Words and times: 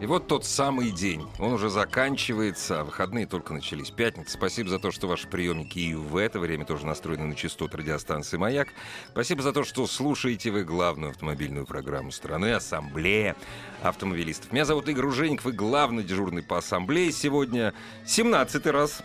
И 0.00 0.06
вот 0.06 0.28
тот 0.28 0.44
самый 0.44 0.92
день. 0.92 1.26
Он 1.40 1.54
уже 1.54 1.70
заканчивается, 1.70 2.80
а 2.80 2.84
выходные 2.84 3.26
только 3.26 3.52
начались. 3.52 3.90
Пятница. 3.90 4.30
Спасибо 4.34 4.68
за 4.70 4.78
то, 4.78 4.92
что 4.92 5.08
ваши 5.08 5.26
приемники 5.26 5.80
и 5.80 5.94
в 5.94 6.16
это 6.16 6.38
время 6.38 6.64
тоже 6.64 6.86
настроены 6.86 7.24
на 7.26 7.34
частоту 7.34 7.76
радиостанции 7.78 8.36
«Маяк». 8.36 8.68
Спасибо 9.10 9.42
за 9.42 9.52
то, 9.52 9.64
что 9.64 9.88
слушаете 9.88 10.52
вы 10.52 10.62
главную 10.62 11.10
автомобильную 11.10 11.66
программу 11.66 12.12
страны 12.12 12.52
«Ассамблея 12.52 13.34
автомобилистов». 13.82 14.52
Меня 14.52 14.64
зовут 14.64 14.88
Игорь 14.88 15.06
Ужеников 15.06 15.48
и 15.48 15.52
главный 15.52 16.04
дежурный 16.04 16.44
по 16.44 16.58
ассамблее 16.58 17.10
сегодня 17.10 17.74
17 18.06 18.66
раз. 18.68 19.02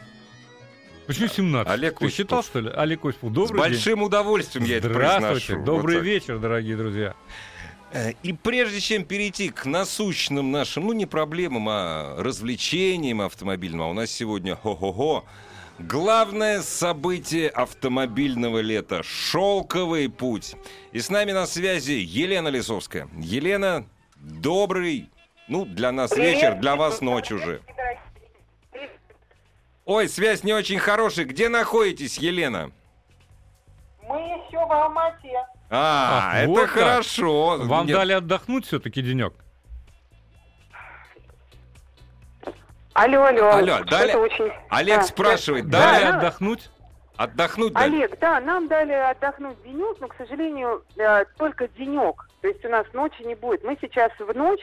Почему 1.07 1.27
17? 1.27 1.73
Олег 1.73 1.97
Ты 1.97 2.05
Осипов. 2.05 2.13
считал, 2.15 2.43
что 2.43 2.59
ли? 2.59 2.69
Олег 2.69 3.03
Осипов, 3.03 3.33
добрый 3.33 3.57
С 3.59 3.61
большим 3.63 4.03
удовольствием 4.03 4.63
я 4.65 4.69
день. 4.69 4.77
это 4.77 4.89
Здравствуйте, 4.89 5.45
произношу. 5.47 5.65
добрый 5.65 5.95
Вот 5.95 5.99
так. 6.01 6.05
вечер, 6.05 6.37
дорогие 6.39 6.77
друзья. 6.77 7.15
Э, 7.93 8.13
И 8.23 8.33
прежде 8.33 8.79
чем 8.79 9.05
перейти 9.05 9.49
к 9.49 9.65
насущным 9.65 10.51
нашим, 10.51 10.87
ну 10.87 10.93
не 10.93 11.05
проблемам, 11.05 11.67
а 11.69 12.15
развлечениям 12.17 13.21
автомобильным, 13.21 13.83
а 13.83 13.89
у 13.89 13.93
нас 13.93 14.09
сегодня 14.09 14.55
хо-хо-хо, 14.55 15.23
главное 15.77 16.61
событие 16.61 17.49
автомобильного 17.49 18.59
лета— 18.59 19.03
шелковый 19.03 20.09
путь. 20.09 20.55
И 20.91 20.99
с 20.99 21.09
нами 21.09 21.33
на 21.33 21.45
связи 21.45 21.91
Елена 21.91 22.47
Лисовская. 22.47 23.07
Елена, 23.15 23.85
добрый, 24.15 25.09
ну 25.47 25.63
для 25.63 25.91
нас 25.91 26.17
вечер, 26.17 26.55
для 26.55 26.75
вас 26.75 26.99
ночь 27.01 27.31
уже. 27.31 27.61
Ой, 29.85 30.09
связь 30.09 30.43
не 30.43 30.53
очень 30.53 30.79
хорошая. 30.79 31.25
Где 31.25 31.49
находитесь, 31.49 32.17
Елена? 32.17 32.71
Мы 34.01 34.15
еще 34.15 34.65
в 34.65 34.71
Алмате. 34.71 35.52
А, 35.75 36.29
Ах, 36.29 36.35
это 36.35 36.49
вот 36.49 36.61
как. 36.61 36.69
хорошо. 36.69 37.57
Вам 37.63 37.87
Нет, 37.87 37.97
дали 37.97 38.13
отдохнуть 38.13 38.67
все-таки 38.67 39.01
денек? 39.01 39.33
Алло, 42.93 43.23
алло. 43.23 43.49
Алло, 43.49 43.83
дали- 43.85 44.13
очень... 44.13 44.51
Олег 44.69 44.97
Да, 44.99 45.03
спрашивает, 45.03 45.67
да. 45.69 45.79
дали 45.79 45.91
Дали 46.03 46.11
да. 46.11 46.17
отдохнуть? 46.19 46.69
отдохнуть 47.15 47.73
дали? 47.73 47.95
Олег, 47.95 48.19
да, 48.19 48.39
нам 48.39 48.67
дали 48.67 48.91
отдохнуть 48.91 49.57
денек, 49.63 49.97
но, 49.99 50.07
к 50.09 50.15
сожалению, 50.15 50.83
э, 50.97 51.25
только 51.37 51.67
денек. 51.69 52.27
То 52.41 52.47
есть 52.49 52.63
у 52.65 52.69
нас 52.69 52.85
ночи 52.93 53.23
не 53.23 53.33
будет. 53.33 53.63
Мы 53.63 53.75
сейчас 53.81 54.11
в 54.19 54.31
ночь 54.35 54.61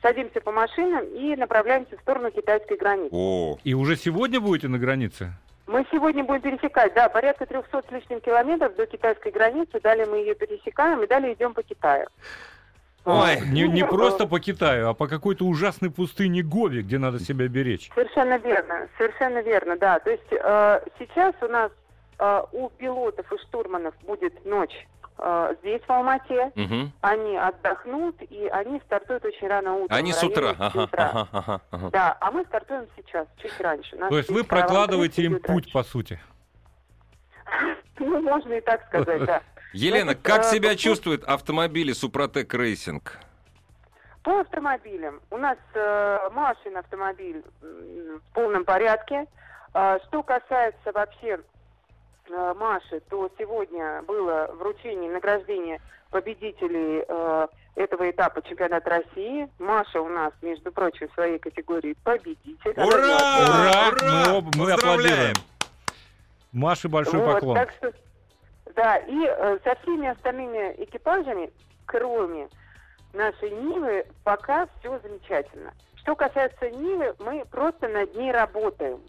садимся 0.00 0.40
по 0.40 0.50
машинам 0.50 1.04
и 1.14 1.36
направляемся 1.36 1.98
в 1.98 2.00
сторону 2.00 2.30
китайской 2.30 2.78
границы. 2.78 3.10
О, 3.12 3.58
И 3.64 3.74
уже 3.74 3.96
сегодня 3.96 4.40
будете 4.40 4.68
на 4.68 4.78
границе? 4.78 5.32
Мы 5.68 5.86
сегодня 5.92 6.24
будем 6.24 6.40
пересекать, 6.40 6.94
да, 6.94 7.10
порядка 7.10 7.44
300 7.44 7.82
с 7.86 7.92
лишним 7.92 8.20
километров 8.20 8.74
до 8.74 8.86
китайской 8.86 9.30
границы. 9.30 9.78
Далее 9.80 10.06
мы 10.06 10.16
ее 10.16 10.34
пересекаем 10.34 11.02
и 11.02 11.06
далее 11.06 11.34
идем 11.34 11.52
по 11.52 11.62
Китаю. 11.62 12.06
Ой. 13.04 13.38
Не, 13.50 13.68
не 13.68 13.84
просто 13.84 14.26
по 14.26 14.40
Китаю, 14.40 14.88
а 14.88 14.94
по 14.94 15.06
какой-то 15.06 15.44
ужасной 15.44 15.90
пустыне 15.90 16.42
Гови, 16.42 16.80
где 16.80 16.96
надо 16.96 17.20
себя 17.20 17.48
беречь. 17.48 17.90
Совершенно 17.94 18.38
верно, 18.38 18.88
совершенно 18.96 19.42
верно, 19.42 19.76
да. 19.76 19.98
То 19.98 20.10
есть 20.10 20.32
э, 20.32 20.80
сейчас 20.98 21.34
у 21.42 21.48
нас 21.48 21.70
э, 22.18 22.42
у 22.52 22.70
пилотов 22.70 23.30
и 23.30 23.38
штурманов 23.38 23.94
будет 24.06 24.42
ночь 24.46 24.86
э, 25.18 25.54
здесь, 25.60 25.82
в 25.82 25.90
Алмате. 25.90 26.52
мгм. 26.54 26.92
Они 27.00 27.36
отдохнут, 27.36 28.16
и 28.22 28.46
они 28.48 28.80
стартуют 28.86 29.24
очень 29.24 29.48
рано 29.48 29.74
утром. 29.74 29.96
Они 29.96 30.12
с 30.12 30.22
утра. 30.22 30.54
Ага, 30.58 30.84
утра. 30.84 31.10
ага, 31.10 31.28
ага, 31.32 31.60
ага. 31.70 31.90
Да, 31.90 32.16
а 32.20 32.30
мы 32.30 32.44
стартуем 32.44 32.86
сейчас, 32.96 33.26
чуть 33.42 33.60
раньше. 33.60 33.96
Нас 33.96 34.08
То 34.10 34.18
есть 34.18 34.30
вы 34.30 34.44
прокладываете 34.44 35.22
им 35.22 35.34
путь, 35.40 35.48
раньше. 35.48 35.72
по 35.72 35.82
сути. 35.82 36.20
Ну, 38.00 38.22
можно 38.22 38.52
и 38.52 38.60
так 38.60 38.86
сказать, 38.86 39.24
да. 39.24 39.42
Елена, 39.72 40.12
Значит, 40.12 40.22
как 40.22 40.40
э, 40.42 40.50
себя 40.50 40.76
чувствуют 40.76 41.24
автомобили 41.24 41.92
Suprotec 41.92 42.54
Racing? 42.54 43.18
По 44.22 44.40
автомобилям. 44.40 45.20
У 45.30 45.36
нас 45.36 45.58
э, 45.74 46.18
Машин 46.32 46.76
автомобиль 46.76 47.42
в 47.60 48.34
полном 48.34 48.64
порядке. 48.64 49.26
А, 49.74 49.98
что 50.06 50.22
касается 50.22 50.92
вообще 50.92 51.38
э, 51.38 51.38
Маши, 52.30 53.00
то 53.08 53.30
сегодня 53.38 54.02
было 54.02 54.50
вручение 54.58 55.10
награждение 55.10 55.80
победителей 56.10 57.04
э, 57.06 57.48
этого 57.76 58.10
этапа 58.10 58.42
чемпионата 58.42 58.90
России. 58.90 59.48
Маша 59.58 60.00
у 60.00 60.08
нас, 60.08 60.32
между 60.42 60.72
прочим, 60.72 61.08
в 61.08 61.14
своей 61.14 61.38
категории 61.38 61.94
победитель. 62.04 62.72
Ура! 62.76 62.90
золотая. 62.90 63.92
Ура! 63.92 63.96
Мы, 64.02 64.36
об- 64.38 64.56
мы 64.56 64.72
аплодируем. 64.72 65.34
Маше 66.52 66.88
большой 66.88 67.20
Вот, 67.20 67.34
поклон. 67.34 67.56
так 67.56 67.70
что, 67.72 67.92
да, 68.74 68.96
и 68.96 69.24
э, 69.26 69.58
со 69.64 69.74
всеми 69.82 70.08
остальными 70.08 70.74
экипажами, 70.82 71.50
кроме 71.86 72.48
нашей 73.12 73.50
Нивы, 73.50 74.06
пока 74.24 74.66
все 74.80 74.98
замечательно. 75.00 75.72
Что 75.96 76.14
касается 76.16 76.70
Нивы, 76.70 77.14
мы 77.18 77.44
просто 77.50 77.88
над 77.88 78.14
ней 78.14 78.32
работаем. 78.32 79.00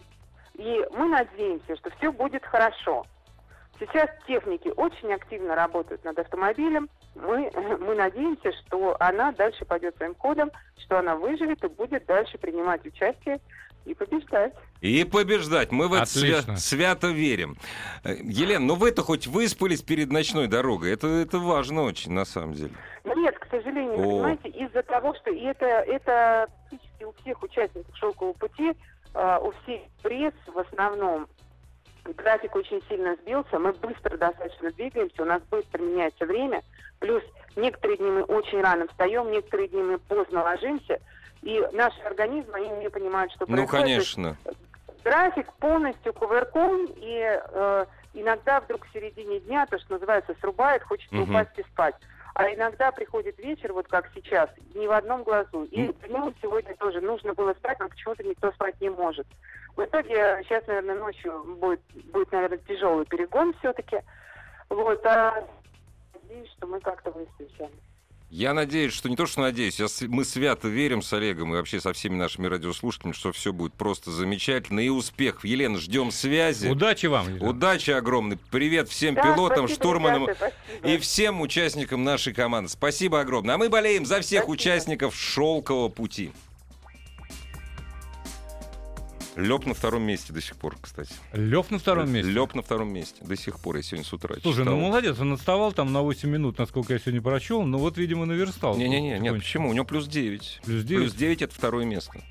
И 0.60 0.86
мы 0.92 1.08
надеемся, 1.08 1.78
что 1.78 1.90
все 1.98 2.12
будет 2.12 2.46
хорошо. 2.46 3.06
Сейчас 3.80 4.10
техники 4.28 4.68
очень 4.76 5.14
активно 5.14 5.56
работают 5.56 6.04
над 6.04 6.20
автомобилем. 6.20 6.90
Мы, 7.16 7.50
мы 7.80 7.96
надеемся, 7.96 8.52
что 8.52 8.98
она 9.00 9.32
дальше 9.32 9.64
пойдет 9.64 9.96
своим 9.96 10.16
ходом, 10.16 10.52
что 10.78 11.00
она 11.00 11.16
выживет 11.16 11.64
и 11.64 11.68
будет 11.70 12.06
дальше 12.08 12.38
принимать 12.38 12.86
участие 12.86 13.40
и 13.86 13.94
побеждать. 13.94 14.54
И 14.82 15.06
побеждать. 15.06 15.72
Мы 15.72 15.88
в 15.88 15.94
это 15.94 16.04
свя- 16.04 16.58
свято 16.58 17.08
верим. 17.08 17.56
Э, 18.04 18.16
Елена, 18.22 18.66
ну 18.66 18.76
вы-то 18.76 19.02
хоть 19.02 19.28
выспались 19.28 19.82
перед 19.82 20.12
ночной 20.12 20.48
дорогой. 20.48 20.92
Это, 20.92 21.08
это 21.08 21.40
важно 21.40 21.84
очень, 21.84 22.12
на 22.12 22.26
самом 22.26 22.52
деле. 22.54 22.74
Нет, 23.06 23.40
к 23.40 23.48
сожалению, 23.50 23.94
О. 23.94 24.04
понимаете, 24.04 24.50
из-за 24.50 24.84
того, 24.84 25.16
что 25.16 25.32
и 25.32 25.40
это, 25.44 25.66
это 25.66 26.50
практически 26.70 27.04
у 27.06 27.14
всех 27.14 27.42
участников 27.42 27.96
шелкового 27.96 28.34
пути, 28.34 28.74
у 29.16 29.52
всех 29.64 29.82
пресс 30.04 30.34
в 30.48 30.58
основном, 30.60 31.28
график 32.06 32.56
очень 32.56 32.82
сильно 32.88 33.16
сбился, 33.18 33.60
мы 33.60 33.72
быстро 33.74 34.18
достаточно 34.18 34.72
двигаемся, 34.72 35.22
у 35.24 35.26
нас 35.26 35.42
быстро 35.52 35.82
меняется 35.82 36.26
время, 36.26 36.62
плюс 37.00 37.24
некоторые 37.56 37.98
дни 37.98 38.10
мы 38.10 38.24
очень 38.24 38.62
рано 38.62 38.88
встаем, 38.88 39.32
некоторые 39.32 39.68
дни 39.68 39.82
мы 39.82 39.98
поздно 40.00 40.44
ложимся, 40.44 41.00
и 41.42 41.66
наши 41.74 42.00
организмы, 42.02 42.54
они 42.56 42.70
не 42.70 42.90
понимают, 42.90 43.32
что 43.34 43.46
Ну, 43.48 43.56
происходит. 43.56 43.88
Есть 43.88 44.16
конечно. 44.16 44.38
график 45.04 45.54
полностью 45.54 46.14
кувырком, 46.14 46.86
и 46.96 47.42
э, 47.42 47.86
иногда 48.14 48.60
вдруг 48.62 48.86
в 48.86 48.92
середине 48.94 49.40
дня, 49.42 49.66
то, 49.66 49.78
что 49.80 49.94
называется, 49.94 50.36
срубает, 50.42 50.84
хочется 50.84 51.16
Мгм. 51.16 51.30
упасть 51.30 51.58
и 51.58 51.64
спать. 51.64 51.96
А 52.40 52.54
иногда 52.54 52.90
приходит 52.94 53.38
вечер, 53.38 53.74
вот 53.74 53.90
как 53.90 54.10
сейчас, 54.16 54.50
ни 54.74 54.88
в 54.88 54.92
одном 54.94 55.24
глазу. 55.24 55.66
И 55.66 55.92
днем 56.08 56.34
сегодня 56.42 56.74
тоже 56.78 57.02
нужно 57.02 57.34
было 57.34 57.54
спать, 57.56 57.78
но 57.82 57.90
почему-то 57.90 58.24
никто 58.24 58.50
спать 58.54 58.80
не 58.80 58.90
может. 58.90 59.28
В 59.76 59.84
итоге 59.84 60.42
сейчас, 60.46 60.66
наверное, 60.66 60.96
ночью 60.96 61.44
будет, 61.60 61.82
будет 62.14 62.32
наверное, 62.32 62.58
тяжелый 62.60 63.06
перегон 63.08 63.54
все-таки. 63.60 64.00
Вот, 64.70 65.06
а 65.06 65.46
надеюсь, 66.14 66.50
что 66.52 66.68
мы 66.68 66.80
как-то 66.80 67.12
выспимся. 67.12 67.70
Я 68.32 68.54
надеюсь, 68.54 68.94
что 68.94 69.10
не 69.10 69.16
то, 69.16 69.26
что 69.26 69.42
надеюсь, 69.42 69.80
я 69.80 69.88
мы 70.08 70.24
свято 70.24 70.68
верим 70.68 71.02
с 71.02 71.12
Олегом 71.14 71.52
и 71.54 71.58
вообще 71.58 71.82
со 71.82 71.94
всеми 71.94 72.16
нашими 72.16 72.46
радиослушателями, 72.46 73.14
что 73.14 73.32
все 73.32 73.52
будет 73.52 73.74
просто 73.74 74.12
замечательно. 74.12 74.82
И 74.82 74.90
успех. 74.90 75.44
Елена, 75.44 75.80
ждем 75.80 76.12
связи. 76.12 76.68
Удачи 76.68 77.08
вам. 77.08 77.28
Елена. 77.28 77.50
Удачи 77.50 77.90
огромной. 77.90 78.38
Привет 78.52 78.88
всем 78.88 79.16
Да, 79.16 79.24
пилотам, 79.24 79.68
спасибо, 79.68 79.76
штурманам 79.84 80.24
ребята, 80.24 80.54
спасибо. 80.70 80.88
и 80.90 80.98
всем 81.00 81.42
участникам 81.42 82.04
нашей 82.04 82.34
команды. 82.34 82.70
Спасибо 82.70 83.20
огромное. 83.20 83.56
А 83.56 83.58
мы 83.58 83.68
болеем 83.70 84.06
за 84.06 84.22
всех 84.22 84.44
Спасибо. 84.44 84.52
участников 84.52 85.16
шелкового 85.16 85.90
пути. 85.90 86.32
Леп 89.40 89.66
на 89.66 89.74
втором 89.74 90.04
месте 90.04 90.34
до 90.34 90.42
сих 90.42 90.56
пор, 90.58 90.78
кстати. 90.82 91.12
Лев 91.34 91.72
на 91.72 91.80
втором 91.80 92.12
месте. 92.12 92.32
Леп 92.32 92.54
на 92.56 92.62
втором 92.62 92.92
месте 92.94 93.24
до 93.24 93.36
сих 93.36 93.60
пор. 93.60 93.78
Я 93.78 93.84
сегодня 93.84 94.06
с 94.06 94.14
утра 94.14 94.36
Слушай, 94.42 94.60
читал. 94.60 94.76
ну 94.76 94.82
молодец, 94.82 95.18
он 95.20 95.34
отставал 95.34 95.72
там 95.72 95.94
на 95.94 96.02
8 96.02 96.30
минут, 96.30 96.58
насколько 96.58 96.94
я 96.94 97.00
сегодня 97.00 97.22
прочел, 97.22 97.64
но 97.64 97.78
вот, 97.78 97.98
видимо, 97.98 98.26
наверстал. 98.26 98.76
Не-не-не, 98.78 99.12
нет, 99.12 99.20
потихонечку. 99.20 99.40
почему? 99.40 99.70
У 99.70 99.74
него 99.74 99.86
плюс 99.86 100.08
9. 100.08 100.62
Плюс 100.66 100.84
9? 100.84 101.02
Плюс 101.04 101.14
9 101.14 101.42
это 101.42 101.56
второе 101.56 101.86
место. 101.86 102.22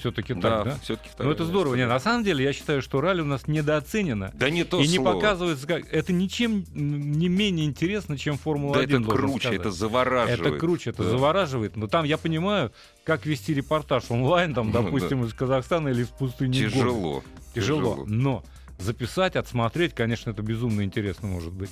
Все-таки 0.00 0.34
Да, 0.34 0.40
так, 0.40 0.64
да? 0.64 0.78
все-таки 0.82 1.10
Ну 1.18 1.30
это 1.30 1.44
здорово. 1.44 1.74
Не, 1.76 1.86
на 1.86 2.00
самом 2.00 2.24
деле, 2.24 2.42
я 2.44 2.52
считаю, 2.52 2.82
что 2.82 3.00
ралли 3.00 3.20
у 3.20 3.24
нас 3.26 3.46
недооценено. 3.46 4.32
Да 4.34 4.50
не 4.50 4.64
то 4.64 4.80
и 4.80 4.88
не 4.88 4.96
слово. 4.96 5.12
показывается 5.14 5.66
как... 5.66 5.92
Это 5.92 6.12
ничем 6.12 6.64
не 6.74 7.28
менее 7.28 7.66
интересно, 7.66 8.18
чем 8.18 8.34
Да 8.36 8.40
Формула-1. 8.42 8.82
это 8.84 8.98
должен 9.00 9.10
круче, 9.28 9.38
сказать. 9.40 9.60
это 9.60 9.70
завораживает. 9.70 10.40
Это 10.40 10.58
круче, 10.58 10.90
это 10.90 11.04
Да. 11.04 11.10
завораживает. 11.10 11.76
Но 11.76 11.86
там 11.86 12.04
я 12.04 12.18
понимаю, 12.18 12.72
как 13.04 13.26
вести 13.26 13.54
репортаж 13.54 14.04
онлайн, 14.10 14.54
там, 14.54 14.66
Ну, 14.72 14.82
допустим, 14.82 15.24
из 15.24 15.32
Казахстана 15.34 15.88
или 15.88 16.02
из 16.02 16.08
пустыни 16.08 16.58
Гоби. 16.64 16.70
Тяжело. 16.70 17.22
Тяжело. 17.54 18.04
Но 18.06 18.42
записать, 18.80 19.36
отсмотреть, 19.36 19.94
конечно, 19.94 20.30
это 20.30 20.42
безумно 20.42 20.82
интересно 20.82 21.28
может 21.28 21.52
быть. 21.52 21.70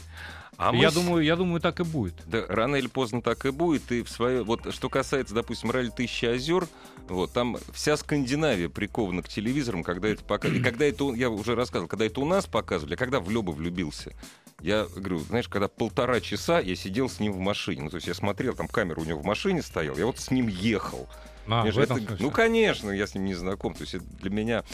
А 0.58 0.74
я 0.74 0.88
мы 0.88 0.94
думаю, 0.94 1.24
я 1.24 1.36
думаю, 1.36 1.60
так 1.60 1.78
и 1.78 1.84
будет. 1.84 2.14
Да, 2.26 2.44
рано 2.48 2.74
или 2.76 2.88
поздно 2.88 3.22
так 3.22 3.46
и 3.46 3.50
будет. 3.50 3.92
И 3.92 4.02
в 4.02 4.08
свое... 4.10 4.42
Вот 4.42 4.74
что 4.74 4.88
касается, 4.88 5.32
допустим, 5.32 5.70
ралли 5.70 5.90
Тысячи 5.90 6.24
озер, 6.24 6.66
вот, 7.08 7.32
там 7.32 7.58
вся 7.72 7.96
Скандинавия 7.96 8.68
прикована 8.68 9.22
к 9.22 9.28
телевизорам, 9.28 9.84
когда 9.84 10.08
это 10.08 10.24
показывали. 10.24 10.58
И 10.58 10.62
когда 10.62 10.84
это, 10.84 11.14
я 11.14 11.30
уже 11.30 11.54
рассказывал, 11.54 11.86
когда 11.86 12.06
это 12.06 12.20
у 12.20 12.24
нас 12.24 12.46
показывали, 12.46 12.94
а 12.94 12.96
когда 12.96 13.20
в 13.20 13.30
Лёба 13.30 13.52
влюбился, 13.52 14.12
я 14.60 14.86
говорю, 14.96 15.20
знаешь, 15.20 15.48
когда 15.48 15.68
полтора 15.68 16.20
часа 16.20 16.58
я 16.58 16.74
сидел 16.74 17.08
с 17.08 17.20
ним 17.20 17.34
в 17.34 17.38
машине. 17.38 17.82
Ну, 17.82 17.90
то 17.90 17.96
есть 17.96 18.08
я 18.08 18.14
смотрел, 18.14 18.54
там 18.54 18.66
камера 18.66 18.98
у 18.98 19.04
него 19.04 19.20
в 19.20 19.24
машине 19.24 19.62
стояла, 19.62 19.96
я 19.96 20.06
вот 20.06 20.18
с 20.18 20.32
ним 20.32 20.48
ехал. 20.48 21.08
А, 21.46 21.66
это- 21.66 21.98
ну, 22.18 22.30
конечно, 22.30 22.90
я 22.90 23.06
с 23.06 23.14
ним 23.14 23.24
не 23.24 23.34
знаком. 23.34 23.74
То 23.74 23.82
есть 23.82 23.94
это 23.94 24.04
для 24.04 24.30
меня, 24.30 24.64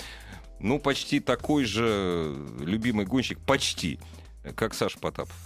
ну, 0.61 0.79
почти 0.79 1.21
такой 1.21 1.65
же 1.65 2.35
любимый 2.61 3.07
гонщик, 3.07 3.39
почти, 3.41 3.99
как 4.57 4.75
Саша 4.75 4.99
Потапов. 4.99 5.37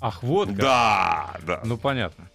Ах, 0.00 0.22
вот 0.22 0.48
как. 0.48 0.56
Да, 0.56 1.40
да. 1.46 1.60
Ну, 1.64 1.76
понятно. 1.76 2.30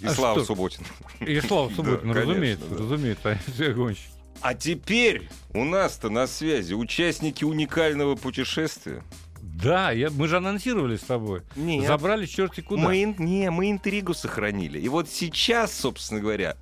И 0.00 0.06
а 0.06 0.14
Слава 0.14 0.38
что? 0.38 0.46
Субботин. 0.46 0.84
И 1.20 1.40
Слава 1.40 1.68
Да, 1.68 1.76
Субботин, 1.76 2.12
конечно, 2.12 2.20
разумеется, 2.20 2.66
да. 2.66 2.76
разумеется, 2.76 3.38
все 3.52 3.72
гонщики. 3.72 4.08
А 4.42 4.54
теперь 4.54 5.28
у 5.52 5.64
нас-то 5.64 6.08
на 6.08 6.26
связи 6.26 6.72
участники 6.72 7.44
уникального 7.44 8.16
путешествия. 8.16 9.02
Да, 9.42 9.90
я, 9.90 10.10
мы 10.10 10.28
же 10.28 10.38
анонсировали 10.38 10.96
с 10.96 11.02
тобой. 11.02 11.42
Нет. 11.56 11.86
Забрали 11.86 12.24
черти 12.24 12.62
куда. 12.62 12.82
Мы, 12.82 13.14
не, 13.18 13.50
мы 13.50 13.70
интригу 13.70 14.14
сохранили. 14.14 14.78
И 14.78 14.88
вот 14.88 15.10
сейчас, 15.10 15.74
собственно 15.74 16.20
говоря, 16.20 16.56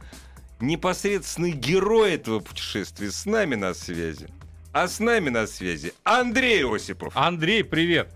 непосредственный 0.59 1.53
герой 1.53 2.15
этого 2.15 2.41
путешествия 2.41 3.13
с 3.13 3.25
нами 3.25 3.55
на 3.55 3.75
связи. 3.75 4.29
А 4.73 4.87
с 4.87 5.01
нами 5.01 5.31
на 5.31 5.47
связи 5.47 5.95
Андрей 6.05 6.63
Осипов. 6.65 7.13
Андрей, 7.17 7.65
привет. 7.65 8.11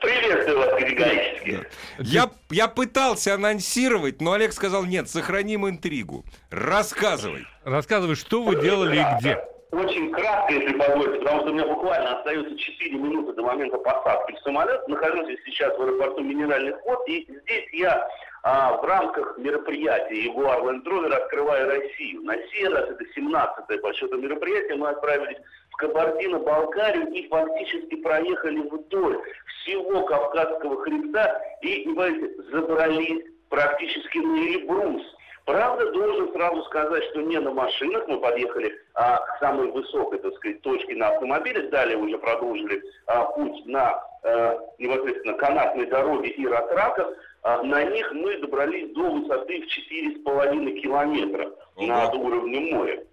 Приветствую 0.00 0.58
вас 0.58 0.70
категорически. 0.70 1.60
Я, 1.98 2.30
я 2.50 2.66
пытался 2.66 3.34
анонсировать, 3.34 4.20
но 4.20 4.32
Олег 4.32 4.52
сказал, 4.52 4.84
нет, 4.84 5.08
сохраним 5.08 5.68
интригу. 5.68 6.24
Рассказывай. 6.50 7.46
Рассказывай, 7.64 8.16
что 8.16 8.42
вы 8.42 8.60
делали 8.60 8.96
и 8.96 9.18
где. 9.18 9.38
Очень 9.70 10.12
кратко, 10.12 10.54
если 10.54 10.78
позволите, 10.78 11.18
потому 11.18 11.40
что 11.40 11.50
у 11.50 11.54
меня 11.54 11.66
буквально 11.66 12.18
остается 12.18 12.56
4 12.56 12.96
минуты 12.96 13.32
до 13.34 13.42
момента 13.42 13.76
посадки 13.78 14.32
в 14.32 14.38
самолет. 14.44 14.86
Нахожусь 14.88 15.38
сейчас 15.44 15.76
в 15.76 15.82
аэропорту 15.82 16.22
Минеральных 16.22 16.76
вод, 16.84 17.06
и 17.08 17.26
здесь 17.28 17.68
я 17.72 18.08
а, 18.46 18.76
в 18.76 18.84
рамках 18.84 19.38
мероприятия 19.38 20.26
Jaguar 20.26 20.62
Land 20.64 20.84
Rover 20.84 21.14
«Открываю 21.14 21.66
Россию». 21.66 22.24
На 22.24 22.36
сей 22.48 22.68
раз 22.68 22.90
это 22.90 23.02
17-е 23.16 23.78
по 23.78 23.94
счету 23.94 24.18
мероприятие. 24.18 24.76
Мы 24.76 24.90
отправились 24.90 25.38
в 25.70 25.76
Кабардино-Балкарию 25.76 27.10
и 27.10 27.26
фактически 27.28 27.96
проехали 28.02 28.60
вдоль 28.68 29.18
всего 29.46 30.04
Кавказского 30.04 30.82
хребта 30.82 31.40
и, 31.62 31.90
боитесь, 31.94 32.36
забрались 32.52 33.24
практически 33.48 34.18
на 34.18 34.36
Эльбрус. 34.36 35.02
Правда, 35.46 35.90
должен 35.92 36.30
сразу 36.34 36.62
сказать, 36.64 37.04
что 37.04 37.22
не 37.22 37.38
на 37.38 37.50
машинах 37.50 38.06
мы 38.08 38.20
подъехали 38.20 38.78
а, 38.92 39.20
к 39.20 39.38
самой 39.40 39.70
высокой, 39.70 40.18
так 40.18 40.34
сказать, 40.34 40.60
точке 40.60 40.96
на 40.96 41.08
автомобиле. 41.08 41.68
Далее 41.68 41.96
уже 41.96 42.18
продолжили 42.18 42.82
а, 43.06 43.24
путь 43.24 43.64
на 43.64 44.02
э, 44.22 44.58
непосредственно 44.78 45.34
канатной 45.34 45.86
дороге 45.86 46.28
и 46.28 46.46
ратраках. 46.46 47.08
А, 47.44 47.62
на 47.62 47.84
них 47.84 48.10
мы 48.12 48.38
добрались 48.38 48.90
до 48.94 49.02
высоты 49.02 49.60
в 49.60 49.66
4,5 49.66 50.80
километра 50.80 51.52
Ого. 51.76 51.86
над 51.86 52.14
уровнем 52.14 52.74
моря. 52.74 53.04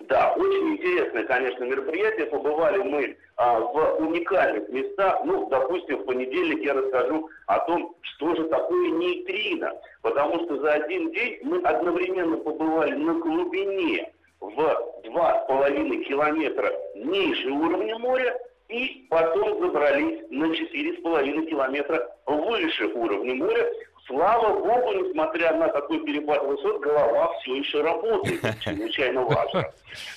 Да, 0.00 0.32
очень 0.36 0.76
интересное, 0.76 1.24
конечно, 1.24 1.64
мероприятие. 1.64 2.26
Побывали 2.26 2.78
мы 2.78 3.16
а, 3.36 3.60
в 3.60 4.00
уникальных 4.00 4.70
местах. 4.70 5.20
Ну, 5.24 5.50
допустим, 5.50 5.98
в 5.98 6.06
понедельник 6.06 6.64
я 6.64 6.72
расскажу 6.72 7.28
о 7.46 7.58
том, 7.66 7.94
что 8.00 8.34
же 8.36 8.44
такое 8.44 8.88
нейтрино. 8.88 9.74
Потому 10.00 10.44
что 10.44 10.56
за 10.62 10.72
один 10.72 11.10
день 11.12 11.38
мы 11.42 11.58
одновременно 11.58 12.38
побывали 12.38 12.94
на 12.94 13.14
глубине 13.14 14.10
в 14.40 14.58
2,5 15.04 16.04
километра 16.04 16.72
ниже 16.94 17.50
уровня 17.50 17.98
моря 17.98 18.34
и 18.68 19.06
потом 19.08 19.60
забрались 19.60 20.20
на 20.30 20.44
4,5 20.46 21.46
километра 21.46 22.08
выше 22.26 22.86
уровня 22.88 23.34
моря. 23.34 23.66
Слава 24.06 24.58
богу, 24.58 24.92
несмотря 24.92 25.54
на 25.54 25.68
такой 25.68 26.00
перепад 26.04 26.42
высот, 26.44 26.80
голова 26.80 27.32
все 27.40 27.56
еще 27.56 27.82
работает. 27.82 28.40
Чрезвычайно 28.60 29.22
важно. 29.22 29.70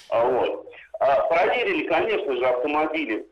А, 0.09 0.25
Вот. 0.25 0.67
А, 0.99 1.21
Проверили, 1.27 1.87
конечно 1.87 2.33
же, 2.35 2.45
автомобили 2.45 3.25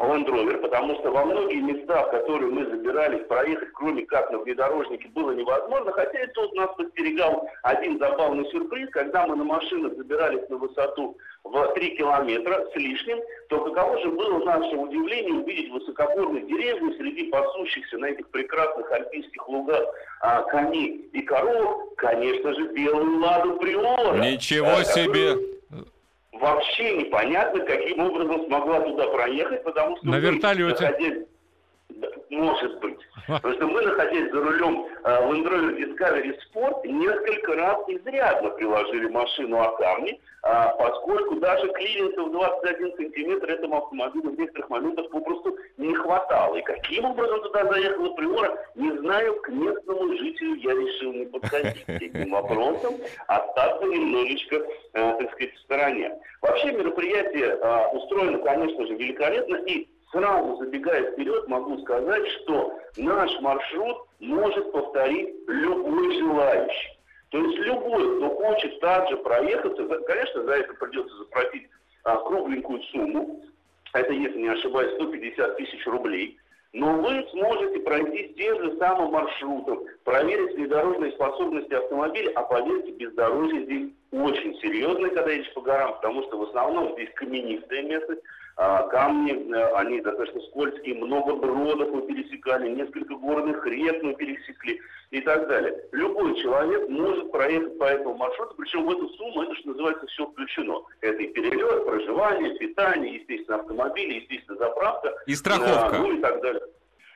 Land 0.00 0.26
Rover, 0.26 0.56
потому 0.58 0.94
что 0.96 1.10
во 1.10 1.24
многие 1.26 1.60
места, 1.60 2.04
в 2.04 2.10
которые 2.10 2.50
мы 2.50 2.64
забирались, 2.64 3.26
проехать, 3.26 3.68
кроме 3.74 4.06
как 4.06 4.30
на 4.30 4.38
внедорожнике, 4.38 5.08
было 5.08 5.32
невозможно. 5.32 5.92
Хотя 5.92 6.22
и 6.22 6.26
тут 6.28 6.54
нас 6.54 6.70
подстерегал 6.76 7.46
один 7.62 7.98
забавный 7.98 8.46
сюрприз. 8.50 8.88
Когда 8.90 9.26
мы 9.26 9.36
на 9.36 9.44
машинах 9.44 9.94
забирались 9.96 10.48
на 10.48 10.56
высоту 10.56 11.18
в 11.44 11.72
3 11.74 11.96
километра 11.96 12.66
с 12.72 12.76
лишним, 12.76 13.18
то 13.50 13.60
каково 13.60 13.98
же 14.00 14.10
было 14.10 14.42
наше 14.44 14.74
удивление 14.76 15.34
увидеть 15.34 15.70
высокогорные 15.70 16.46
деревни 16.46 16.96
среди 16.96 17.30
пасущихся 17.30 17.98
на 17.98 18.06
этих 18.06 18.28
прекрасных 18.30 18.90
альпийских 18.90 19.48
лугах 19.48 19.84
а, 20.20 20.42
коней 20.44 21.10
и 21.12 21.20
коров, 21.22 21.94
конечно 21.96 22.54
же, 22.54 22.68
белую 22.72 23.20
ладу 23.20 23.58
приора. 23.58 24.16
Ничего 24.16 24.80
э, 24.80 24.84
себе! 24.84 25.34
которую 25.34 25.59
Вообще 26.32 26.96
непонятно, 26.96 27.64
каким 27.64 28.00
образом 28.00 28.46
смогла 28.46 28.80
туда 28.80 29.08
проехать, 29.08 29.64
потому 29.64 29.96
что... 29.96 30.06
На 30.06 30.16
вертолете. 30.16 30.84
находясь- 30.84 31.26
Может 32.30 32.78
быть. 32.78 32.98
Потому 33.26 33.54
что 33.54 33.66
мы, 33.66 33.82
находясь 33.82 34.30
за 34.30 34.40
рулем 34.40 34.86
э, 35.04 35.08
Land 35.08 35.44
Rover 35.46 35.76
Discovery 35.76 36.34
Sport, 36.54 36.86
несколько 36.86 37.54
раз 37.56 37.78
изрядно 37.88 38.50
приложили 38.50 39.08
машину 39.08 39.60
о 39.60 39.76
камни, 39.76 40.20
а, 40.42 40.68
поскольку 40.70 41.36
даже 41.36 41.68
клиренса 41.72 42.22
в 42.22 42.32
21 42.32 42.96
сантиметр 42.96 43.50
этому 43.50 43.78
автомобилю 43.78 44.30
в 44.30 44.38
некоторых 44.38 44.70
моментах 44.70 45.10
попросту 45.10 45.56
не 45.76 45.92
хватало. 45.94 46.54
И 46.54 46.62
каким 46.62 47.04
образом 47.04 47.42
туда 47.42 47.66
заехала 47.66 48.14
Приора, 48.14 48.58
не 48.74 48.90
знаю, 48.98 49.34
к 49.42 49.48
местному 49.48 50.16
жителю 50.16 50.54
я 50.54 50.72
решил 50.72 51.12
не 51.12 51.26
подходить 51.26 51.84
этим 51.88 52.30
вопросом, 52.30 52.94
остаться 53.26 53.84
немножечко, 53.84 54.56
э, 54.56 54.62
так 54.92 55.32
сказать, 55.32 55.54
в 55.54 55.60
стороне. 55.60 56.16
Вообще 56.40 56.72
мероприятие 56.72 57.58
э, 57.60 57.88
устроено, 57.92 58.38
конечно 58.38 58.86
же, 58.86 58.94
великолепно, 58.94 59.56
и 59.56 59.88
сразу 60.10 60.56
забегая 60.56 61.12
вперед, 61.12 61.48
могу 61.48 61.78
сказать, 61.78 62.26
что 62.42 62.78
наш 62.96 63.40
маршрут 63.40 63.98
может 64.18 64.70
повторить 64.72 65.34
любой 65.46 66.18
желающий. 66.18 66.98
То 67.30 67.38
есть 67.38 67.58
любой, 67.58 68.16
кто 68.16 68.30
хочет 68.30 68.80
также 68.80 69.16
проехаться, 69.18 69.86
конечно, 70.06 70.42
за 70.44 70.52
это 70.52 70.74
придется 70.74 71.16
заплатить 71.16 71.68
а, 72.04 72.16
кругленькую 72.16 72.82
сумму, 72.84 73.40
это, 73.92 74.12
если 74.12 74.38
не 74.38 74.48
ошибаюсь, 74.48 74.94
150 74.94 75.56
тысяч 75.56 75.86
рублей, 75.86 76.38
но 76.72 76.92
вы 76.94 77.26
сможете 77.30 77.80
пройти 77.80 78.32
тем 78.36 78.62
же 78.62 78.76
самым 78.78 79.12
маршрутом, 79.12 79.84
проверить 80.04 80.54
внедорожные 80.54 81.12
способности 81.12 81.72
автомобиля, 81.74 82.32
а 82.36 82.42
поверьте, 82.42 82.92
бездорожье 82.92 83.64
здесь 83.64 83.90
очень 84.12 84.54
серьезное, 84.60 85.10
когда 85.10 85.30
едешь 85.30 85.52
по 85.52 85.60
горам, 85.60 85.94
потому 85.94 86.22
что 86.24 86.38
в 86.38 86.42
основном 86.44 86.92
здесь 86.94 87.10
каменистая 87.14 87.82
местность, 87.82 88.22
камни, 88.60 89.32
э, 89.32 89.72
они 89.76 90.02
достаточно 90.02 90.40
скользкие, 90.42 90.94
много 90.94 91.34
бродов 91.34 91.90
мы 91.92 92.02
пересекали, 92.02 92.68
несколько 92.68 93.14
горных 93.14 93.64
рек 93.66 94.02
мы 94.02 94.14
пересекли 94.14 94.80
и 95.10 95.20
так 95.22 95.48
далее. 95.48 95.82
Любой 95.92 96.38
человек 96.42 96.86
может 96.90 97.32
проехать 97.32 97.78
по 97.78 97.84
этому 97.84 98.16
маршруту, 98.16 98.54
причем 98.58 98.84
в 98.84 98.90
эту 98.90 99.08
сумму, 99.10 99.44
это 99.44 99.54
что 99.54 99.68
называется, 99.68 100.06
все 100.08 100.26
включено. 100.26 100.82
Это 101.00 101.22
и 101.22 101.28
перелет, 101.28 101.86
проживание, 101.86 102.54
питание, 102.58 103.14
естественно, 103.14 103.60
автомобили, 103.60 104.20
естественно, 104.20 104.58
заправка. 104.58 105.14
И 105.26 105.34
страховка. 105.34 105.96
а, 105.96 105.98
ну 105.98 106.12
и 106.12 106.20
так 106.20 106.42
далее. 106.42 106.62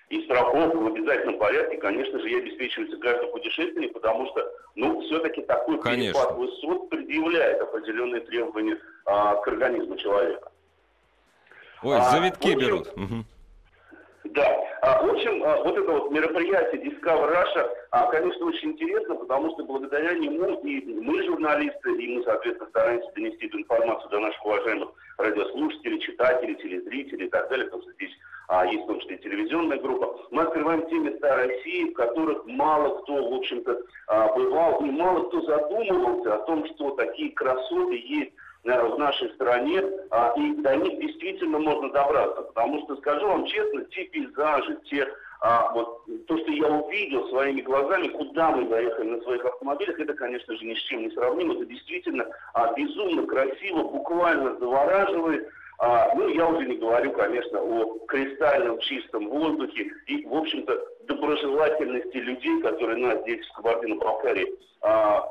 И 0.09 0.23
страховка 0.25 0.77
в 0.77 0.87
обязательном 0.87 1.39
порядке, 1.39 1.77
конечно 1.77 2.21
же, 2.21 2.31
и 2.31 2.39
обеспечивается 2.39 2.97
каждый 2.99 3.29
путешественник, 3.29 3.93
потому 3.93 4.29
что, 4.29 4.51
ну, 4.77 5.01
все-таки 5.03 5.43
такой 5.43 5.79
Конечно. 5.81 6.21
перепад 6.21 6.39
высот 6.39 6.89
предъявляет 6.89 7.61
определенные 7.61 8.23
требования 8.23 8.79
а, 9.05 9.37
к 9.37 9.49
организму 9.49 9.97
человека. 9.97 10.51
Ой, 11.85 11.99
А, 11.99 12.11
завитки 12.11 12.49
общем, 12.49 12.59
берут. 12.59 12.89
Да. 14.25 14.65
А, 14.81 15.03
в 15.03 15.11
общем, 15.11 15.43
а, 15.45 15.63
вот 15.63 15.77
это 15.77 15.93
вот 15.93 16.11
мероприятие 16.11 16.83
Discover 16.83 17.31
Russia, 17.31 17.69
а, 17.91 18.07
конечно, 18.11 18.47
очень 18.47 18.73
интересно, 18.73 19.15
потому 19.17 19.51
что 19.53 19.65
благодаря 19.65 20.15
нему 20.15 20.61
и 20.63 20.85
мы, 20.95 21.23
журналисты, 21.25 21.93
и 21.93 22.17
мы, 22.17 22.25
соответственно, 22.25 22.71
стараемся 22.71 23.11
донести 23.15 23.47
эту 23.47 23.59
информацию 23.59 24.11
до 24.11 24.21
наших 24.21 24.45
уважаемых 24.45 24.91
радиослушателей, 25.19 26.01
читателей, 26.01 26.55
телезрителей 26.57 27.27
и 27.27 27.31
так 27.31 27.49
далее, 27.49 27.67
потому 27.67 27.83
что 27.83 27.93
здесь 27.93 28.13
а, 28.49 28.67
есть 28.67 28.85
в 28.85 28.87
том 28.87 29.01
числе 29.01 29.17
и 29.17 29.23
телевизионная 29.23 29.79
группа. 29.79 30.19
Мы 30.31 30.43
открываем 30.43 30.87
те 30.89 30.99
места 30.99 31.37
России, 31.37 31.91
в 31.91 31.95
которых 31.95 32.45
мало 32.47 33.01
кто, 33.01 33.31
в 33.31 33.35
общем-то, 33.35 33.81
а, 34.09 34.35
бывал, 34.35 34.81
и 34.85 34.91
мало 34.91 35.29
кто 35.29 35.41
задумывался 35.43 36.35
о 36.35 36.39
том, 36.47 36.67
что 36.75 36.91
такие 36.97 37.33
красоты 37.33 38.03
есть 38.05 38.33
в 38.65 38.99
нашей 38.99 39.29
стране, 39.35 39.83
а, 40.11 40.33
и 40.37 40.55
до 40.57 40.77
них 40.77 40.99
действительно 40.99 41.59
можно 41.59 41.91
добраться. 41.91 42.43
Потому 42.43 42.83
что, 42.85 42.97
скажу 42.97 43.27
вам 43.27 43.45
честно, 43.47 43.85
те 43.85 44.05
пейзажи, 44.05 44.79
те, 44.85 45.07
а, 45.41 45.71
вот, 45.75 46.05
то, 46.27 46.39
что 46.39 46.51
я 46.51 46.69
увидел 46.69 47.29
своими 47.29 47.61
глазами, 47.61 48.09
куда 48.09 48.51
мы 48.53 48.65
доехали 48.69 49.11
на 49.11 49.23
своих 49.23 49.45
автомобилях, 49.45 50.01
это, 50.01 50.15
конечно 50.15 50.57
же, 50.57 50.65
ни 50.65 50.75
с 50.75 50.83
чем 50.85 51.03
не 51.03 51.11
сравнимо. 51.11 51.55
Это 51.55 51.67
действительно 51.67 52.27
а, 52.55 52.73
безумно 52.73 53.27
красиво, 53.27 53.83
буквально 53.83 54.57
завораживает. 54.59 55.47
А, 55.79 56.15
ну, 56.15 56.29
я 56.29 56.47
уже 56.47 56.67
не 56.67 56.77
говорю, 56.77 57.13
конечно, 57.13 57.61
о 57.61 57.99
кристальном 58.07 58.79
чистом 58.79 59.29
воздухе 59.29 59.91
и, 60.07 60.25
в 60.25 60.35
общем-то, 60.35 60.81
доброжелательности 61.07 62.17
людей, 62.17 62.63
которые 62.63 62.97
нас 62.97 63.21
здесь 63.23 63.47
в 63.49 63.57
Кабардино-Балкарии 63.57 64.55
а, 64.81 65.23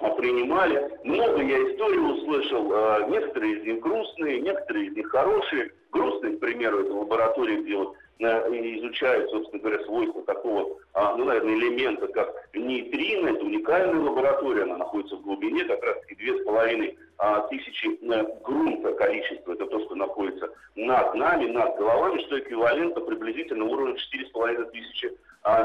принимали. 0.00 0.90
Много 1.04 1.42
я 1.42 1.58
историй 1.70 1.98
услышал, 1.98 2.70
а, 2.72 3.08
некоторые 3.08 3.58
из 3.58 3.64
них 3.64 3.80
грустные, 3.80 4.40
некоторые 4.40 4.86
из 4.86 4.96
них 4.96 5.08
хорошие. 5.10 5.72
Грустные, 5.90 6.36
к 6.36 6.40
примеру, 6.40 6.80
это 6.80 6.92
лаборатория, 6.92 7.62
где 7.62 7.76
вот 7.76 7.94
изучают, 8.20 9.30
собственно 9.30 9.62
говоря, 9.62 9.84
свойства 9.84 10.22
такого, 10.24 10.76
а, 10.92 11.16
ну, 11.16 11.24
наверное, 11.24 11.54
элемента, 11.54 12.08
как 12.08 12.48
нейтрино. 12.52 13.28
Это 13.28 13.44
уникальная 13.44 14.00
лаборатория, 14.00 14.64
она 14.64 14.76
находится 14.76 15.16
в 15.16 15.22
глубине, 15.22 15.64
как 15.64 15.82
раз-таки 15.82 16.16
две 16.16 16.36
с 16.36 16.44
половиной 16.44 16.98
а, 17.18 17.40
тысячи 17.48 17.86
э, 17.86 18.26
грунта 18.44 18.92
количество. 18.94 19.52
Это 19.52 19.66
то, 19.66 19.80
что 19.80 19.94
находится 19.94 20.50
над 20.74 21.14
нами, 21.14 21.46
над 21.50 21.76
головами, 21.76 22.20
что 22.26 22.38
эквивалентно 22.38 23.00
приблизительно 23.02 23.64
уровню 23.64 23.96
4,5 24.34 24.70
тысячи 24.72 25.12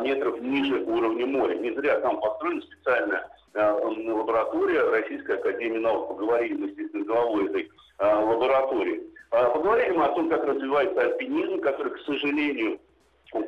метров 0.04 0.40
ниже 0.40 0.84
уровня 0.84 1.26
моря. 1.26 1.56
Не 1.56 1.72
зря 1.72 2.00
там 2.00 2.22
построена 2.22 2.62
специальная 2.62 3.28
Э, 3.28 3.43
лаборатория 3.56 4.82
Российской 4.90 5.38
Академии 5.38 5.80
Наук. 5.80 6.10
Поговорили 6.10 6.54
мы, 6.54 6.68
естественно, 6.68 7.06
главой 7.06 7.46
этой 7.46 7.70
э, 8.00 8.06
лаборатории. 8.06 9.02
Э, 9.32 9.52
поговорили 9.54 9.92
мы 9.92 10.06
о 10.06 10.16
том, 10.16 10.30
как 10.30 10.44
развивается 10.44 11.02
альпинизм, 11.02 11.60
который, 11.62 11.94
к 11.94 12.00
сожалению, 12.00 12.80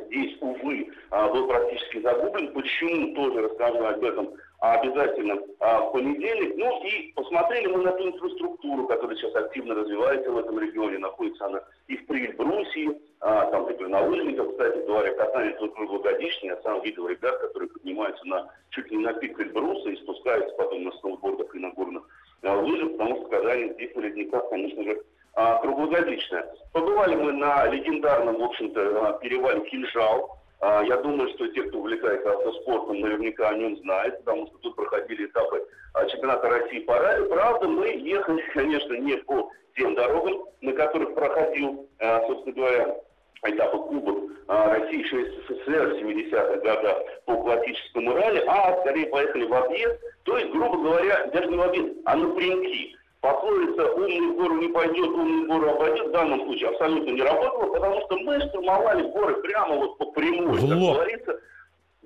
здесь, 0.07 0.37
увы, 0.41 0.89
был 1.11 1.47
практически 1.47 2.01
загублен. 2.01 2.53
Почему, 2.53 3.15
тоже 3.15 3.41
расскажу 3.41 3.85
об 3.85 4.03
этом 4.03 4.29
обязательно 4.73 5.35
в 5.59 5.91
понедельник. 5.91 6.55
Ну 6.57 6.83
и 6.83 7.13
посмотрели 7.13 7.67
мы 7.67 7.83
на 7.83 7.91
ту 7.93 8.07
инфраструктуру, 8.07 8.87
которая 8.87 9.15
сейчас 9.15 9.35
активно 9.35 9.75
развивается 9.75 10.31
в 10.31 10.37
этом 10.37 10.59
регионе. 10.59 10.97
Находится 10.97 11.45
она 11.45 11.61
и 11.87 11.97
в 11.97 12.05
Прильбрусии, 12.07 12.97
а, 13.21 13.45
там, 13.51 13.63
например, 13.63 13.89
на 13.89 14.01
Ульниках, 14.01 14.51
кстати 14.51 14.85
говоря, 14.85 15.13
катание 15.13 15.55
тут 15.57 15.73
круглогодичный. 15.75 16.49
Я 16.49 16.61
сам 16.61 16.81
видел 16.81 17.07
ребят, 17.07 17.37
которые 17.39 17.69
поднимаются 17.69 18.25
на 18.27 18.49
чуть 18.69 18.91
не 18.91 18.97
на 18.97 19.13
пик 19.13 19.39
Эльбруса 19.39 19.89
и 19.89 19.95
спускаются 19.97 20.55
потом 20.55 20.83
на 20.83 20.91
сноубордах 20.93 21.53
и 21.55 21.59
на 21.59 21.71
горных 21.71 22.03
а, 22.43 22.53
лыжах, 22.55 22.91
потому 22.91 23.15
что 23.17 23.29
катание 23.29 23.73
здесь 23.73 23.95
на 23.95 24.01
ледниках, 24.01 24.49
конечно 24.49 24.83
же, 24.83 25.01
а, 25.33 25.57
круглогодичное. 25.57 26.45
Побывали 26.71 27.15
мы 27.15 27.33
на 27.33 27.65
легендарном, 27.67 28.37
в 28.37 28.43
общем-то, 28.43 29.09
а, 29.09 29.13
перевале 29.19 29.61
Кинжал. 29.69 30.39
А, 30.61 30.83
я 30.83 30.97
думаю, 30.97 31.29
что 31.29 31.47
те, 31.47 31.63
кто 31.63 31.79
увлекается 31.79 32.31
автоспортом, 32.31 32.99
наверняка 33.01 33.49
о 33.49 33.55
нем 33.55 33.77
знают, 33.77 34.17
потому 34.19 34.47
что 34.47 34.57
тут 34.59 34.75
проходили 34.75 35.25
этапы 35.25 35.65
а, 35.93 36.05
чемпионата 36.05 36.47
России 36.47 36.79
по 36.79 36.97
ралли. 36.97 37.27
Правда, 37.27 37.67
мы 37.67 37.87
ехали, 37.87 38.41
конечно, 38.53 38.93
не 38.93 39.17
по 39.17 39.49
тем 39.75 39.95
дорогам, 39.95 40.45
на 40.61 40.73
которых 40.73 41.13
проходил, 41.15 41.89
а, 41.99 42.21
собственно 42.27 42.55
говоря, 42.55 42.95
этапа 43.43 43.77
Кубок 43.77 44.25
России 44.47 44.99
еще 44.99 45.25
СССР 45.25 45.89
в 45.89 46.01
70-х 46.01 46.57
годах 46.57 46.97
по 47.25 47.35
классическому 47.37 48.13
ралли, 48.13 48.43
а 48.47 48.79
скорее 48.81 49.07
поехали 49.07 49.45
в 49.45 49.53
объезд, 49.53 49.99
то 50.23 50.37
есть, 50.37 50.51
грубо 50.51 50.77
говоря, 50.77 51.27
даже 51.27 51.47
не 51.47 51.57
в 51.57 51.61
объезд, 51.61 51.93
а 52.05 52.15
напрямки. 52.15 52.95
Пословица 53.25 53.91
«умный 53.93 54.27
в 54.27 54.35
гору 54.35 54.55
не 54.57 54.67
пойдет, 54.67 55.07
умный 55.07 55.45
в 55.45 55.47
гору 55.47 55.69
обойдет» 55.71 56.09
в 56.09 56.11
данном 56.11 56.45
случае 56.45 56.69
абсолютно 56.69 57.09
не 57.09 57.23
работала, 57.23 57.73
потому 57.73 58.01
что 58.01 58.17
мы 58.19 58.39
штурмовали 58.39 59.01
горы 59.13 59.41
прямо 59.41 59.77
вот 59.77 59.97
по 59.97 60.11
прямой, 60.11 60.59
как 60.59 60.69
говорится. 60.69 61.39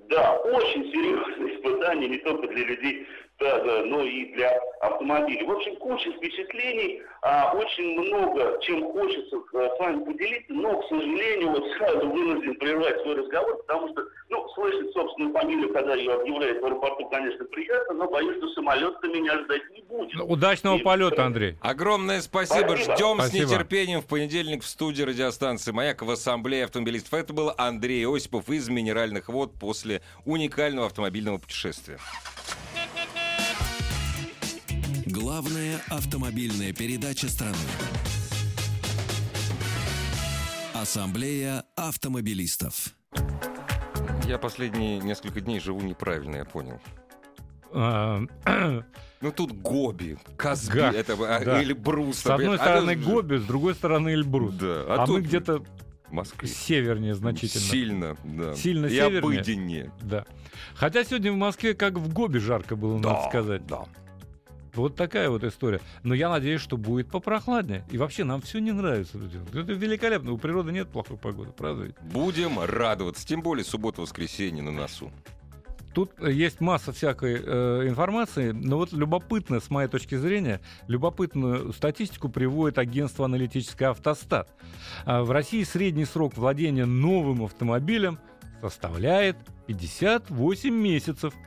Да, 0.08 0.38
очень 0.38 0.90
серьезное 0.90 1.56
испытание 1.56 2.08
не 2.08 2.16
только 2.20 2.48
для 2.48 2.64
людей 2.64 3.06
да, 3.40 3.58
да, 3.64 3.82
но 3.86 4.02
и 4.02 4.26
для 4.34 4.52
автомобилей. 4.80 5.44
В 5.44 5.50
общем, 5.50 5.76
куча 5.76 6.12
впечатлений, 6.12 7.02
а, 7.22 7.52
очень 7.54 7.98
много, 7.98 8.58
чем 8.60 8.92
хочется 8.92 9.36
а, 9.54 9.76
с 9.76 9.80
вами 9.80 10.04
поделиться, 10.04 10.52
но, 10.52 10.78
к 10.78 10.84
сожалению, 10.88 11.50
вот 11.50 11.64
сразу 11.78 12.08
вынужден 12.08 12.54
прервать 12.56 13.00
свой 13.00 13.16
разговор, 13.16 13.56
потому 13.66 13.88
что, 13.88 14.04
ну, 14.28 14.48
слышать 14.54 14.92
собственную 14.92 15.32
фамилию, 15.32 15.72
когда 15.72 15.94
ее 15.94 16.12
объявляют 16.12 16.60
в 16.60 16.66
аэропорту, 16.66 17.08
конечно, 17.08 17.44
приятно, 17.46 17.94
но 17.94 18.10
боюсь, 18.10 18.36
что 18.36 18.48
самолет-то 18.48 19.08
меня 19.08 19.38
ждать 19.44 19.62
не 19.70 19.82
будет. 19.82 20.14
Ну, 20.14 20.26
удачного 20.26 20.76
и, 20.76 20.82
полета, 20.82 21.24
Андрей. 21.24 21.56
Огромное 21.62 22.20
спасибо. 22.20 22.76
спасибо. 22.76 22.94
Ждем 22.94 23.18
спасибо. 23.20 23.46
с 23.46 23.50
нетерпением 23.50 24.02
в 24.02 24.06
понедельник 24.06 24.62
в 24.62 24.66
студии 24.66 25.02
радиостанции 25.02 25.72
«Маяк» 25.72 26.02
в 26.02 26.10
Ассамблее 26.10 26.64
автомобилистов. 26.64 27.14
Это 27.14 27.32
был 27.32 27.52
Андрей 27.56 28.06
Осипов 28.06 28.50
из 28.50 28.68
«Минеральных 28.68 29.28
вод» 29.28 29.52
после 29.58 30.02
уникального 30.26 30.86
автомобильного 30.86 31.38
путешествия. 31.38 31.98
Главная 35.40 35.80
автомобильная 35.88 36.74
передача 36.74 37.26
страны. 37.26 37.56
Ассамблея 40.74 41.64
автомобилистов. 41.76 42.90
Я 44.26 44.36
последние 44.36 44.98
несколько 44.98 45.40
дней 45.40 45.58
живу 45.58 45.80
неправильно, 45.80 46.36
я 46.36 46.44
понял. 46.44 46.78
А, 47.72 48.20
ну 49.22 49.32
тут 49.32 49.52
Гоби, 49.52 50.18
Казби, 50.36 50.76
Га, 50.76 50.92
это, 50.92 51.14
а, 51.14 51.42
да. 51.42 51.62
Эльбрус. 51.62 52.18
С 52.18 52.26
одной 52.26 52.56
а 52.56 52.58
стороны 52.58 52.90
это... 52.90 53.00
Гоби, 53.00 53.36
с 53.38 53.44
другой 53.44 53.74
стороны 53.74 54.10
Эльбрус. 54.10 54.52
Да, 54.56 54.84
а, 54.88 55.04
а 55.04 55.06
мы 55.06 55.22
где-то 55.22 55.64
Москве. 56.10 56.50
Севернее 56.50 57.14
значительно. 57.14 57.64
Сильно, 57.64 58.16
да. 58.24 58.54
Сильно 58.56 58.86
и 58.86 58.90
севернее. 58.90 59.18
обыденнее. 59.20 59.92
Да. 60.02 60.26
Хотя 60.74 61.02
сегодня 61.02 61.32
в 61.32 61.36
Москве 61.36 61.72
как 61.72 61.94
в 61.94 62.12
Гоби 62.12 62.36
жарко 62.36 62.76
было, 62.76 63.00
да, 63.00 63.14
надо 63.14 63.28
сказать. 63.30 63.66
Да. 63.66 63.86
Вот 64.74 64.96
такая 64.96 65.28
вот 65.30 65.44
история. 65.44 65.80
Но 66.02 66.14
я 66.14 66.28
надеюсь, 66.28 66.60
что 66.60 66.76
будет 66.76 67.08
попрохладнее. 67.08 67.84
И 67.90 67.98
вообще 67.98 68.24
нам 68.24 68.40
все 68.40 68.58
не 68.58 68.72
нравится. 68.72 69.18
Это 69.52 69.72
великолепно. 69.72 70.32
У 70.32 70.38
природы 70.38 70.72
нет 70.72 70.88
плохой 70.88 71.16
погоды, 71.16 71.50
правда 71.56 71.84
ведь? 71.84 71.96
Будем 72.12 72.60
радоваться. 72.60 73.26
Тем 73.26 73.42
более 73.42 73.64
суббота-воскресенье 73.64 74.62
на 74.62 74.70
носу. 74.70 75.10
Тут 75.94 76.12
есть 76.20 76.60
масса 76.60 76.92
всякой 76.92 77.42
э, 77.44 77.88
информации, 77.88 78.52
но 78.52 78.76
вот 78.76 78.92
любопытно, 78.92 79.58
с 79.58 79.70
моей 79.70 79.88
точки 79.88 80.14
зрения, 80.14 80.60
любопытную 80.86 81.72
статистику 81.72 82.28
приводит 82.28 82.78
агентство 82.78 83.24
аналитическое 83.24 83.90
«Автостат». 83.90 84.48
А 85.04 85.24
в 85.24 85.32
России 85.32 85.64
средний 85.64 86.04
срок 86.04 86.36
владения 86.36 86.86
новым 86.86 87.42
автомобилем 87.42 88.20
составляет 88.60 89.36
58 89.66 90.72
месяцев– 90.72 91.34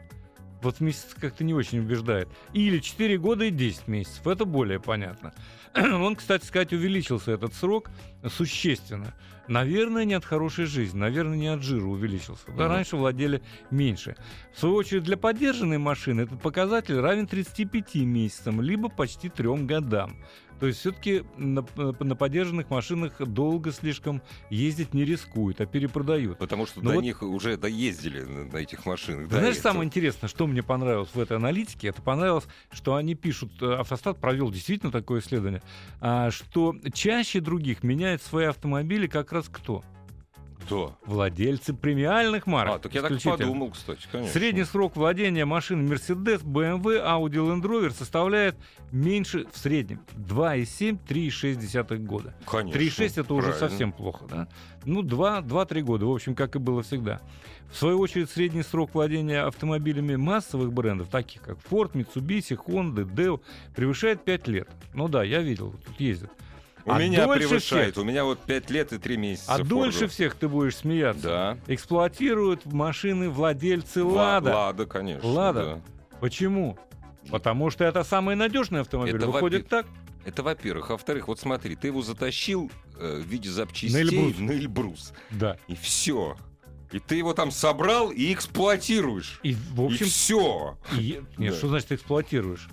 вот 0.64 0.80
месяц 0.80 1.16
как-то 1.20 1.44
не 1.44 1.54
очень 1.54 1.80
убеждает. 1.80 2.30
Или 2.54 2.80
4 2.80 3.18
года 3.18 3.46
и 3.46 3.52
10 3.52 3.88
месяцев. 3.88 4.26
Это 4.26 4.46
более 4.46 4.80
понятно. 4.80 5.34
Он, 5.76 6.16
кстати 6.16 6.46
сказать, 6.46 6.74
увеличился 6.74 7.32
этот 7.32 7.54
срок 7.54 7.90
существенно. 8.28 9.14
Наверное, 9.48 10.06
не 10.06 10.14
от 10.14 10.24
хорошей 10.24 10.66
жизни, 10.66 10.98
наверное, 10.98 11.38
не 11.38 11.48
от 11.48 11.64
жира 11.64 11.86
увеличился. 11.86 12.46
Да, 12.58 12.70
раньше 12.70 12.96
владели 12.96 13.42
меньше. 13.72 14.16
В 14.54 14.60
свою 14.60 14.76
очередь, 14.76 15.04
для 15.04 15.18
поддержанной 15.18 15.80
машины 15.80 16.22
этот 16.22 16.42
показатель 16.42 16.98
равен 17.00 17.28
35 17.28 17.96
месяцам, 17.96 18.62
либо 18.62 18.88
почти 18.88 19.30
3 19.30 19.66
годам. 19.66 20.16
То 20.64 20.68
есть 20.68 20.80
все-таки 20.80 21.26
на, 21.36 21.66
на 21.76 22.16
подержанных 22.16 22.70
машинах 22.70 23.18
долго 23.20 23.74
слишком 23.74 24.22
ездить 24.50 24.94
не 24.94 25.04
рискуют, 25.04 25.60
а 25.60 25.66
перепродают. 25.66 26.38
Потому 26.38 26.66
что 26.66 26.80
Но 26.80 26.92
до 26.92 26.96
вот... 26.96 27.04
них 27.04 27.22
уже 27.22 27.58
доездили 27.58 28.22
на, 28.22 28.56
этих 28.56 28.86
машинах. 28.86 29.28
Да, 29.28 29.40
знаешь, 29.40 29.56
это... 29.56 29.64
самое 29.64 29.86
интересное, 29.88 30.30
что 30.30 30.48
мне 30.48 30.64
понравилось 30.64 31.10
в 31.14 31.20
этой 31.20 31.36
аналитике, 31.36 31.90
это 31.90 32.02
понравилось, 32.02 32.46
что 32.72 32.96
они 32.96 33.14
пишут, 33.14 33.52
э, 33.62 33.74
Автостат 33.74 34.22
провел 34.22 34.52
действительно 34.52 34.90
такое 34.90 35.20
исследование, 35.20 35.62
а, 36.00 36.32
что 36.32 36.74
чаще 36.94 37.42
других 37.42 37.84
меняет 37.84 38.24
свои 38.24 38.46
автомобили 38.46 39.08
как 39.08 39.34
раз 39.34 39.50
кто? 39.52 39.84
Кто? 40.66 40.98
Владельцы 41.06 41.74
премиальных 41.74 42.48
марок. 42.48 42.76
А, 42.76 42.80
так 42.80 42.94
я 42.96 43.02
так 43.02 43.22
подумал, 43.22 43.72
кстати, 43.72 44.08
конечно. 44.12 44.34
Средний 44.34 44.64
срок 44.64 44.96
владения 44.96 45.46
машин 45.46 45.92
Mercedes, 45.92 46.44
BMW, 46.44 47.04
Audi, 47.04 47.36
Land 47.36 47.62
Rover 47.62 47.92
составляет 47.92 48.56
меньше 48.92 49.46
в 49.52 49.58
среднем 49.58 50.02
2,7-3,6 50.16 51.98
года. 51.98 52.34
Конечно. 52.46 52.78
3,6 52.78 53.22
это 53.22 53.34
уже 53.34 53.50
правильно. 53.50 53.70
совсем 53.70 53.92
плохо, 53.92 54.26
да? 54.30 54.48
Ну, 54.86 55.02
2, 55.02 55.42
2-3 55.42 55.82
года, 55.82 56.06
в 56.06 56.12
общем, 56.12 56.36
как 56.36 56.56
и 56.56 56.60
было 56.60 56.84
всегда. 56.84 57.22
В 57.72 57.78
свою 57.78 58.00
очередь, 58.00 58.30
средний 58.30 58.64
срок 58.64 58.92
владения 58.94 59.42
автомобилями 59.42 60.16
массовых 60.16 60.72
брендов, 60.72 61.08
таких 61.10 61.42
как 61.42 61.58
Ford, 61.70 61.94
Mitsubishi, 61.94 62.58
Honda, 62.68 63.04
Deo, 63.04 63.42
превышает 63.76 64.24
5 64.24 64.48
лет. 64.48 64.70
Ну 64.94 65.08
да, 65.08 65.24
я 65.24 65.42
видел, 65.42 65.74
тут 65.86 66.00
ездят. 66.00 66.32
У 66.86 66.92
А 66.92 67.00
меня 67.00 67.28
превышает. 67.28 67.94
всех- 67.94 68.04
У 68.04 68.06
меня 68.06 68.26
вот 68.26 68.40
5 68.40 68.70
лет 68.70 68.92
и 68.94 68.98
3 68.98 69.16
месяца. 69.18 69.54
А 69.54 69.58
Форду. 69.58 69.70
дольше 69.70 70.08
всех 70.08 70.36
ты 70.36 70.48
будешь 70.50 70.76
смеяться. 70.78 71.22
Да. 71.24 71.58
Эксплуатируют 71.74 72.66
машины 72.66 73.30
владельцы 73.30 74.04
Ла- 74.04 74.12
Лада. 74.36 74.56
Лада, 74.56 74.86
конечно. 74.86 75.28
Лада. 75.30 75.82
Почему? 76.20 76.78
Потому 77.30 77.70
что 77.70 77.86
это 77.86 78.04
самый 78.04 78.36
надежный 78.36 78.82
автомобиль. 78.82 79.16
Это 79.16 79.28
Выходит 79.28 79.70
так. 79.70 79.86
да. 79.86 80.30
Это 80.30 80.44
во-первых. 80.44 80.90
А 80.90 80.94
во-вторых, 80.94 81.28
вот 81.28 81.40
смотри, 81.40 81.76
ты 81.76 81.88
его 81.88 82.02
затащил 82.02 82.70
э, 83.00 83.22
в 83.22 83.26
виде 83.28 83.50
запчастей 83.50 83.92
На 83.92 83.98
Эльбрус. 84.08 84.38
на 84.40 84.52
Эльбрус. 84.52 85.14
Да. 85.32 85.58
И 85.68 85.76
все. 85.76 86.36
И 86.94 87.00
ты 87.00 87.16
его 87.16 87.34
там 87.34 87.52
собрал 87.52 88.10
и 88.12 88.32
эксплуатируешь. 88.32 89.40
И, 89.44 89.54
в 89.56 89.82
И 89.82 89.86
общем, 89.88 90.06
все. 90.06 90.78
и- 90.98 91.22
нет, 91.38 91.52
Да. 91.52 91.58
что 91.58 91.68
значит 91.68 91.92
эксплуатируешь? 91.92 92.70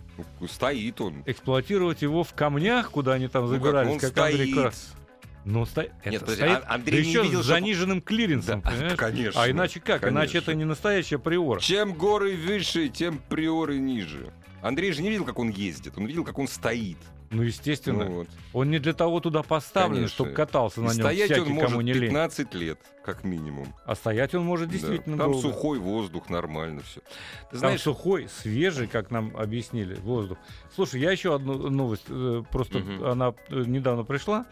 Стоит 0.48 1.00
он. 1.00 1.22
Эксплуатировать 1.26 2.02
его 2.02 2.22
в 2.22 2.34
камнях, 2.34 2.90
куда 2.90 3.14
они 3.14 3.26
там 3.28 3.46
Ну 3.46 3.50
как, 3.52 3.58
забирались, 3.62 3.92
он 3.94 3.98
как, 3.98 4.18
Андрей 4.18 4.52
стоит. 4.52 4.54
Крас- 4.54 4.94
Ну, 5.46 5.64
сто... 5.64 5.82
Нет, 5.82 5.90
это 6.04 6.20
подожди, 6.20 6.42
стоит, 6.42 6.62
а- 6.66 6.74
Андрей 6.74 7.02
да 7.02 7.08
еще 7.08 7.22
видел, 7.22 7.42
с 7.42 7.46
заниженным 7.46 8.02
клиренсом, 8.02 8.60
Да, 8.60 8.70
понимаешь? 8.72 8.98
конечно, 8.98 9.42
А 9.42 9.50
иначе 9.50 9.80
как? 9.80 10.02
Иначе 10.06 10.32
конечно. 10.32 10.38
это 10.50 10.54
не 10.54 10.64
настоящая 10.66 11.18
приора. 11.18 11.60
Чем 11.60 11.94
горы 11.94 12.36
выше, 12.36 12.88
тем 12.90 13.18
приоры 13.30 13.78
ниже. 13.78 14.30
Андрей 14.60 14.92
же 14.92 15.00
не 15.00 15.08
видел, 15.08 15.24
как 15.24 15.38
он 15.38 15.48
ездит, 15.48 15.94
он 15.96 16.04
видел, 16.04 16.24
как 16.24 16.38
он 16.38 16.46
стоит. 16.46 16.98
Ну, 17.30 17.42
естественно. 17.42 18.04
Ну 18.06 18.10
вот. 18.16 18.28
Он 18.52 18.70
не 18.70 18.80
для 18.80 18.92
того 18.92 19.20
туда 19.20 19.44
поставлен, 19.44 19.94
Конечно. 19.98 20.14
чтобы 20.14 20.30
катался 20.32 20.80
на 20.80 20.86
нем 20.86 20.94
стоять 20.94 21.30
всякий, 21.30 21.42
он 21.42 21.48
может 21.50 21.68
кому 21.70 21.80
не 21.80 21.92
лень. 21.92 22.08
15 22.10 22.54
лет, 22.54 22.80
как 23.04 23.22
минимум. 23.22 23.72
А 23.84 23.94
стоять 23.94 24.34
он 24.34 24.44
может 24.44 24.66
Да. 24.66 24.72
действительно 24.72 25.16
Там 25.16 25.30
долго. 25.32 25.48
сухой 25.48 25.78
воздух, 25.78 26.28
нормально 26.28 26.82
все. 26.82 27.00
Ты 27.00 27.50
Там 27.50 27.58
знаешь, 27.60 27.82
сухой, 27.82 28.28
свежий, 28.42 28.88
как 28.88 29.12
нам 29.12 29.32
объяснили, 29.36 29.94
воздух. 29.94 30.38
Слушай, 30.74 31.02
я 31.02 31.12
еще 31.12 31.32
одну 31.36 31.70
новость, 31.70 32.06
э, 32.08 32.42
просто 32.50 32.80
Мгм. 32.80 33.04
она 33.04 33.34
э, 33.48 33.62
недавно 33.64 34.02
пришла, 34.02 34.46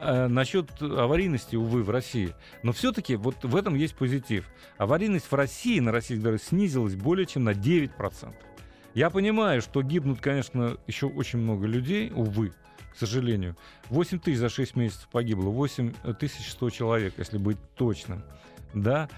э, 0.00 0.26
насчет 0.26 0.80
аварийности, 0.80 1.56
увы, 1.56 1.82
в 1.82 1.90
России. 1.90 2.34
Но 2.62 2.72
все-таки 2.72 3.16
вот 3.16 3.36
в 3.44 3.54
этом 3.54 3.74
есть 3.74 3.96
позитив. 3.96 4.46
Аварийность 4.78 5.30
в 5.30 5.34
России, 5.34 5.78
на 5.78 5.92
российских 5.92 6.22
дорогах, 6.24 6.42
снизилась 6.42 6.94
более 6.94 7.26
чем 7.26 7.44
на 7.44 7.52
9%. 7.52 8.34
Я 8.94 9.10
понимаю, 9.10 9.60
что 9.60 9.82
гибнут, 9.82 10.20
конечно, 10.20 10.76
еще 10.86 11.06
очень 11.06 11.40
много 11.40 11.66
людей, 11.66 12.12
увы, 12.14 12.52
к 12.92 12.96
сожалению. 12.96 13.56
8 13.88 14.20
тысяч 14.20 14.38
за 14.38 14.48
6 14.48 14.76
месяцев 14.76 15.08
погибло, 15.10 15.50
8100 15.50 16.70
человек, 16.70 17.14
если 17.18 17.38
быть 17.38 17.58
точным. 17.74 18.22
Да, 18.72 19.08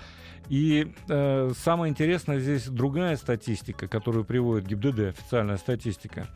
и 0.48 0.92
э, 1.08 1.50
самое 1.56 1.90
интересное 1.90 2.38
здесь 2.38 2.68
другая 2.68 3.16
статистика, 3.16 3.88
которую 3.88 4.24
приводит 4.24 4.66
ГИБДД, 4.66 5.00
официальная 5.08 5.56
статистика, 5.56 6.26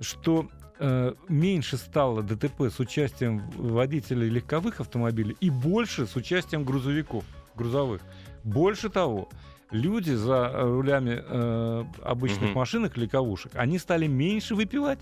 что 0.00 0.48
э, 0.78 1.14
меньше 1.28 1.76
стало 1.76 2.22
ДТП 2.22 2.62
с 2.62 2.80
участием 2.80 3.50
водителей 3.56 4.28
легковых 4.28 4.80
автомобилей 4.80 5.36
и 5.40 5.50
больше 5.50 6.06
с 6.06 6.16
участием 6.16 6.64
грузовиков, 6.64 7.24
грузовых. 7.54 8.02
Больше 8.42 8.88
того, 8.88 9.28
люди 9.74 10.12
за 10.12 10.50
рулями 10.52 11.22
э, 11.22 11.84
обычных 12.02 12.50
Мгм. 12.50 12.58
машинок, 12.58 12.96
легковушек, 12.96 13.52
они 13.56 13.78
стали 13.78 14.06
меньше 14.06 14.54
выпивать. 14.54 14.98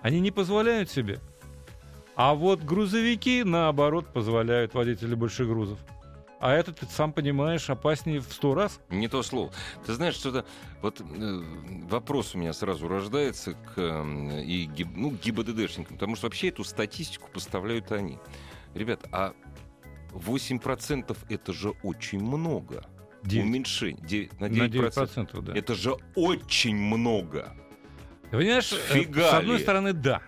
Они 0.00 0.20
не 0.20 0.30
позволяют 0.30 0.90
себе. 0.90 1.20
А 2.16 2.34
вот 2.34 2.62
грузовики, 2.62 3.42
наоборот, 3.44 4.06
позволяют 4.12 4.74
водители 4.74 5.14
больших 5.14 5.48
грузов. 5.48 5.78
А 6.40 6.52
этот, 6.52 6.78
ты 6.80 6.86
сам 6.86 7.12
понимаешь, 7.12 7.70
опаснее 7.70 8.20
в 8.20 8.32
сто 8.32 8.54
раз. 8.54 8.80
не 8.90 9.06
то 9.08 9.22
слово. 9.22 9.52
Ты 9.86 9.92
знаешь, 9.94 10.14
что-то... 10.14 10.44
Вот 10.82 11.00
э, 11.00 11.42
вопрос 11.88 12.34
у 12.34 12.38
меня 12.38 12.52
сразу 12.52 12.88
рождается 12.88 13.52
к 13.52 13.74
э, 13.76 14.42
и 14.42 14.64
ГИБ, 14.66 14.88
ну, 14.96 15.10
ГИБДДшникам, 15.12 15.94
потому 15.96 16.16
что 16.16 16.26
вообще 16.26 16.48
эту 16.48 16.64
статистику 16.64 17.28
поставляют 17.32 17.92
они. 17.92 18.18
Ребят, 18.74 19.00
а 19.12 19.34
8% 20.12 21.16
это 21.28 21.52
же 21.52 21.70
очень 21.84 22.20
много. 22.20 22.84
Девять. 23.22 23.46
Уменьшение. 23.46 24.04
Девять- 24.06 24.40
на 24.40 24.48
На 24.48 24.68
9%. 24.68 24.70
9%, 24.70 25.42
да. 25.42 25.54
Это 25.54 25.74
же 25.74 25.94
очень 26.14 26.76
много. 26.76 27.54
Ты 28.30 28.38
Понимаешь, 28.38 28.72
э, 28.72 28.76
Фига 28.94 29.30
с 29.30 29.34
одной 29.34 29.56
ли? 29.58 29.62
стороны, 29.62 29.92
да. 29.92 30.22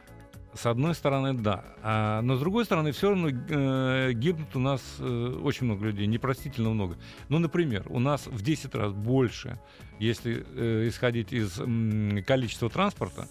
С 0.55 0.67
одной 0.67 0.95
стороны, 0.95 1.33
да. 1.35 1.65
А, 1.83 2.21
но 2.23 2.37
с 2.37 2.41
другой 2.41 2.65
стороны, 2.65 2.93
все 2.93 3.11
равно 3.11 3.29
э, 3.31 4.13
гибнут 4.13 4.55
у 4.55 4.61
нас 4.61 4.81
э, 5.01 5.39
очень 5.43 5.67
много 5.67 5.87
людей, 5.87 6.07
непростительно 6.07 6.71
много. 6.71 6.97
Ну, 7.29 7.41
например, 7.41 7.85
у 7.89 7.99
нас 7.99 8.27
в 8.29 8.41
10 8.43 8.73
раз 8.77 8.93
больше, 8.93 9.59
если 9.99 10.47
э, 10.55 10.87
исходить 10.89 11.33
из 11.33 11.59
м, 11.59 12.23
количества 12.25 12.71
транспорта, 12.71 13.27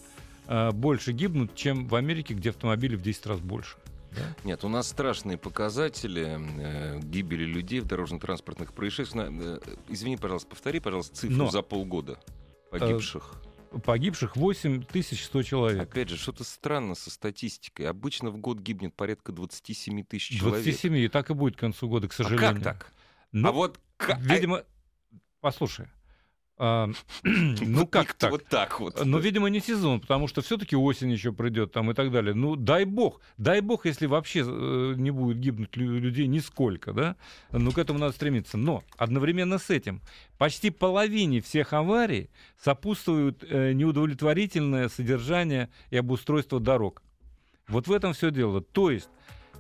э, 0.48 0.72
больше 0.72 1.14
гибнут, 1.14 1.56
чем 1.56 1.88
в 1.88 1.96
Америке, 1.96 2.34
где 2.34 2.50
автомобилей 2.50 2.98
в 2.98 3.02
10 3.02 3.26
раз 3.28 3.40
больше. 3.40 3.78
Нет, 4.44 4.64
у 4.64 4.70
нас 4.70 4.88
страшные 4.90 5.38
показатели 5.38 6.38
э, 6.40 7.00
гибели 7.02 7.46
людей 7.46 7.80
в 7.80 7.86
дорожно-транспортных 7.86 8.74
происшествиях. 8.74 9.30
Э, 9.32 9.60
извини, 9.90 10.18
пожалуйста, 10.18 10.50
повтори, 10.50 10.80
пожалуйста, 10.80 11.16
цифру 11.16 11.36
Но. 11.38 11.50
за 11.50 11.62
полгода 11.62 12.20
погибших. 12.72 13.36
Погибших 13.86 14.36
8100 14.36 15.44
человек. 15.44 15.82
Опять 15.82 16.10
же, 16.10 16.18
что-то 16.18 16.44
странно 16.44 16.94
со 16.94 17.10
статистикой. 17.10 17.88
Обычно 17.88 18.30
в 18.30 18.38
год 18.38 18.60
гибнет 18.60 18.94
порядка 18.94 19.32
27 19.32 20.04
тысяч 20.04 20.40
человек. 20.40 20.64
27, 20.64 20.96
и 20.98 21.08
так 21.08 21.30
и 21.32 21.34
будет 21.34 21.56
к 21.56 21.60
концу 21.60 21.90
года, 21.90 22.08
к 22.08 22.12
А 22.12 22.16
сожалению. 22.16 22.54
как 22.56 22.64
так? 22.64 22.94
Ну, 23.32 23.48
а 23.48 23.52
вот 23.52 23.80
Видимо, 24.20 24.64
послушай, 25.40 25.88
а, 25.88 26.03
ну 27.24 27.80
вот 27.80 27.90
как 27.90 28.14
так? 28.14 28.32
Вот 28.32 28.46
так 28.46 28.80
вот. 28.80 29.04
Ну, 29.04 29.18
видимо, 29.18 29.50
не 29.50 29.60
сезон, 29.60 30.00
потому 30.00 30.28
что 30.28 30.42
все-таки 30.42 30.76
осень 30.76 31.12
еще 31.12 31.34
придет 31.34 31.72
там 31.72 31.90
и 31.92 31.94
так 31.94 32.12
далее. 32.12 32.34
Ну, 32.34 32.56
дай 32.56 32.86
бог, 32.86 33.22
дай 33.38 33.62
бог, 33.62 33.86
если 33.86 34.06
вообще 34.06 34.44
э, 34.46 34.94
не 34.96 35.12
будет 35.12 35.40
гибнуть 35.40 35.76
лю- 35.76 36.00
людей 36.00 36.28
нисколько, 36.28 36.94
да? 36.94 37.16
Ну, 37.52 37.72
к 37.72 37.78
этому 37.78 38.00
надо 38.00 38.14
стремиться. 38.14 38.58
Но 38.58 38.84
одновременно 38.98 39.58
с 39.58 39.70
этим 39.70 40.02
почти 40.38 40.70
половине 40.70 41.42
всех 41.42 41.74
аварий 41.74 42.30
сопутствуют 42.62 43.44
э, 43.44 43.74
неудовлетворительное 43.74 44.90
содержание 44.90 45.70
и 45.90 45.98
обустройство 45.98 46.60
дорог. 46.60 47.02
Вот 47.68 47.88
в 47.88 47.92
этом 47.92 48.14
все 48.14 48.30
дело. 48.30 48.62
То 48.62 48.92
есть, 48.92 49.10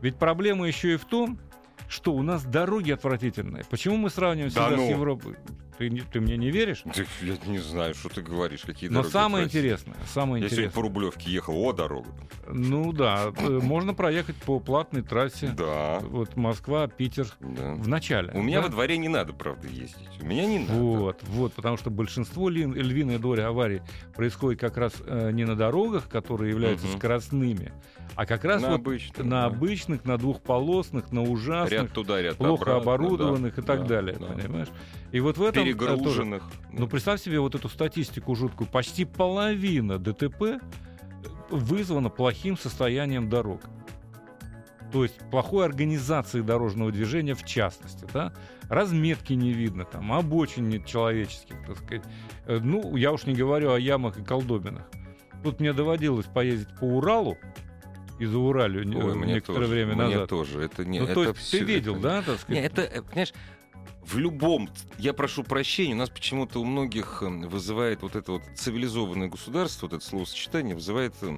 ведь 0.01 0.17
проблема 0.17 0.67
еще 0.67 0.93
и 0.93 0.97
в 0.97 1.05
том, 1.05 1.39
что 1.87 2.13
у 2.13 2.21
нас 2.23 2.43
дороги 2.43 2.91
отвратительные. 2.91 3.63
Почему 3.69 3.97
мы 3.97 4.09
сравниваем 4.09 4.51
Да 4.53 4.67
себя 4.67 4.77
ну. 4.77 4.87
с 4.87 4.89
Европой? 4.89 5.35
Ты, 5.77 5.89
ты 6.11 6.21
мне 6.21 6.37
не 6.37 6.51
веришь? 6.51 6.83
Да 6.85 6.91
Я 7.23 7.35
не 7.47 7.57
знаю, 7.57 7.95
что 7.95 8.07
ты 8.07 8.21
говоришь, 8.21 8.61
какие 8.61 8.89
Но 8.89 8.97
дороги 8.99 9.11
самое 9.11 9.45
отвратительные. 9.45 9.73
интересное, 9.73 9.95
самое 10.05 10.43
Я 10.43 10.49
сегодня 10.49 10.65
интересное. 10.67 10.75
по 10.75 10.81
Рублевке 10.87 11.31
ехал, 11.31 11.57
о, 11.65 11.73
дорога. 11.73 12.09
Ну 12.47 12.93
да, 12.93 13.31
э, 13.35 13.59
можно 13.59 13.95
проехать 13.95 14.35
по 14.35 14.59
платной 14.59 15.01
трассе. 15.01 15.47
Да, 15.57 15.99
Вот 16.01 16.35
Москва, 16.35 16.87
Питер 16.87 17.27
да. 17.39 17.73
в 17.73 17.87
начале. 17.87 18.31
У 18.35 18.43
меня 18.43 18.59
да? 18.61 18.67
во 18.67 18.71
дворе 18.71 18.97
не 18.99 19.09
надо, 19.09 19.33
правда, 19.33 19.67
ездить. 19.67 20.09
У 20.21 20.25
меня 20.25 20.45
не 20.45 20.59
надо. 20.59 20.73
Вот, 20.73 21.19
вот, 21.23 21.53
потому 21.53 21.77
что 21.77 21.89
большинство 21.89 22.49
ли- 22.49 22.65
львиная 22.65 23.17
доля 23.17 23.47
аварий 23.47 23.81
происходит 24.15 24.59
как 24.59 24.77
раз 24.77 24.93
э, 25.05 25.31
не 25.31 25.43
на 25.43 25.55
дорогах, 25.55 26.07
которые 26.07 26.51
являются 26.51 26.85
Мгм. 26.85 26.97
скоростными, 26.97 27.73
а 28.15 28.25
как 28.25 28.43
раз 28.45 28.61
На 28.61 28.69
вот 28.71 28.79
обычных, 28.81 29.17
на 29.25 29.29
да. 29.29 29.45
обычных, 29.45 30.05
на 30.05 30.17
двухполосных, 30.17 31.11
на 31.11 31.23
ужасных, 31.23 31.81
Ряд 31.81 31.91
туда, 31.93 32.21
ряд 32.21 32.37
плохо 32.37 32.75
обратно, 32.75 32.81
оборудованных 32.93 33.55
да, 33.55 33.61
и 33.61 33.65
так 33.65 33.81
да, 33.81 33.87
далее, 33.87 34.17
да. 34.19 34.27
понимаешь? 34.27 34.67
И 35.11 35.19
вот 35.19 35.37
в 35.37 35.43
этом 35.43 35.63
э, 35.63 35.73
тоже- 35.73 35.95
Перегруженных. 35.97 36.43
Ну, 36.71 36.87
представь 36.87 37.21
себе 37.21 37.39
вот 37.39 37.55
эту 37.55 37.69
статистику 37.69 38.35
жуткую. 38.35 38.67
Почти 38.67 39.05
половина 39.05 39.97
ДТП 39.97 40.61
вызвана 41.49 42.09
плохим 42.09 42.57
состоянием 42.57 43.29
дорог. 43.29 43.61
То 44.91 45.03
есть 45.03 45.17
плохой 45.31 45.65
организацией 45.65 46.43
дорожного 46.43 46.91
движения 46.91 47.33
в 47.33 47.43
частности. 47.43 48.05
Да? 48.13 48.31
Разметки 48.69 49.33
не 49.33 49.51
видно, 49.51 49.85
там, 49.85 50.13
обочин 50.13 50.69
нет 50.69 50.85
человеческих, 50.85 51.55
так 51.65 51.77
сказать. 51.77 52.03
Э, 52.45 52.59
Ну, 52.61 52.95
я 52.95 53.11
уж 53.11 53.25
не 53.25 53.33
говорю 53.33 53.71
о 53.73 53.79
ямах 53.79 54.17
и 54.19 54.23
колдобинах. 54.23 54.83
Тут 55.43 55.59
мне 55.59 55.73
доводилось 55.73 56.25
поездить 56.27 56.69
по 56.79 56.85
Уралу, 56.85 57.37
Уралю 58.19 58.83
не- 58.83 58.95
Ой, 58.95 59.15
некоторое 59.27 59.59
тоже, 59.59 59.71
время 59.71 59.95
мне 59.95 60.03
назад. 60.15 60.29
тоже. 60.29 60.61
Это 60.61 60.85
не, 60.85 60.99
ну, 60.99 61.05
это 61.05 61.13
то 61.15 61.23
есть 61.25 61.37
всё- 61.39 61.59
ты 61.59 61.63
видел, 61.65 61.95
да, 61.95 62.21
так 62.21 62.39
сказать? 62.39 62.49
Не, 62.49 62.65
это, 62.65 62.81
э, 62.83 63.01
понимаешь, 63.01 63.33
в 64.05 64.17
любом, 64.17 64.69
я 64.97 65.13
прошу 65.13 65.43
прощения, 65.43 65.93
у 65.93 65.97
нас 65.97 66.09
почему-то 66.09 66.59
у 66.59 66.65
многих 66.65 67.23
э, 67.23 67.27
вызывает 67.27 68.01
вот 68.01 68.15
это 68.15 68.33
вот 68.33 68.41
цивилизованное 68.55 69.29
государство, 69.29 69.87
вот 69.87 69.93
это 69.97 70.05
словосочетание 70.05 70.75
вызывает 70.75 71.13
э, 71.21 71.37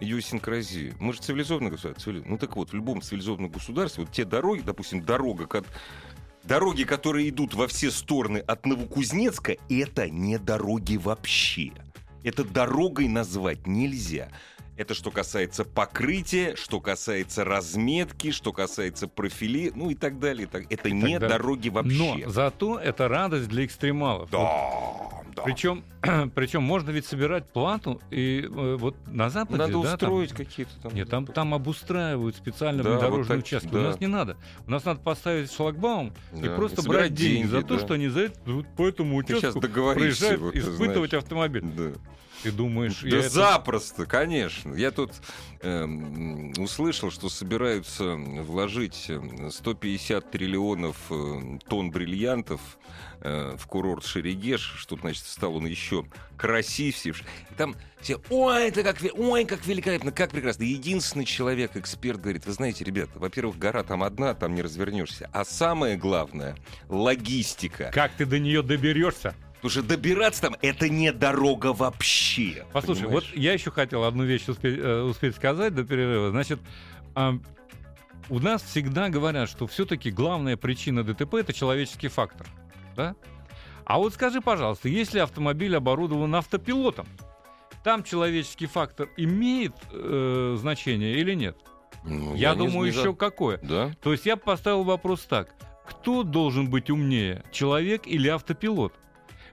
идиосинкразию. 0.00 0.94
Мы 1.00 1.12
же 1.12 1.20
цивилизованное 1.20 1.70
государство. 1.70 2.12
Ну 2.12 2.36
так 2.38 2.56
вот, 2.56 2.70
в 2.70 2.74
любом 2.74 3.00
цивилизованном 3.02 3.50
государстве, 3.50 4.04
вот 4.04 4.12
те 4.12 4.24
дороги, 4.24 4.62
допустим, 4.64 5.02
дорога, 5.02 5.46
ко- 5.46 5.64
Дороги, 6.44 6.82
которые 6.82 7.28
идут 7.28 7.54
во 7.54 7.68
все 7.68 7.88
стороны 7.92 8.38
от 8.38 8.66
Новокузнецка, 8.66 9.56
это 9.68 10.10
не 10.10 10.38
дороги 10.40 10.96
вообще. 10.96 11.70
Это 12.24 12.42
дорогой 12.42 13.06
назвать 13.06 13.64
нельзя. 13.68 14.28
Это 14.76 14.94
что 14.94 15.10
касается 15.10 15.64
покрытия, 15.64 16.56
что 16.56 16.80
касается 16.80 17.44
разметки, 17.44 18.30
что 18.30 18.52
касается 18.52 19.06
профилей, 19.06 19.70
ну 19.74 19.90
и 19.90 19.94
так 19.94 20.18
далее. 20.18 20.48
Это 20.70 20.88
И 20.88 20.92
не 20.92 21.18
далее. 21.18 21.28
дороги 21.28 21.68
вообще. 21.68 22.24
Но 22.24 22.30
зато 22.30 22.78
это 22.78 23.06
радость 23.08 23.48
для 23.48 23.66
экстремалов. 23.66 24.30
Вот 24.32 24.40
Да, 24.40 25.22
да. 25.36 25.42
Причем, 25.42 25.84
причем 26.34 26.62
можно 26.62 26.90
ведь 26.90 27.04
собирать 27.06 27.46
плату 27.52 28.00
и 28.10 28.48
э, 28.50 28.76
вот 28.78 28.96
на 29.06 29.28
Западе. 29.28 29.58
Надо 29.58 29.72
да, 29.74 29.82
там- 29.82 29.92
устроить 29.92 30.32
какие-то 30.32 30.72
там. 30.82 30.94
Нет, 30.94 31.08
там, 31.10 31.26
там 31.26 31.52
обустраивают 31.54 32.36
специально 32.36 32.82
Да, 32.82 32.98
дорожные 32.98 33.18
вот 33.20 33.28
так, 33.28 33.38
участки. 33.38 33.68
да. 33.68 33.78
У 33.78 33.82
нас 33.82 34.00
не 34.00 34.06
надо. 34.06 34.36
У 34.66 34.70
нас 34.70 34.84
надо 34.86 35.00
поставить 35.00 35.52
шлагбаум 35.52 36.12
и 36.34 36.42
Да, 36.48 36.56
просто 36.56 36.80
и 36.82 36.86
брать 36.88 37.14
деньги, 37.14 37.46
за 37.46 37.56
деньги, 37.58 37.68
то, 37.68 37.74
да. 37.76 37.84
что 37.84 37.94
они 37.94 38.08
за 38.08 38.20
это 38.20 38.38
вот 38.46 38.66
по 38.76 38.88
этому 38.88 39.16
участку 39.16 39.60
проезжают 39.60 40.40
вот, 40.40 40.52
ты 40.54 40.60
испытывать 40.60 41.10
знаешь. 41.10 41.22
автомобиль. 41.24 41.62
Да. 41.62 41.92
Ты 42.42 42.50
думаешь, 42.52 43.00
Да 43.02 43.08
я 43.08 43.18
это- 43.18 43.30
запросто, 43.30 44.06
конечно. 44.06 44.74
Я 44.74 44.90
тут 44.90 45.12
эм, 45.60 46.52
услышал, 46.58 47.10
что 47.10 47.28
собираются 47.28 48.14
вложить 48.14 49.06
э, 49.08 49.50
150 49.50 50.30
триллионов 50.30 50.96
э, 51.10 51.58
тонн 51.68 51.90
бриллиантов 51.90 52.60
э, 53.20 53.56
в 53.56 53.66
курорт 53.66 54.04
Шерегеш, 54.04 54.74
чтобы, 54.76 55.02
значит, 55.02 55.24
стал 55.26 55.56
он 55.56 55.66
еще 55.66 56.04
красивее. 56.36 57.14
Там 57.56 57.76
все, 58.00 58.20
ой, 58.30 58.68
это 58.68 58.82
как, 58.82 58.96
ой, 59.14 59.44
как 59.44 59.64
великолепно, 59.66 60.10
как 60.10 60.30
прекрасно. 60.32 60.64
Единственный 60.64 61.24
человек, 61.24 61.76
эксперт, 61.76 62.20
говорит, 62.20 62.44
вы 62.46 62.52
знаете, 62.52 62.84
ребята, 62.84 63.12
во-первых, 63.20 63.56
гора 63.58 63.84
там 63.84 64.02
одна, 64.02 64.34
там 64.34 64.54
не 64.56 64.62
развернешься. 64.62 65.30
А 65.32 65.44
самое 65.44 65.96
главное, 65.96 66.56
логистика. 66.88 67.90
Как 67.94 68.12
ты 68.12 68.26
до 68.26 68.38
нее 68.40 68.62
доберешься? 68.62 69.34
Потому 69.62 69.70
что 69.70 69.82
добираться 69.82 70.42
там, 70.42 70.56
это 70.60 70.88
не 70.88 71.12
дорога 71.12 71.72
вообще. 71.72 72.66
Послушай, 72.72 73.04
понимаешь? 73.04 73.30
вот 73.30 73.38
я 73.38 73.52
еще 73.52 73.70
хотел 73.70 74.02
одну 74.02 74.24
вещь 74.24 74.48
успеть, 74.48 74.76
э, 74.76 75.02
успеть 75.02 75.36
сказать 75.36 75.72
до 75.72 75.84
перерыва. 75.84 76.30
Значит, 76.30 76.58
а, 77.14 77.34
у 78.28 78.40
нас 78.40 78.60
всегда 78.60 79.08
говорят, 79.08 79.48
что 79.48 79.68
все-таки 79.68 80.10
главная 80.10 80.56
причина 80.56 81.04
ДТП 81.04 81.34
это 81.34 81.52
человеческий 81.52 82.08
фактор. 82.08 82.48
Да? 82.96 83.14
А 83.84 83.98
вот 83.98 84.14
скажи, 84.14 84.40
пожалуйста, 84.40 84.88
если 84.88 85.20
автомобиль 85.20 85.76
оборудован 85.76 86.34
автопилотом, 86.34 87.06
там 87.84 88.02
человеческий 88.02 88.66
фактор 88.66 89.10
имеет 89.16 89.74
э, 89.92 90.56
значение 90.58 91.18
или 91.18 91.34
нет? 91.34 91.56
Ну, 92.04 92.34
я 92.34 92.56
не- 92.56 92.58
думаю, 92.66 92.86
не 92.86 92.90
за- 92.90 93.00
еще 93.02 93.14
какое. 93.14 93.58
Да? 93.62 93.92
То 94.02 94.10
есть 94.10 94.26
я 94.26 94.36
поставил 94.36 94.82
вопрос 94.82 95.20
так. 95.22 95.54
Кто 95.86 96.24
должен 96.24 96.68
быть 96.68 96.90
умнее, 96.90 97.44
человек 97.52 98.08
или 98.08 98.26
автопилот? 98.26 98.92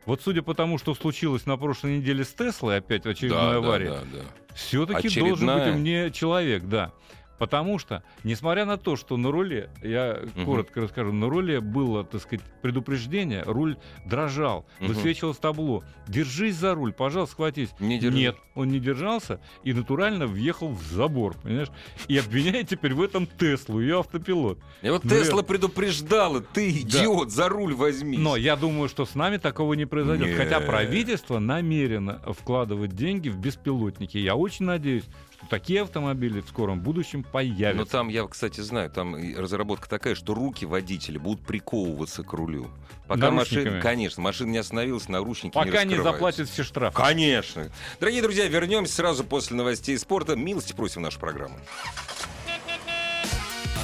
Вот 0.10 0.24
судя 0.24 0.42
по 0.42 0.56
тому, 0.56 0.80
что 0.80 0.96
случилось 0.96 1.46
на 1.46 1.56
прошлой 1.56 2.00
неделе 2.00 2.26
с 2.26 2.34
Теслой, 2.34 2.78
опять 2.78 3.06
очередная 3.06 3.58
авария, 3.58 3.90
Да, 3.90 4.00
да, 4.12 4.18
да. 4.24 4.56
все-таки 4.56 5.20
должен 5.20 5.46
быть 5.46 5.68
умнее 5.68 6.10
человек, 6.10 6.64
да. 6.64 6.92
Потому 7.40 7.80
что, 7.80 8.04
несмотря 8.24 8.66
на 8.66 8.78
то, 8.78 8.96
что 8.98 9.18
на 9.18 9.32
руле, 9.32 9.70
я 9.82 10.20
Мгм. 10.36 10.46
коротко 10.46 10.82
расскажу, 10.82 11.14
на 11.14 11.30
руле 11.30 11.62
было, 11.62 12.04
так 12.04 12.22
сказать, 12.22 12.46
предупреждение, 12.62 13.44
руль 13.46 13.78
дрожал, 14.06 14.66
Мгм. 14.80 14.90
высвечивалось 14.94 15.38
табло. 15.38 15.84
Держись 16.08 16.56
за 16.56 16.76
руль, 16.76 16.92
пожалуйста, 16.94 17.34
схватись. 17.34 17.70
Не 17.80 17.98
держи. 17.98 18.18
Нет, 18.18 18.36
он 18.56 18.68
не 18.70 18.80
держался 18.80 19.40
и 19.64 19.74
натурально 19.74 20.28
въехал 20.28 20.68
в 20.70 20.82
забор, 20.84 21.36
понимаешь? 21.42 21.70
И 22.08 22.18
обвиняет 22.18 22.68
теперь 22.68 22.94
в 22.94 23.02
этом 23.02 23.26
Теслу, 23.26 23.80
ее 23.80 24.00
автопилот. 24.00 24.60
И 24.82 24.90
вот 24.90 25.04
Ну, 25.06 25.10
Тесла 25.10 25.38
я- 25.40 25.44
предупреждала, 25.44 26.42
ты 26.42 26.70
идиот, 26.72 27.32
за 27.32 27.48
руль 27.48 27.74
возьми. 27.74 28.18
Но 28.18 28.36
я 28.36 28.56
думаю, 28.58 28.90
что 28.90 29.06
с 29.06 29.16
нами 29.16 29.38
такого 29.38 29.76
не 29.76 29.86
произойдет. 29.86 30.28
Нет. 30.28 30.38
Хотя 30.38 30.60
правительство 30.60 31.40
намерено 31.40 32.22
вкладывать 32.38 32.96
деньги 32.96 33.30
в 33.30 33.38
беспилотники. 33.38 34.18
Я 34.18 34.36
очень 34.36 34.66
надеюсь, 34.66 35.06
что 35.40 35.48
такие 35.50 35.84
автомобили 35.84 36.42
в 36.42 36.48
скором 36.48 36.82
будущем 36.82 37.24
Но 37.24 37.30
появятся. 37.30 37.92
там, 37.92 38.10
я, 38.10 38.28
кстати, 38.28 38.60
знаю, 38.62 38.90
там 38.90 39.16
разработка 39.38 39.90
такая, 39.90 40.16
что 40.16 40.34
руки 40.34 40.66
водителя 40.66 41.20
будут 41.20 41.46
приковываться 41.46 42.24
к 42.24 42.34
рулю. 42.34 42.70
Пока 43.08 43.32
машина, 43.32 43.80
конечно, 43.82 44.22
машина 44.22 44.52
не 44.52 44.58
остановилась, 44.58 45.08
наручники 45.08 45.54
Пока 45.54 45.84
не 45.84 45.96
не 45.96 46.04
заплатят 46.04 46.50
все 46.50 46.64
штрафы. 46.64 46.96
Конечно. 46.96 47.72
Дорогие 48.00 48.22
друзья, 48.22 48.48
вернемся 48.48 48.94
сразу 48.94 49.24
после 49.24 49.56
новостей 49.56 49.98
спорта. 49.98 50.36
Милости 50.36 50.74
просим 50.74 51.02
в 51.02 51.04
нашу 51.06 51.20
программу. 51.20 51.58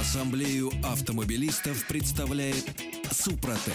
Ассамблею 0.00 0.70
автомобилистов 0.84 1.86
представляет 1.88 2.64
Супротек. 3.10 3.74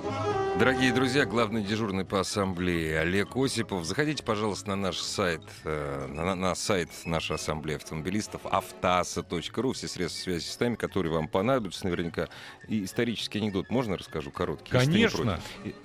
Дорогие 0.61 0.93
друзья, 0.93 1.25
главный 1.25 1.63
дежурный 1.63 2.05
по 2.05 2.19
ассамблее 2.19 2.99
Олег 2.99 3.35
Осипов. 3.35 3.83
Заходите, 3.83 4.23
пожалуйста, 4.23 4.69
на 4.69 4.75
наш 4.75 4.99
сайт, 4.99 5.41
э, 5.63 6.05
на, 6.07 6.35
на 6.35 6.53
сайт 6.53 6.89
нашей 7.03 7.37
ассамблеи 7.37 7.77
автомобилистов 7.77 8.41
автоаса.ру. 8.45 9.71
Все 9.73 9.87
средства 9.87 10.21
связи 10.21 10.45
с 10.45 10.59
нами, 10.59 10.75
которые 10.75 11.11
вам 11.11 11.27
понадобятся 11.27 11.85
наверняка. 11.85 12.29
И 12.67 12.83
исторический 12.83 13.39
анекдот 13.39 13.71
можно 13.71 13.97
расскажу 13.97 14.29
короткий? 14.29 14.69
Конечно. 14.69 15.39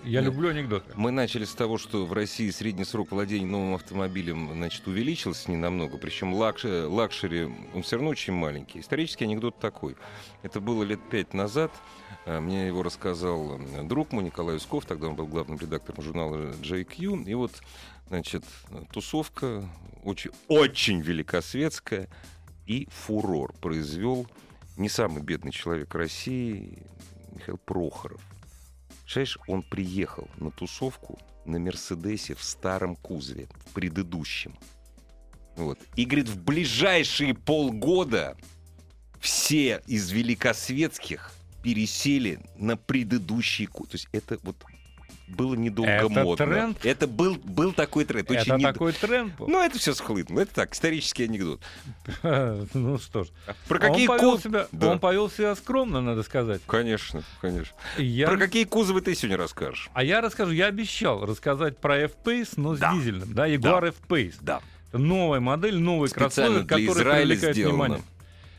Я 0.04 0.20
Нет. 0.20 0.24
люблю 0.24 0.50
анекдоты. 0.50 0.92
Мы 0.94 1.10
начали 1.10 1.46
с 1.46 1.54
того, 1.54 1.78
что 1.78 2.04
в 2.04 2.12
России 2.12 2.50
средний 2.50 2.84
срок 2.84 3.12
владения 3.12 3.46
новым 3.46 3.76
автомобилем 3.76 4.50
значит, 4.52 4.86
увеличился 4.86 5.50
ненамного, 5.50 5.96
причем 5.96 6.34
luxury, 6.34 6.84
luxury 6.84 7.48
он 7.72 7.82
все 7.82 7.96
равно 7.96 8.10
очень 8.10 8.34
маленький. 8.34 8.80
Исторический 8.80 9.24
анекдот 9.24 9.58
такой. 9.58 9.96
Это 10.42 10.60
было 10.60 10.82
лет 10.82 11.00
пять 11.08 11.32
назад. 11.32 11.72
А, 12.26 12.40
Мне 12.40 12.66
его 12.66 12.82
рассказал 12.82 13.58
э, 13.60 13.82
друг 13.84 14.12
мой 14.12 14.24
Николай 14.24 14.56
Усков, 14.56 14.84
тогда 14.84 15.06
он 15.06 15.14
был 15.14 15.28
главным 15.28 15.58
редактором 15.58 16.02
журнала 16.02 16.52
GQ. 16.54 17.24
И 17.24 17.34
вот, 17.34 17.52
значит, 18.08 18.44
тусовка 18.92 19.68
очень, 20.02 20.32
очень 20.48 21.00
великосветская 21.00 22.08
и 22.66 22.88
фурор 22.90 23.52
произвел 23.60 24.26
не 24.76 24.88
самый 24.88 25.22
бедный 25.22 25.52
человек 25.52 25.94
России 25.94 26.82
Михаил 27.32 27.58
Прохоров. 27.58 28.20
Представляешь, 29.02 29.38
он 29.46 29.62
приехал 29.62 30.28
на 30.36 30.50
тусовку 30.50 31.18
на 31.44 31.60
Мерседесе 31.60 32.34
в 32.34 32.42
старом 32.42 32.96
кузове, 32.96 33.46
в 33.66 33.72
предыдущем. 33.72 34.58
Вот. 35.54 35.78
И 35.94 36.04
говорит, 36.04 36.28
в 36.28 36.42
ближайшие 36.42 37.34
полгода 37.34 38.36
все 39.20 39.80
из 39.86 40.10
великосветских 40.10 41.32
пересели 41.66 42.38
на 42.58 42.76
предыдущий 42.76 43.66
кузов. 43.66 43.90
То 43.90 43.94
есть 43.96 44.08
это 44.12 44.38
вот 44.44 44.54
было 45.26 45.56
недолго 45.56 45.90
Это 45.90 46.08
модно. 46.08 46.46
тренд? 46.46 46.86
Это 46.86 47.08
был, 47.08 47.34
был 47.42 47.72
такой 47.72 48.04
тренд. 48.04 48.30
Это 48.30 48.40
очень 48.40 48.54
нед- 48.54 48.72
такой 48.72 48.92
тренд 48.92 49.36
был. 49.36 49.48
Ну, 49.48 49.60
это 49.60 49.76
все 49.76 49.92
схлынуло. 49.92 50.38
Это 50.42 50.54
так, 50.54 50.74
исторический 50.74 51.24
анекдот. 51.24 51.60
Ну 52.74 52.98
что 52.98 53.24
ж. 53.24 53.28
Про 53.66 53.78
он 53.78 53.90
какие 53.90 54.06
повел 54.06 54.36
ку- 54.36 54.40
себя, 54.40 54.68
Да. 54.70 54.92
он 54.92 55.00
повел 55.00 55.28
себя 55.28 55.56
скромно, 55.56 56.00
надо 56.00 56.22
сказать. 56.22 56.60
Конечно, 56.68 57.24
конечно. 57.40 57.74
Я- 57.98 58.28
Про 58.28 58.36
какие 58.38 58.62
кузовы 58.62 59.00
ты 59.00 59.16
сегодня 59.16 59.36
расскажешь? 59.36 59.90
А 59.94 60.04
я 60.04 60.20
расскажу, 60.20 60.52
я 60.52 60.66
обещал 60.66 61.26
рассказать 61.26 61.78
про 61.78 62.02
F-Pace, 62.02 62.50
но 62.56 62.76
с 62.76 62.78
дизельным, 62.78 63.34
да, 63.34 63.48
Jaguar 63.48 63.88
F-Pace. 63.88 64.36
Да. 64.40 64.60
Это 64.90 64.98
новая 64.98 65.40
модель, 65.40 65.76
новый 65.78 66.08
Специально 66.08 66.64
кроссовер, 66.64 66.66
который 66.94 67.24
привлекает 67.24 67.56
сделано. 67.56 67.72
внимание. 67.74 68.04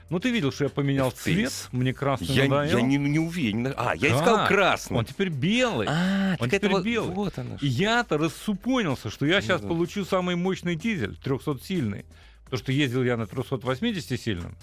Ну, 0.09 0.19
ты 0.19 0.31
видел, 0.31 0.51
что 0.53 0.63
я 0.65 0.69
поменял 0.69 1.11
цвет, 1.11 1.51
мне 1.73 1.93
красный 1.93 2.27
Я, 2.27 2.47
надоел. 2.47 2.77
я 2.77 2.83
не, 2.83 2.97
не 2.97 3.19
уверен. 3.19 3.73
А, 3.75 3.93
я 3.95 4.09
Да. 4.11 4.15
искал 4.19 4.47
красный. 4.47 4.97
Он 4.97 5.05
теперь 5.05 5.29
белый. 5.29 5.87
А, 5.89 6.35
он 6.39 6.49
теперь 6.49 6.71
вот, 6.71 6.83
белый. 6.85 7.13
Вот 7.13 7.37
она. 7.37 7.57
И 7.61 7.67
я-то 7.67 8.17
рассупонился, 8.17 9.09
что 9.09 9.25
я 9.25 9.41
сейчас 9.41 9.61
да. 9.61 9.67
получу 9.67 10.05
самый 10.05 10.35
мощный 10.35 10.75
дизель, 10.75 11.17
300-сильный. 11.23 12.05
Потому 12.45 12.59
что 12.59 12.71
ездил 12.71 13.03
я 13.03 13.17
на 13.17 13.23
380-сильном. 13.23 14.55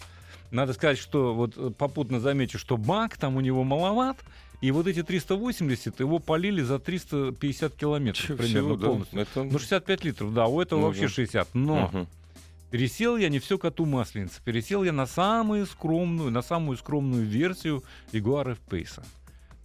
Надо 0.50 0.72
сказать, 0.72 0.98
что 0.98 1.35
вот 1.35 1.54
э, 1.57 1.70
попутно 1.76 2.20
замечу, 2.20 2.59
что 2.59 2.76
бак 2.78 3.18
там 3.18 3.37
у 3.37 3.40
него 3.40 3.64
маловат, 3.64 4.16
и 4.62 4.70
вот 4.70 4.87
эти 4.87 5.02
380 5.02 6.00
его 6.00 6.20
полили 6.20 6.62
за 6.62 6.78
350 6.78 7.74
километров 7.74 8.24
Чё, 8.24 8.37
примерно 8.37 8.61
всего, 8.61 8.76
да? 8.76 8.87
полностью. 8.87 9.20
Это- 9.20 9.42
Ну, 9.44 9.59
65 9.59 10.04
литров, 10.04 10.33
да, 10.33 10.46
у 10.46 10.61
этого 10.61 10.80
Ну, 10.80 10.87
вообще 10.87 11.02
да. 11.02 11.09
60. 11.09 11.48
Но 11.54 11.88
Мгм. 11.92 12.09
Пересел 12.74 13.16
я 13.16 13.28
не 13.28 13.38
все 13.38 13.56
коту 13.56 13.87
масленица. 13.87 14.40
Пересел 14.42 14.82
я 14.82 14.90
на 14.90 15.06
самую 15.06 15.64
скромную, 15.64 16.32
на 16.32 16.42
самую 16.42 16.76
скромную 16.76 17.24
версию 17.24 17.84
Jaguar 18.12 18.50
F-Pace. 18.58 19.00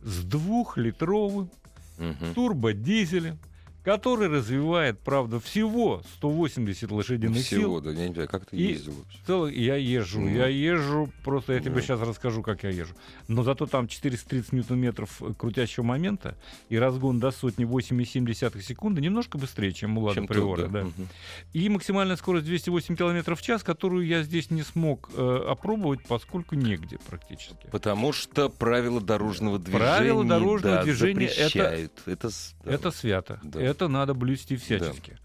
С 0.03 0.23
двухлитровым 0.23 1.49
Мгм. 1.97 2.35
турбодизелем, 2.35 3.39
который 3.83 4.27
развивает, 4.27 4.99
правда, 4.99 5.39
всего 5.39 6.01
180 6.17 6.91
лошадиных 6.91 7.37
Всего, 7.43 7.61
сил. 7.61 7.81
да, 7.81 7.91
я 7.91 8.07
не 8.07 8.13
знаю, 8.13 8.29
как 8.29 8.45
ты 8.45 8.57
И 8.57 8.63
ездил 8.63 8.93
вообще. 8.93 9.17
Целый, 9.25 9.55
я 9.59 9.75
езжу, 9.75 10.19
Ну. 10.21 10.29
я 10.29 10.47
езжу, 10.47 11.09
просто 11.23 11.53
я 11.53 11.59
тебе 11.59 11.75
Ну. 11.75 11.81
сейчас 11.81 11.99
расскажу, 12.01 12.41
как 12.43 12.63
я 12.63 12.69
езжу. 12.69 12.93
Но 13.27 13.43
зато 13.43 13.65
там 13.65 13.87
430 13.87 14.51
ньютон-метров 14.53 15.21
крутящего 15.37 15.83
момента 15.83 16.35
и 16.69 16.77
разгон 16.77 17.19
до 17.19 17.31
сотни 17.31 17.65
8,7 17.65 18.61
секунды 18.61 19.01
немножко 19.01 19.37
быстрее, 19.37 19.71
чем 19.71 19.97
у 19.97 20.01
Лада 20.01 20.21
Приора. 20.23 20.63
да. 20.63 20.67
да. 20.67 20.83
Мгм. 20.85 21.07
И 21.53 21.69
максимальная 21.69 22.15
скорость 22.15 22.45
208 22.45 22.95
км 22.95 23.35
в 23.35 23.41
час, 23.41 23.63
которую 23.63 24.05
я 24.05 24.23
здесь 24.23 24.51
не 24.51 24.63
смог 24.63 25.09
э, 25.15 25.43
опробовать, 25.47 26.01
поскольку 26.07 26.55
негде 26.55 26.97
практически. 27.09 27.67
Потому 27.71 28.13
что 28.13 28.49
правила 28.49 28.99
дорожного 29.01 29.57
движения, 29.59 29.79
Правила 29.79 30.23
дорожного 30.25 30.75
да, 30.77 30.83
движения 30.83 31.25
это- 31.27 31.43
запрещают. 31.49 31.91
Это, 32.05 32.29
с- 32.29 32.55
да. 32.63 32.71
Это 32.73 32.91
свято. 32.91 33.39
Да. 33.43 33.59
Это 33.69 33.87
надо 33.87 34.13
блюсти 34.13 34.55
всячески. 34.55 35.17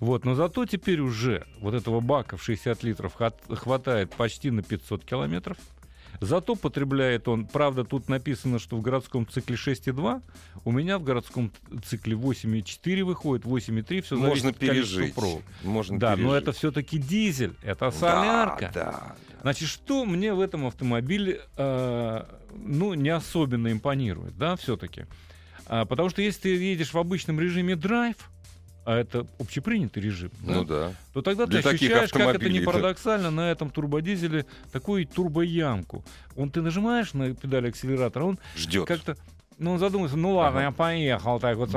Вот, 0.00 0.24
но 0.24 0.34
зато 0.34 0.66
теперь 0.66 1.00
уже 1.00 1.46
вот 1.60 1.74
этого 1.74 2.00
бака 2.00 2.36
в 2.36 2.42
60 2.42 2.82
литров 2.82 3.16
хватает 3.50 4.14
почти 4.14 4.50
на 4.50 4.62
500 4.62 5.04
километров. 5.04 5.56
Зато 6.20 6.56
потребляет 6.56 7.28
он, 7.28 7.46
правда, 7.46 7.84
тут 7.84 8.08
написано, 8.08 8.58
что 8.58 8.76
в 8.76 8.80
городском 8.82 9.26
цикле 9.28 9.56
6,2, 9.56 10.20
у 10.64 10.72
меня 10.72 10.98
в 10.98 11.04
городском 11.04 11.52
цикле 11.84 12.16
8,4 12.16 13.04
выходит, 13.04 13.46
8,3, 13.46 14.02
все 14.02 14.16
Можно 14.16 14.52
пережить. 14.52 15.14
Можно 15.62 15.98
Да, 15.98 16.10
но 16.10 16.16
пережить. 16.16 16.42
это 16.42 16.52
все-таки 16.52 16.98
дизель, 16.98 17.54
это 17.62 17.86
Да, 17.86 17.92
солярка. 17.92 18.70
Да, 18.74 18.84
да. 18.84 19.16
Значит, 19.42 19.68
что 19.68 20.04
мне 20.04 20.34
в 20.34 20.40
этом 20.40 20.66
автомобиле, 20.66 21.40
э, 21.56 22.24
ну, 22.52 22.94
не 22.94 23.10
особенно 23.10 23.70
импонирует, 23.70 24.36
да, 24.36 24.56
все-таки. 24.56 25.06
Потому 25.68 26.08
что 26.10 26.22
если 26.22 26.40
ты 26.42 26.48
едешь 26.56 26.92
в 26.92 26.98
обычном 26.98 27.38
режиме 27.40 27.76
драйв, 27.76 28.16
а 28.84 28.96
это 28.98 29.26
общепринятый 29.38 30.02
режим, 30.02 30.30
Ну 30.42 30.64
да, 30.64 30.88
да. 30.88 30.92
то 31.12 31.20
тогда 31.22 31.44
Для 31.46 31.60
ты 31.60 31.68
ощущаешь, 31.68 32.10
как 32.10 32.34
это 32.36 32.48
не 32.48 32.60
парадоксально, 32.60 33.30
на 33.30 33.50
этом 33.50 33.70
турбодизеле 33.70 34.46
такую 34.72 35.06
турбоямку. 35.06 36.04
Он 36.36 36.50
ты 36.50 36.62
нажимаешь 36.62 37.12
на 37.12 37.34
педаль 37.34 37.68
акселератора, 37.68 38.24
он 38.24 38.38
Ждет. 38.56 38.86
как-то, 38.88 39.14
ну, 39.58 39.72
он 39.72 39.78
задумается, 39.78 40.16
ну 40.16 40.36
ладно, 40.36 40.60
Ага. 40.60 40.66
я 40.68 40.72
поехал 40.72 41.38
так 41.38 41.58
вот. 41.58 41.68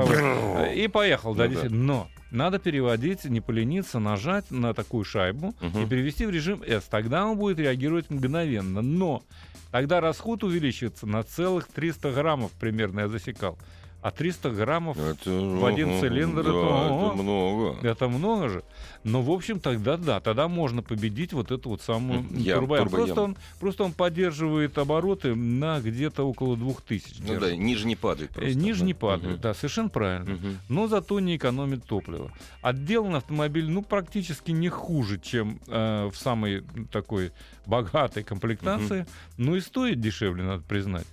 И 0.74 0.88
поехал, 0.88 1.34
да, 1.34 1.48
Ну 1.48 1.54
да. 1.54 1.68
Но 1.68 2.08
надо 2.30 2.58
переводить, 2.58 3.26
не 3.26 3.42
полениться, 3.42 3.98
нажать 3.98 4.50
на 4.50 4.72
такую 4.72 5.04
шайбу 5.04 5.54
Мгм. 5.60 5.82
и 5.82 5.86
перевести 5.86 6.24
в 6.24 6.30
режим 6.30 6.62
S. 6.62 6.84
Тогда 6.84 7.26
он 7.26 7.36
будет 7.36 7.58
реагировать 7.58 8.08
мгновенно. 8.08 8.80
Но 8.80 9.22
тогда 9.70 10.00
расход 10.00 10.44
увеличится 10.44 11.06
на 11.06 11.22
целых 11.24 11.66
300 11.68 12.10
граммов 12.12 12.52
примерно, 12.52 13.00
я 13.00 13.08
засекал. 13.08 13.58
А 14.02 14.10
300 14.10 14.50
граммов 14.50 14.98
Это, 14.98 15.30
в 15.30 15.64
один 15.64 15.90
ага, 15.90 16.00
цилиндр, 16.00 16.42
да, 16.42 16.48
это, 16.50 16.58
ого. 16.58 17.06
это 17.12 17.22
много. 17.22 17.86
это 17.88 18.08
много 18.08 18.48
же. 18.48 18.64
Но, 19.04 19.22
в 19.22 19.30
общем, 19.30 19.60
тогда 19.60 19.96
да, 19.96 20.18
тогда 20.20 20.48
можно 20.48 20.82
победить 20.82 21.32
вот 21.32 21.52
эту 21.52 21.68
вот 21.70 21.82
самую. 21.82 22.26
Ям, 22.32 22.58
турбоям. 22.58 22.82
турбоям. 22.88 23.06
Просто 23.06 23.22
он, 23.22 23.36
просто 23.60 23.84
он 23.84 23.92
поддерживает 23.92 24.76
обороты 24.76 25.36
на 25.36 25.80
где-то 25.80 26.24
около 26.24 26.56
2000. 26.56 27.20
Ну 27.20 27.26
держит. 27.26 27.40
да, 27.40 27.56
ниже 27.56 27.86
не 27.86 27.94
падает 27.94 28.30
Э, 28.32 28.34
просто. 28.34 28.54
Ниже 28.58 28.80
да. 28.80 28.86
не 28.86 28.94
падает, 28.94 29.32
Мгм. 29.34 29.40
да, 29.40 29.54
совершенно 29.54 29.88
правильно. 29.88 30.34
Мгм. 30.34 30.58
Но 30.68 30.88
зато 30.88 31.20
не 31.20 31.36
экономит 31.36 31.84
топливо. 31.84 32.32
Отделан 32.60 33.14
автомобиль, 33.14 33.68
ну, 33.70 33.82
практически 33.82 34.50
не 34.50 34.68
хуже, 34.68 35.20
чем 35.20 35.60
э, 35.68 36.10
в 36.12 36.16
самой 36.16 36.64
такой 36.90 37.30
богатой 37.66 38.24
комплектации. 38.24 39.06
Но 39.36 39.54
и 39.54 39.60
стоит 39.60 40.00
дешевле, 40.00 40.42
надо 40.42 40.64
признать. 40.64 41.06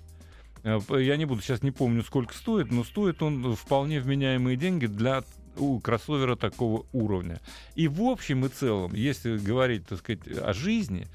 Э, 0.63 0.79
Я 0.99 1.17
не 1.17 1.25
буду, 1.25 1.41
сейчас 1.41 1.63
не 1.63 1.71
помню, 1.71 2.03
сколько 2.03 2.33
стоит, 2.33 2.71
но 2.71 2.83
стоит 2.83 3.21
он 3.21 3.55
вполне 3.55 3.99
вменяемые 3.99 4.57
деньги 4.57 4.85
для 4.85 5.23
у 5.57 5.79
кроссовера 5.79 6.35
такого 6.35 6.85
уровня. 6.93 7.39
И 7.75 7.87
в 7.87 8.01
общем 8.03 8.45
и 8.45 8.49
целом, 8.49 8.93
если 8.93 9.37
говорить, 9.37 9.87
так 9.87 9.99
сказать, 9.99 10.21
о 10.27 10.53
жизни, 10.53 11.07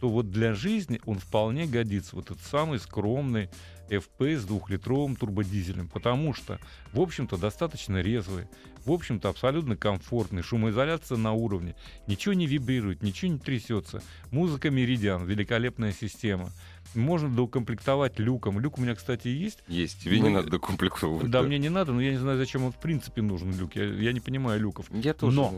то 0.00 0.08
вот 0.08 0.30
для 0.30 0.54
жизни 0.54 1.00
он 1.06 1.18
вполне 1.18 1.66
годится. 1.66 2.16
Вот 2.16 2.32
этот 2.32 2.42
самый 2.42 2.80
скромный 2.80 3.48
FP 3.88 4.36
с 4.36 4.44
двухлитровым 4.44 5.16
турбодизелем. 5.16 5.88
Потому 5.88 6.34
что, 6.34 6.58
в 6.92 7.00
общем-то, 7.00 7.36
достаточно 7.36 8.00
резвый, 8.00 8.48
в 8.84 8.90
общем-то, 8.90 9.28
абсолютно 9.28 9.76
комфортный, 9.76 10.42
шумоизоляция 10.42 11.18
на 11.18 11.32
уровне, 11.32 11.76
ничего 12.06 12.34
не 12.34 12.46
вибрирует, 12.46 13.02
ничего 13.02 13.32
не 13.32 13.38
трясется. 13.38 14.02
Музыка 14.30 14.68
Meridian, 14.68 15.24
великолепная 15.24 15.92
система. 15.92 16.50
Можно 16.94 17.28
доукомплектовать 17.34 18.18
люком. 18.18 18.60
Люк 18.60 18.78
у 18.78 18.82
меня, 18.82 18.94
кстати, 18.94 19.28
есть. 19.28 19.62
Есть, 19.68 20.02
тебе 20.02 20.18
не 20.20 20.28
Мы- 20.28 20.36
надо 20.36 20.50
докомплектовывать. 20.50 21.30
Да, 21.30 21.42
мне 21.42 21.58
не 21.58 21.68
надо, 21.70 21.92
но 21.92 22.00
я 22.02 22.10
не 22.10 22.18
знаю, 22.18 22.36
зачем 22.38 22.64
он 22.64 22.72
в 22.72 22.76
принципе 22.80 23.22
нужен 23.22 23.56
люк. 23.58 23.74
Я, 23.76 23.84
я 23.84 24.12
не 24.12 24.20
понимаю 24.20 24.60
люков. 24.60 24.86
Я 24.90 25.14
тоже. 25.14 25.36
Но. 25.36 25.54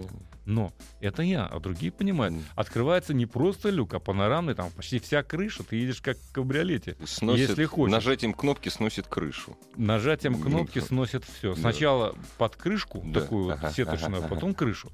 Но 0.46 0.72
это 1.00 1.22
я, 1.22 1.46
а 1.46 1.58
другие 1.58 1.90
понимают. 1.90 2.34
М. 2.34 2.42
Открывается 2.54 3.14
не 3.14 3.24
просто 3.24 3.70
люк, 3.70 3.94
а 3.94 3.98
панорамный, 3.98 4.54
там 4.54 4.70
почти 4.72 4.98
вся 4.98 5.22
крыша, 5.22 5.62
ты 5.64 5.76
едешь 5.76 6.02
как 6.02 6.18
в 6.18 6.32
кабриолете. 6.32 6.96
Сносит, 7.06 7.48
Если 7.48 7.64
хочешь. 7.64 7.92
Нажатием 7.92 8.34
кнопки 8.34 8.68
сносит 8.68 9.06
крышу. 9.06 9.56
Нажатием 9.76 10.34
Ну, 10.34 10.40
кнопки 10.40 10.80
да. 10.80 10.86
сносит 10.86 11.24
все. 11.24 11.54
Да. 11.54 11.60
Сначала 11.60 12.14
под 12.36 12.56
крышку, 12.56 13.02
Да. 13.06 13.20
такую 13.22 13.54
Ага, 13.54 13.70
сеточную, 13.70 14.18
ага, 14.18 14.26
а 14.26 14.28
потом 14.28 14.52
крышу. 14.54 14.92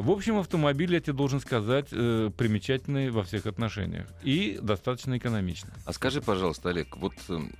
В 0.00 0.10
общем, 0.10 0.38
автомобиль, 0.38 0.94
я 0.94 1.00
тебе 1.00 1.12
должен 1.12 1.40
сказать, 1.40 1.88
э, 1.92 2.30
примечательный 2.34 3.10
во 3.10 3.22
всех 3.22 3.44
отношениях. 3.44 4.06
И 4.22 4.58
достаточно 4.62 5.18
экономичный. 5.18 5.72
А 5.84 5.92
скажи, 5.92 6.22
пожалуйста, 6.22 6.70
Олег, 6.70 6.96
вот 6.96 7.12
эм, 7.28 7.52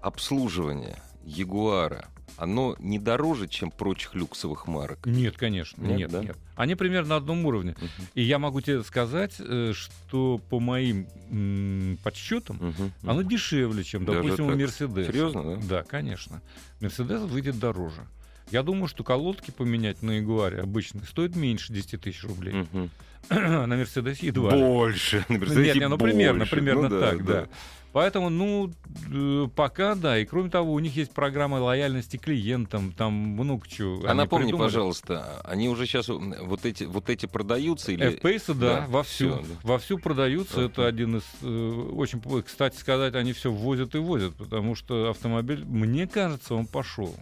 обслуживание 0.00 0.96
Ягуара, 1.24 2.08
оно 2.36 2.74
не 2.80 2.98
дороже, 2.98 3.46
чем 3.46 3.70
прочих 3.70 4.14
люксовых 4.16 4.66
марок? 4.66 5.06
Нет, 5.06 5.36
конечно, 5.36 5.80
Нет, 5.82 5.98
нет, 5.98 6.10
да? 6.10 6.20
нет. 6.22 6.36
Они 6.56 6.74
примерно 6.74 7.10
на 7.10 7.16
одном 7.16 7.46
уровне. 7.46 7.76
Мгм. 7.78 8.08
И 8.14 8.22
я 8.22 8.40
могу 8.40 8.60
тебе 8.60 8.82
сказать, 8.82 9.36
э, 9.38 9.72
что 9.72 10.38
по 10.50 10.58
моим 10.58 11.06
м, 11.30 11.96
подсчетам, 12.02 12.56
Мгм. 12.56 12.92
оно 13.04 13.22
дешевле, 13.22 13.84
чем, 13.84 14.04
Даже 14.04 14.20
допустим, 14.22 14.46
у 14.46 14.48
так? 14.48 14.58
Мерседеса. 14.58 15.12
Серьезно, 15.12 15.44
да? 15.44 15.66
Да, 15.68 15.82
конечно. 15.84 16.42
Мерседес 16.80 17.20
выйдет 17.22 17.60
дороже. 17.60 18.04
Я 18.50 18.62
думаю, 18.62 18.88
что 18.88 19.04
колодки 19.04 19.50
поменять 19.50 20.02
на 20.02 20.12
Ягуаре 20.12 20.60
обычно 20.60 21.04
стоит 21.04 21.36
меньше 21.36 21.72
10 21.72 22.00
тысяч 22.00 22.24
рублей. 22.24 22.66
Мгм. 22.72 22.90
на 23.30 23.76
Мерседесе 23.76 24.26
едва. 24.26 24.50
Больше. 24.50 25.24
На 25.28 25.34
Нет, 25.34 25.40
Мерседесе 25.40 25.78
не, 25.78 25.88
ну 25.88 25.98
примерно, 25.98 26.46
примерно 26.46 26.88
Ну 26.88 26.88
да, 26.88 27.10
так, 27.10 27.24
да. 27.24 27.48
Поэтому, 27.92 28.28
ну, 28.30 28.72
э, 29.12 29.48
пока 29.54 29.96
да. 29.96 30.18
И 30.18 30.24
кроме 30.24 30.48
того, 30.48 30.72
у 30.72 30.78
них 30.78 30.94
есть 30.96 31.12
программа 31.12 31.56
лояльности 31.56 32.16
клиентам, 32.18 32.92
там 32.92 33.12
много 33.12 33.68
чего. 33.68 34.08
А 34.08 34.14
напомни, 34.14 34.46
придумали. 34.46 34.68
пожалуйста, 34.68 35.40
они 35.44 35.68
уже 35.68 35.86
сейчас 35.86 36.08
вот 36.08 36.64
эти, 36.64 36.84
вот 36.84 37.10
эти 37.10 37.26
продаются 37.26 37.90
или... 37.90 38.20
FPS, 38.20 38.54
да, 38.54 38.54
Да, 38.54 38.86
вовсю, 38.88 39.12
всё, 39.12 39.36
да. 39.38 39.54
вовсю 39.64 39.98
продаются. 39.98 40.60
Это 40.60 40.86
один 40.86 41.16
из 41.16 41.24
э, 41.42 41.90
очень, 41.92 42.22
кстати 42.42 42.76
сказать, 42.76 43.16
они 43.16 43.32
все 43.32 43.50
ввозят 43.50 43.96
и 43.96 43.98
возят, 43.98 44.36
потому 44.36 44.76
что 44.76 45.10
автомобиль, 45.10 45.64
мне 45.64 46.06
кажется, 46.06 46.54
он 46.54 46.66
пошел. 46.66 47.16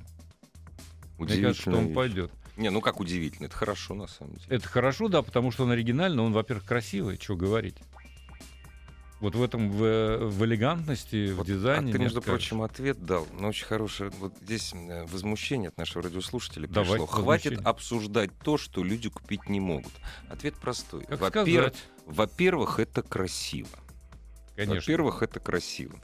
Мне 1.19 1.37
кажется, 1.43 1.63
что 1.63 1.73
он 1.79 1.87
вещь. 1.87 1.95
пойдет. 1.95 2.31
Не, 2.57 2.71
ну 2.71 2.81
как 2.81 3.01
удивительно, 3.01 3.47
это 3.47 3.55
хорошо 3.57 3.95
на 3.95 4.07
самом 4.09 4.35
деле. 4.35 4.47
Это 4.49 4.69
хорошо, 4.69 5.09
да, 5.09 5.23
потому 5.23 5.51
что 5.53 5.65
он 5.65 5.71
оригинальный, 5.71 6.23
он, 6.23 6.33
во-первых, 6.33 6.65
красивый, 6.65 7.19
что 7.21 7.37
говорить. 7.37 7.77
Вот 9.21 9.35
в 9.35 9.43
этом, 9.43 9.69
в, 9.73 10.19
в 10.29 10.45
элегантности, 10.45 11.33
в 11.33 11.39
Вот, 11.39 11.47
дизайне. 11.47 11.91
а 11.91 11.93
ты, 11.93 11.99
между 11.99 12.23
прочим, 12.23 12.63
ответ 12.63 13.05
дал, 13.05 13.27
но 13.41 13.49
очень 13.49 13.67
хороший. 13.67 14.11
Вот 14.11 14.33
здесь 14.41 14.73
э, 14.73 15.07
возмущение 15.07 15.69
от 15.71 15.77
нашего 15.77 16.05
радиослушателя 16.05 16.69
Давай, 16.69 16.91
пришло. 16.91 17.07
Хватит 17.07 17.45
возмущение. 17.47 17.69
обсуждать 17.69 18.31
то, 18.45 18.57
что 18.59 18.85
люди 18.85 19.09
купить 19.09 19.49
не 19.49 19.59
могут. 19.59 19.93
Ответ 20.29 20.55
простой. 20.55 21.05
Как 21.05 21.21
Во-первых, 21.21 21.73
сказать, 21.75 21.85
во-первых, 22.07 22.79
это 22.79 23.03
красиво. 23.03 23.69
конечно. 24.55 24.77
Во-первых, 24.77 25.23
это 25.23 25.41
красиво. 25.41 25.99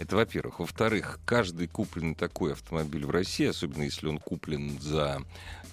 Это 0.00 0.16
во-первых. 0.16 0.60
Во-вторых, 0.60 1.20
каждый 1.26 1.68
купленный 1.68 2.14
такой 2.14 2.54
автомобиль 2.54 3.04
в 3.04 3.10
России, 3.10 3.46
особенно 3.46 3.82
если 3.82 4.06
он 4.06 4.16
куплен 4.16 4.80
за 4.80 5.20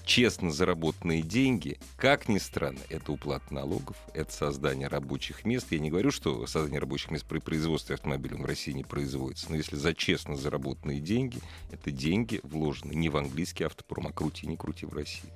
честно 0.03 0.51
заработанные 0.51 1.21
деньги, 1.21 1.79
как 1.95 2.27
ни 2.27 2.37
странно, 2.37 2.79
это 2.89 3.13
уплата 3.13 3.53
налогов, 3.53 3.95
это 4.13 4.29
создание 4.33 4.89
рабочих 4.89 5.45
мест. 5.45 5.67
Я 5.71 5.79
не 5.79 5.89
говорю, 5.89 6.11
что 6.11 6.45
создание 6.45 6.81
рабочих 6.81 7.09
мест 7.11 7.25
при 7.25 7.39
производстве 7.39 7.95
автомобиля 7.95 8.35
в 8.35 8.45
России 8.45 8.73
не 8.73 8.83
производится, 8.83 9.47
но 9.49 9.55
если 9.55 9.77
за 9.77 9.93
честно 9.93 10.35
заработанные 10.35 10.99
деньги, 10.99 11.39
это 11.71 11.89
деньги 11.91 12.41
вложены 12.43 12.93
не 12.93 13.07
в 13.07 13.15
английский 13.15 13.63
автопром, 13.63 14.07
а 14.07 14.11
крути, 14.11 14.45
не 14.45 14.57
крути 14.57 14.85
в 14.85 14.93
России. 14.93 15.29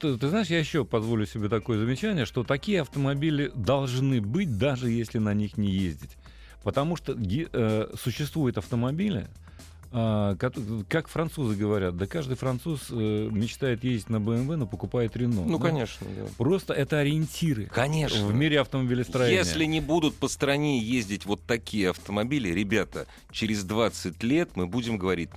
Ты, 0.00 0.16
ты 0.16 0.28
знаешь, 0.28 0.48
я 0.48 0.58
еще 0.58 0.86
позволю 0.86 1.26
себе 1.26 1.50
такое 1.50 1.78
замечание, 1.78 2.24
что 2.24 2.42
такие 2.42 2.80
автомобили 2.80 3.52
должны 3.54 4.22
быть, 4.22 4.56
даже 4.56 4.88
если 4.88 5.18
на 5.18 5.34
них 5.34 5.58
не 5.58 5.70
ездить. 5.70 6.16
Потому 6.64 6.96
что 6.96 7.16
э, 7.16 7.88
существуют 7.96 8.58
автомобили, 8.58 9.28
а, 9.96 10.34
как 10.88 11.06
французы 11.06 11.54
говорят, 11.54 11.96
да 11.96 12.08
каждый 12.08 12.36
француз 12.36 12.88
э, 12.90 13.28
мечтает 13.30 13.84
ездить 13.84 14.10
на 14.10 14.16
BMW, 14.16 14.56
но 14.56 14.66
покупает 14.66 15.16
Рено. 15.16 15.44
Ну, 15.44 15.60
конечно, 15.60 16.04
да. 16.16 16.26
Просто 16.36 16.74
это 16.74 16.98
ориентиры 16.98 17.66
Конечно. 17.66 18.26
в 18.26 18.34
мире 18.34 18.60
автомобилестроения. 18.60 19.38
Если 19.38 19.66
не 19.66 19.80
будут 19.80 20.16
по 20.16 20.26
стране 20.26 20.80
ездить 20.80 21.26
вот 21.26 21.42
такие 21.46 21.90
автомобили, 21.90 22.48
ребята, 22.48 23.06
через 23.30 23.62
20 23.62 24.20
лет 24.24 24.56
мы 24.56 24.66
будем 24.66 24.98
говорить, 24.98 25.30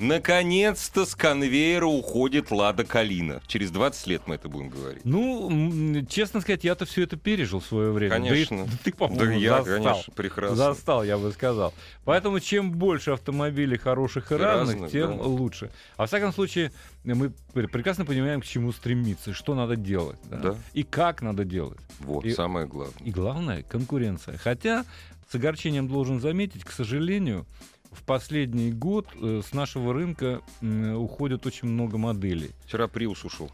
Наконец-то 0.00 1.06
с 1.06 1.14
конвейера 1.14 1.86
уходит 1.86 2.50
Лада 2.50 2.84
Калина. 2.84 3.40
Через 3.46 3.70
20 3.70 4.06
лет 4.08 4.22
мы 4.26 4.34
это 4.34 4.48
будем 4.48 4.68
говорить. 4.68 5.04
Ну, 5.04 6.04
честно 6.08 6.40
сказать, 6.40 6.64
я-то 6.64 6.84
все 6.84 7.02
это 7.04 7.16
пережил 7.16 7.60
в 7.60 7.66
свое 7.66 7.90
время. 7.92 8.10
Да 8.10 8.16
Конечно. 8.16 8.66
ты, 8.84 8.92
по-моему, 8.92 9.24
Да 9.24 9.32
я, 9.32 9.62
застал. 9.62 9.82
конечно, 9.84 10.12
прекрасно. 10.14 10.56
Застал, 10.56 11.04
я 11.04 11.16
бы 11.18 11.30
сказал. 11.32 11.72
Поэтому 12.04 12.40
чем 12.40 12.72
больше 12.72 13.12
автомобилей 13.12 13.78
хороших 13.78 14.32
и 14.32 14.34
И 14.34 14.38
разных, 14.38 14.74
разных, 14.74 14.90
тем 14.92 15.16
да. 15.18 15.24
лучше. 15.24 15.70
А 15.96 16.02
во 16.02 16.06
всяком 16.06 16.32
случае, 16.32 16.72
мы 17.04 17.30
пр- 17.52 17.68
прекрасно 17.68 18.04
понимаем, 18.04 18.40
к 18.40 18.44
чему 18.44 18.72
стремиться, 18.72 19.32
что 19.32 19.54
надо 19.54 19.76
делать. 19.76 20.18
да, 20.30 20.36
Да. 20.38 20.56
И 20.72 20.82
как 20.82 21.22
надо 21.22 21.44
делать. 21.44 21.78
Вот, 22.00 22.24
И- 22.24 22.32
самое 22.32 22.66
главное. 22.66 22.94
И 23.04 23.10
главное, 23.10 23.62
конкуренция. 23.62 24.38
Хотя, 24.38 24.84
с 25.30 25.34
огорчением 25.34 25.88
должен 25.88 26.20
заметить, 26.20 26.64
к 26.64 26.70
сожалению, 26.72 27.46
в 27.94 28.02
последний 28.02 28.70
год 28.72 29.06
э, 29.20 29.40
с 29.48 29.52
нашего 29.54 29.92
рынка 29.94 30.40
уходит 30.62 31.46
очень 31.46 31.68
много 31.68 31.98
моделей. 31.98 32.50
Вчера 32.66 32.88
Приус 32.88 33.24
ушел. 33.24 33.50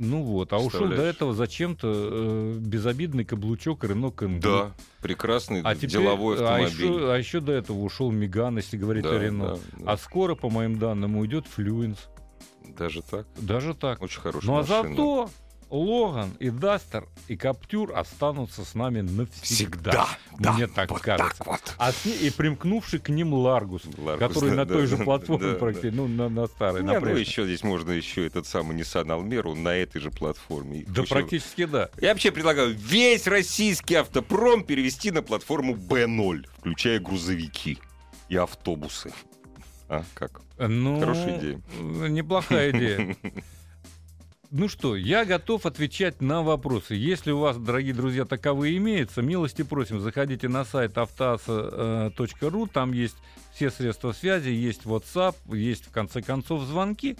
Ну 0.00 0.22
вот, 0.22 0.52
а 0.52 0.58
ушел 0.58 0.86
до 0.88 1.02
этого 1.02 1.34
зачем-то 1.34 1.88
э, 1.92 2.56
безобидный 2.60 3.24
каблучок 3.24 3.82
Рено 3.82 4.10
Кэнгу. 4.12 4.40
Да, 4.40 4.72
прекрасный 5.02 5.60
А 5.64 5.74
теперь, 5.74 5.90
деловой 5.90 6.36
а 6.38 6.54
автомобиль. 6.54 6.70
еще, 6.94 7.12
а 7.12 7.16
еще 7.18 7.40
до 7.40 7.52
этого 7.52 7.78
ушел 7.80 8.12
Меган, 8.12 8.56
если 8.58 8.76
говорить 8.76 9.02
Да, 9.02 9.10
о 9.10 9.18
Рено. 9.18 9.46
да, 9.48 9.58
да. 9.84 9.92
А 9.92 9.96
скоро, 9.96 10.36
по 10.36 10.50
моим 10.50 10.78
данным, 10.78 11.16
уйдет 11.16 11.46
Флюенс. 11.48 11.98
Даже 12.78 13.02
так? 13.02 13.26
Даже 13.40 13.74
так. 13.74 14.00
Очень 14.00 14.20
хорошая 14.20 14.48
Ну 14.48 14.56
а 14.56 14.60
машина. 14.60 14.88
зато 14.88 15.30
Логан 15.70 16.30
и 16.38 16.50
Дастер 16.50 17.06
и 17.28 17.36
Каптюр 17.36 17.96
останутся 17.96 18.64
с 18.64 18.74
нами 18.74 19.00
навсегда. 19.02 20.08
Мне 20.38 20.66
так 20.66 20.90
вот 20.90 21.00
кажется. 21.02 21.38
так 21.38 21.46
вот. 21.46 21.74
А 21.76 21.92
с 21.92 22.04
ней, 22.04 22.16
и 22.18 22.30
примкнувший 22.30 22.98
к 23.00 23.08
ним 23.08 23.34
Ларгус, 23.34 23.82
Ларгус, 23.98 24.28
который 24.28 24.50
да, 24.50 24.56
на 24.56 24.64
да, 24.64 24.74
той 24.74 24.86
же 24.86 24.96
да, 24.96 25.04
платформе 25.04 25.46
да, 25.46 25.52
да. 25.52 25.58
практически, 25.58 25.94
ну, 25.94 26.08
на, 26.08 26.28
на 26.28 26.46
старой, 26.46 26.82
на 26.82 26.90
Не, 26.90 26.94
ну 26.94 27.00
прежней. 27.02 27.20
еще 27.24 27.44
здесь 27.44 27.62
можно 27.62 27.90
еще 27.90 28.26
этот 28.26 28.46
самый 28.46 28.76
Nissan 28.78 29.06
Almera 29.06 29.54
на 29.54 29.74
этой 29.74 30.00
же 30.00 30.10
платформе. 30.10 30.84
Да 30.88 31.02
Очень- 31.02 31.10
практически 31.14 31.64
да. 31.66 31.90
Я 32.00 32.10
вообще 32.10 32.32
предлагаю 32.32 32.74
весь 32.74 33.26
российский 33.26 33.96
автопром 33.96 34.64
перевести 34.64 35.10
на 35.10 35.22
платформу 35.22 35.74
B0, 35.74 36.46
включая 36.58 36.98
грузовики 36.98 37.78
и 38.28 38.36
автобусы. 38.36 39.12
А, 39.88 40.04
как? 40.14 40.40
Ну, 40.58 40.98
Хорошая 41.00 41.38
идея. 41.38 41.60
Неплохая 42.08 42.70
идея. 42.70 43.16
Ну 44.50 44.68
что, 44.68 44.96
я 44.96 45.26
готов 45.26 45.66
отвечать 45.66 46.22
на 46.22 46.42
вопросы. 46.42 46.94
Если 46.94 47.30
у 47.30 47.38
вас, 47.38 47.58
дорогие 47.58 47.92
друзья, 47.92 48.24
таковые 48.24 48.78
имеются, 48.78 49.20
милости 49.20 49.60
просим, 49.60 50.00
заходите 50.00 50.48
на 50.48 50.64
сайт 50.64 50.96
автоаса.ру, 50.96 52.66
там 52.66 52.92
есть 52.92 53.16
все 53.54 53.70
средства 53.70 54.12
связи, 54.12 54.48
есть 54.48 54.84
WhatsApp, 54.84 55.34
есть, 55.54 55.86
в 55.86 55.90
конце 55.90 56.22
концов, 56.22 56.62
звонки, 56.62 57.18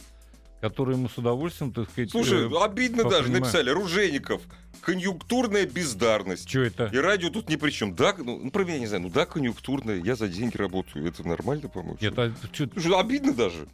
которые 0.62 0.97
мы 0.97 1.11
с 1.11 1.19
удовольствием, 1.19 1.71
так 1.71 1.91
сказать... 1.91 2.11
Слушай, 2.11 2.51
э, 2.51 2.64
обидно 2.64 3.05
даже 3.05 3.31
написали. 3.31 3.69
Ружейников. 3.69 4.41
Конъюнктурная 4.81 5.67
бездарность. 5.67 6.49
Что 6.49 6.61
это? 6.61 6.87
И 6.87 6.97
радио 6.97 7.29
тут 7.29 7.51
ни 7.51 7.57
при 7.57 7.71
чем. 7.71 7.95
Да, 7.95 8.14
ну, 8.17 8.41
ну, 8.43 8.51
про 8.51 8.64
меня 8.64 8.79
не 8.79 8.87
знаю, 8.87 9.03
ну 9.03 9.11
да, 9.11 9.27
конъюнктурная, 9.27 10.01
я 10.03 10.17
за 10.17 10.29
деньги 10.29 10.57
работаю. 10.57 11.07
Это 11.07 11.29
нормально, 11.29 11.69
по-моему. 11.69 11.99
Нет, 12.01 12.19
а 12.19 12.33
Слушай, 12.55 12.99
обидно 12.99 13.35
даже. 13.35 13.69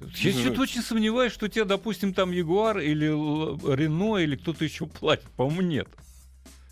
Я 0.00 0.32
что-то 0.32 0.62
очень 0.62 0.82
сомневаюсь, 0.82 1.32
что 1.32 1.48
тебе, 1.48 1.64
допустим, 1.64 2.14
там 2.14 2.30
Ягуар 2.32 2.78
или 2.78 3.06
Рено 3.06 4.16
или 4.18 4.36
кто-то 4.36 4.64
еще 4.64 4.86
платит. 4.86 5.26
По-моему, 5.36 5.62
нет. 5.62 5.88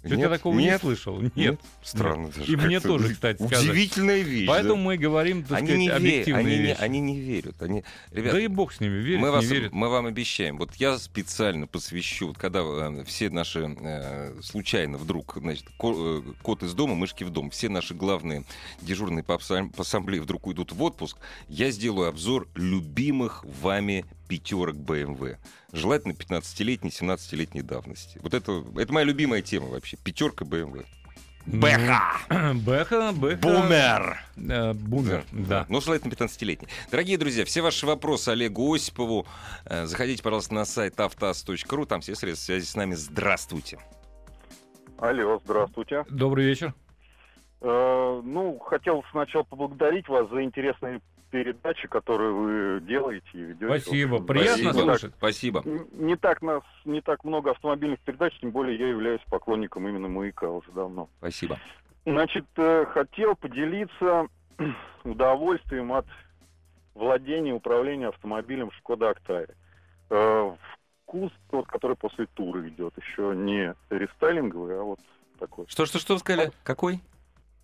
Что-то 0.09 0.21
я 0.21 0.29
Нет, 0.29 0.37
такого 0.39 0.59
не 0.59 0.65
нет, 0.65 0.81
слышал. 0.81 1.21
Нет. 1.21 1.37
Нет, 1.37 1.61
странно 1.83 2.29
даже. 2.29 2.53
И 2.53 2.57
мне 2.57 2.81
тоже, 2.81 3.15
кстати, 3.15 3.37
сказать. 3.37 3.65
Удивительная 3.65 4.21
вещь. 4.23 4.49
Поэтому 4.49 4.75
да. 4.77 4.81
мы 4.81 4.97
говорим, 4.97 5.45
так 5.45 5.59
они 5.59 5.67
сказать, 5.67 5.79
не, 5.79 5.87
верят, 5.87 5.97
объективные 5.99 6.41
они, 6.45 6.57
не, 6.57 6.63
вещи. 6.63 6.81
они 6.81 7.01
не 7.01 7.21
верят. 7.21 7.63
Они... 7.63 7.85
Ребят, 8.11 8.33
Да 8.33 8.41
и 8.41 8.47
бог 8.47 8.73
с 8.73 8.81
ними, 8.81 8.97
верит, 8.97 9.21
мы, 9.21 9.27
не 9.29 9.33
вас, 9.33 9.45
верит. 9.45 9.73
мы 9.73 9.89
вам 9.89 10.07
обещаем. 10.07 10.59
Вот 10.59 10.75
я 10.77 10.99
специально 10.99 11.67
посвящу, 11.67 12.29
вот 12.29 12.39
когда 12.39 12.61
э, 12.61 13.05
все 13.07 13.31
наши 13.31 13.77
э, 13.79 14.35
случайно 14.43 14.99
вдруг, 14.99 15.37
значит, 15.41 15.67
ко- 15.79 15.95
э, 15.95 16.23
кот 16.43 16.63
из 16.63 16.75
дома, 16.75 16.95
мышки 16.95 17.25
в 17.25 17.31
дом, 17.31 17.51
все 17.51 17.69
наши 17.69 17.95
главные 17.95 18.45
дежурные 18.81 19.23
по, 19.23 19.35
абсам- 19.35 19.71
по 19.71 19.83
ассамблее 19.83 20.23
вдруг 20.23 20.47
уйдут 20.47 20.73
в 20.73 20.83
отпуск, 20.83 21.19
я 21.49 21.71
сделаю 21.71 22.09
обзор 22.09 22.49
любимых 22.55 23.45
вами 23.61 24.05
пятерок 24.29 24.77
BMW. 24.77 25.37
Желательно 25.73 26.13
15-летней, 26.13 26.91
17-летней 26.91 27.63
давности. 27.63 28.19
Вот 28.23 28.35
это, 28.35 28.65
это 28.77 28.93
моя 28.93 29.05
любимая 29.07 29.43
тема 29.43 29.69
вообще. 29.69 29.97
Пятерка 29.97 30.45
BMW. 30.45 30.85
Бэха! 31.47 32.03
Бэха, 32.55 33.13
Бэха. 33.13 33.39
Бумер! 33.41 34.19
Э, 34.37 34.75
бумер, 34.75 35.25
да. 35.33 35.65
Ну, 35.71 35.81
желательно 35.81 36.13
15-летний. 36.13 36.69
Дорогие 36.91 37.17
друзья, 37.17 37.45
все 37.47 37.63
ваши 37.63 37.87
вопросы 37.87 38.29
Олегу 38.29 38.75
Осипову. 38.75 39.27
э, 39.65 39.87
Заходите, 39.87 40.23
пожалуйста, 40.23 40.55
на 40.55 40.67
сайт 40.67 41.01
автоаз.ру. 41.01 41.87
Там 41.87 42.03
все 42.03 42.15
средства 42.15 42.45
связи 42.53 42.67
с 42.67 42.77
нами. 42.77 42.95
Здравствуйте. 42.95 43.79
Алло, 44.99 45.41
здравствуйте. 45.45 46.05
Добрый 46.11 46.45
вечер. 46.45 46.75
Э, 47.63 48.21
ну, 48.23 48.59
хотел 48.59 49.03
сначала 49.11 49.45
поблагодарить 49.45 50.09
вас 50.09 50.29
за 50.29 50.43
интересные 50.43 51.01
передачи, 51.31 51.87
которые 51.89 52.33
вы 52.33 52.81
делаете 52.87 53.27
и 53.33 53.39
ведете. 53.39 53.67
Спасибо. 53.67 54.23
Приятно 54.23 54.73
так- 54.73 54.83
слушать. 54.83 55.13
Спасибо. 55.19 55.63
н- 55.65 55.87
Не 55.93 56.17
так 56.17 56.43
нас, 56.43 56.63
не 56.85 57.01
так 57.01 57.25
много 57.25 57.51
автомобильных 57.51 58.01
передач, 58.01 58.33
тем 58.41 58.51
более 58.51 58.79
я 58.79 58.89
являюсь 58.89 59.21
поклонником 59.31 59.87
именно 59.89 60.09
маяка 60.09 60.51
уже 60.51 60.71
давно. 60.73 61.09
Спасибо. 61.19 61.59
Значит, 62.07 62.47
э, 62.57 62.87
хотел 62.87 63.35
поделиться 63.37 64.27
удовольствием 65.05 65.93
от 65.93 66.07
владения 66.95 67.51
и 67.51 67.55
управления 67.55 68.09
автомобилем 68.09 68.71
Шкода 68.73 69.11
Октавия. 69.11 69.55
Э, 70.11 70.53
Вкус 71.05 71.33
тот, 71.51 71.67
который 71.67 71.97
после 71.97 72.27
тура 72.35 72.69
идет, 72.69 72.93
еще 72.99 73.33
не 73.35 73.75
рестайлинговый, 73.89 74.79
а 74.79 74.83
вот 74.83 75.01
такой. 75.39 75.65
Что, 75.67 75.87
что, 75.87 75.99
что 75.99 76.13
вы 76.15 76.19
сказали? 76.21 76.53
Какой? 76.65 77.01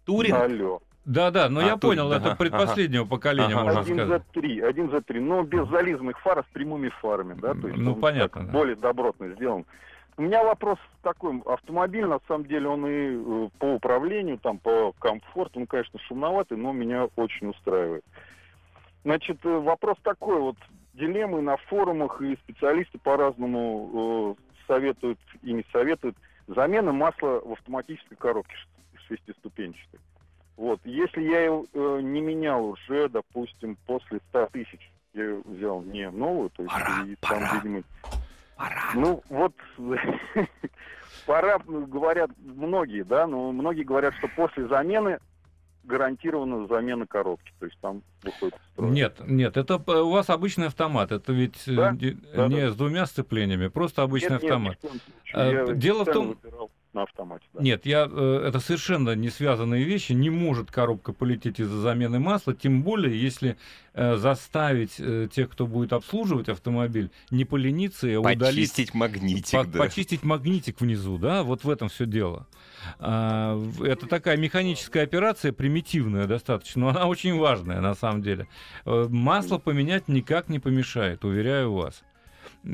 Турин? 0.06 0.34
Алло. 0.34 0.80
Да, 1.04 1.30
да, 1.30 1.48
но 1.50 1.60
А, 1.60 1.64
я 1.64 1.72
тут- 1.72 1.82
понял, 1.82 2.10
ага, 2.10 2.28
это 2.28 2.36
предпоследнего 2.36 3.04
поколения, 3.04 3.54
Ага, 3.54 3.64
можно 3.64 3.80
Один 3.80 3.96
сказать. 3.98 4.22
за 4.26 4.40
три, 4.40 4.60
один 4.60 4.90
за 4.90 5.02
три, 5.02 5.20
но 5.20 5.42
без 5.42 5.68
зализанных 5.68 6.18
фар, 6.20 6.38
а 6.38 6.42
с 6.42 6.46
прямыми 6.52 6.88
фарами, 7.00 7.34
да, 7.34 7.52
то 7.54 7.68
есть 7.68 7.78
Ну, 7.78 7.92
он 7.92 8.00
понятно, 8.00 8.44
да. 8.46 8.52
более 8.52 8.76
добротно 8.76 9.28
сделан. 9.34 9.66
У 10.16 10.22
меня 10.22 10.44
вопрос 10.44 10.78
такой, 11.02 11.42
автомобиль, 11.44 12.06
на 12.06 12.20
самом 12.28 12.46
деле, 12.46 12.68
он 12.68 12.86
и 12.86 12.90
э, 13.46 13.48
по 13.58 13.64
управлению, 13.74 14.38
там, 14.38 14.58
по 14.58 14.92
комфорту, 14.98 15.60
он, 15.60 15.66
конечно, 15.66 15.98
шумноватый, 15.98 16.56
но 16.56 16.72
меня 16.72 17.08
очень 17.16 17.48
устраивает. 17.48 18.04
Значит, 19.04 19.44
э, 19.44 19.58
вопрос 19.58 19.98
такой, 20.02 20.38
вот, 20.40 20.56
дилеммы 20.94 21.42
на 21.42 21.56
форумах, 21.56 22.22
и 22.22 22.36
специалисты 22.36 22.96
по-разному 22.98 24.36
э, 24.38 24.42
советуют 24.68 25.18
и 25.42 25.52
не 25.52 25.64
советуют. 25.72 26.16
Замена 26.46 26.92
масла 26.92 27.40
в 27.44 27.52
автоматической 27.52 28.16
коробке 28.16 28.54
шестиступенчатой. 29.08 29.98
Вот, 30.56 30.80
если 30.84 31.20
я 31.22 31.44
его 31.44 31.66
э, 31.72 32.00
не 32.02 32.20
менял 32.20 32.64
уже, 32.64 33.08
допустим, 33.08 33.76
после 33.86 34.20
100 34.30 34.46
тысяч, 34.52 34.90
я 35.12 35.40
взял 35.44 35.82
не 35.82 36.08
новую, 36.10 36.50
то 36.50 36.62
есть 36.62 36.72
Пора, 36.74 37.04
и 37.06 37.16
пора. 37.20 37.48
там, 37.50 37.56
видимо, 37.62 37.82
Пора. 38.56 38.90
ну 38.94 39.22
вот 39.28 39.52
пора, 41.26 41.58
ну, 41.66 41.86
говорят 41.86 42.30
многие, 42.38 43.02
да, 43.04 43.26
но 43.26 43.52
многие 43.52 43.82
говорят, 43.82 44.14
что 44.14 44.28
после 44.28 44.66
замены 44.68 45.18
гарантирована 45.84 46.66
замена 46.66 47.06
коробки, 47.06 47.52
то 47.58 47.66
есть 47.66 47.78
там 47.80 48.02
выходит. 48.22 48.54
Нет, 48.78 49.20
нет, 49.26 49.56
это 49.56 49.76
у 49.76 50.10
вас 50.10 50.30
обычный 50.30 50.68
автомат, 50.68 51.12
это 51.12 51.32
ведь 51.32 51.66
э, 51.68 51.74
Да? 51.74 51.90
не, 51.92 52.10
Да, 52.34 52.48
не 52.48 52.60
да. 52.62 52.70
с 52.70 52.76
двумя 52.76 53.06
сцеплениями, 53.06 53.68
просто 53.68 54.02
обычный 54.02 54.30
Нет, 54.34 54.42
нет, 54.42 54.50
автомат. 54.52 54.76
коем 54.80 54.94
случае. 55.00 55.62
А, 55.62 55.74
дело 55.74 56.04
в 56.04 56.12
том- 56.12 56.28
выбирал 56.28 56.70
на 56.94 57.02
автомате. 57.02 57.44
да. 57.52 57.62
Нет, 57.62 57.86
я, 57.86 58.08
э, 58.10 58.44
это 58.46 58.60
совершенно 58.60 59.14
не 59.14 59.28
связанные 59.28 59.84
вещи. 59.84 60.12
Не 60.12 60.30
может 60.30 60.70
коробка 60.70 61.12
полететь 61.12 61.60
из-за 61.60 61.78
замены 61.80 62.18
масла, 62.20 62.54
тем 62.54 62.82
более, 62.82 63.20
если 63.20 63.56
э, 63.92 64.16
заставить 64.16 64.94
э, 64.98 65.28
тех, 65.30 65.50
кто 65.50 65.66
будет 65.66 65.92
обслуживать 65.92 66.48
автомобиль, 66.48 67.10
не 67.30 67.44
полениться 67.44 68.08
и 68.08 68.16
удалить 68.16 68.38
Почистить 68.40 68.94
магнитик, 68.94 69.50
по- 69.50 69.64
да. 69.64 69.78
почистить 69.78 70.22
магнитик 70.22 70.80
внизу, 70.80 71.18
да, 71.18 71.42
вот 71.42 71.64
в 71.64 71.70
этом 71.70 71.88
все 71.88 72.06
дело. 72.06 72.46
А, 72.98 73.60
это 73.82 74.06
такая 74.06 74.36
механическая 74.36 75.02
операция, 75.04 75.52
примитивная 75.52 76.26
достаточно, 76.26 76.82
но 76.82 76.88
она 76.88 77.06
очень 77.06 77.36
важная 77.38 77.80
на 77.80 77.94
самом 77.94 78.22
деле. 78.22 78.46
Масло 78.84 79.58
поменять 79.58 80.08
никак 80.08 80.48
не 80.48 80.58
помешает, 80.58 81.24
уверяю 81.24 81.72
вас. 81.72 82.02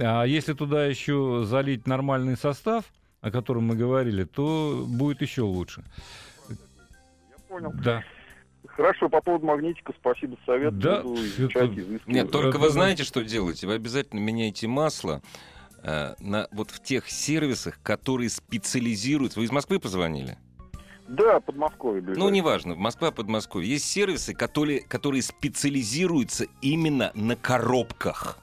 А 0.01 0.25
если 0.25 0.53
туда 0.53 0.87
еще 0.87 1.43
залить 1.45 1.87
нормальный 1.87 2.37
состав, 2.37 2.85
о 3.21 3.31
котором 3.31 3.65
мы 3.65 3.77
говорили, 3.77 4.25
то 4.25 4.85
будет 4.87 5.21
еще 5.23 5.43
лучше. 5.43 5.85
Я 6.49 6.57
понял. 7.49 7.73
Да. 7.83 8.03
Хорошо, 8.67 9.09
по 9.09 9.21
поводу 9.21 9.47
магнитика, 9.47 9.93
спасибо 9.99 10.37
за 10.41 10.45
совет. 10.47 10.79
Да, 10.79 11.03
Буду 11.03 11.21
это- 11.21 11.27
изучать. 11.29 11.71
Нет, 12.07 12.31
только 12.31 12.51
Это- 12.51 12.59
вы 12.59 12.71
знаете, 12.71 13.05
что 13.05 13.23
делаете? 13.23 13.67
Вы 13.67 13.75
обязательно 13.75 14.21
меняете 14.21 14.69
масло 14.69 15.23
э, 15.83 16.15
на, 16.21 16.47
вот 16.53 16.71
в 16.71 16.83
тех 16.83 17.09
сервисах, 17.11 17.79
которые 17.83 18.29
специализируются. 18.31 19.39
Вы 19.41 19.47
из 19.47 19.51
Москвы 19.51 19.81
позвонили? 19.81 20.39
Да, 21.09 21.41
Подмосковье. 21.41 22.03
Ну, 22.17 22.29
неважно, 22.29 22.75
Москва, 22.77 23.11
Подмосковье. 23.11 23.69
Есть 23.73 23.87
сервисы, 23.87 24.33
которые, 24.35 24.81
которые 24.83 25.23
специализируются 25.23 26.47
именно 26.63 27.11
на 27.15 27.35
коробках. 27.35 28.39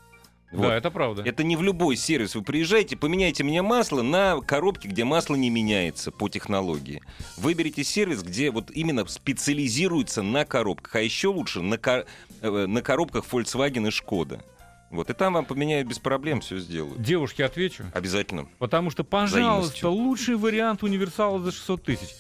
Вот. 0.52 0.62
Да, 0.68 0.76
это 0.78 0.90
правда. 0.92 1.24
Это 1.26 1.44
не 1.44 1.58
в 1.58 1.62
любой 1.62 1.98
сервис. 1.98 2.34
Вы 2.36 2.42
приезжаете, 2.42 2.96
поменяйте 2.96 3.44
мне 3.44 3.62
масло 3.62 4.02
на 4.02 4.40
коробке, 4.40 4.88
где 4.88 5.04
масло 5.04 5.36
не 5.36 5.50
меняется 5.50 6.10
по 6.12 6.30
технологии. 6.30 7.02
Выберите 7.36 7.84
сервис, 7.84 8.24
где 8.24 8.50
вот 8.52 8.72
именно 8.72 9.06
специализируется 9.06 10.22
на 10.22 10.46
коробках. 10.46 10.96
А 10.96 11.02
еще 11.02 11.28
лучше 11.28 11.62
на, 11.62 11.78
ко- 11.78 12.06
э, 12.42 12.66
на 12.66 12.82
коробках 12.82 13.26
Volkswagen 13.30 13.88
и 13.88 13.92
Шкода. 13.92 14.42
Вот, 14.90 15.10
и 15.10 15.14
там 15.14 15.34
вам 15.34 15.44
поменяют 15.44 15.86
без 15.88 16.00
проблем, 16.00 16.40
все 16.40 16.60
сделают. 16.60 17.02
Девушке 17.02 17.44
отвечу. 17.44 17.84
Обязательно. 17.94 18.48
Потому 18.58 18.90
что, 18.90 19.04
пожалуйста, 19.04 19.90
лучший 19.90 20.38
вариант 20.38 20.82
универсала 20.82 21.40
за 21.42 21.52
600 21.52 21.84
тысяч. 21.84 22.16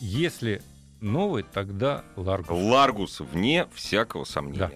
Если 0.00 0.62
новый, 1.02 1.42
тогда 1.42 2.04
Ларгус. 2.16 2.48
Ларгус, 2.50 3.20
вне 3.20 3.66
всякого 3.74 4.24
сомнения. 4.24 4.70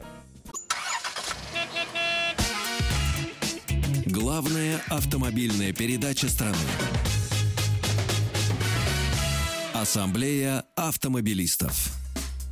Главная 4.10 4.80
автомобильная 4.88 5.72
передача 5.72 6.28
страны. 6.28 6.56
Ассамблея 9.72 10.64
автомобилистов. 10.74 11.92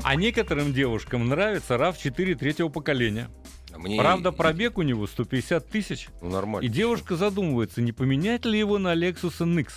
А 0.04 0.14
некоторым 0.14 0.72
девушкам 0.72 1.28
нравится 1.28 1.74
RAV4 1.74 2.36
третьего 2.36 2.68
поколения. 2.68 3.28
А 3.72 3.78
Мне 3.80 3.98
Правда, 3.98 4.30
пробег 4.30 4.78
у 4.78 4.82
него 4.82 5.08
150 5.08 5.68
тысяч. 5.68 6.08
Ну, 6.22 6.30
нормально. 6.30 6.64
И 6.64 6.68
девушка 6.68 7.16
задумывается, 7.16 7.82
не 7.82 7.90
поменять 7.90 8.44
ли 8.44 8.56
его 8.56 8.78
на 8.78 8.94
Lexus 8.94 9.40
NX. 9.40 9.68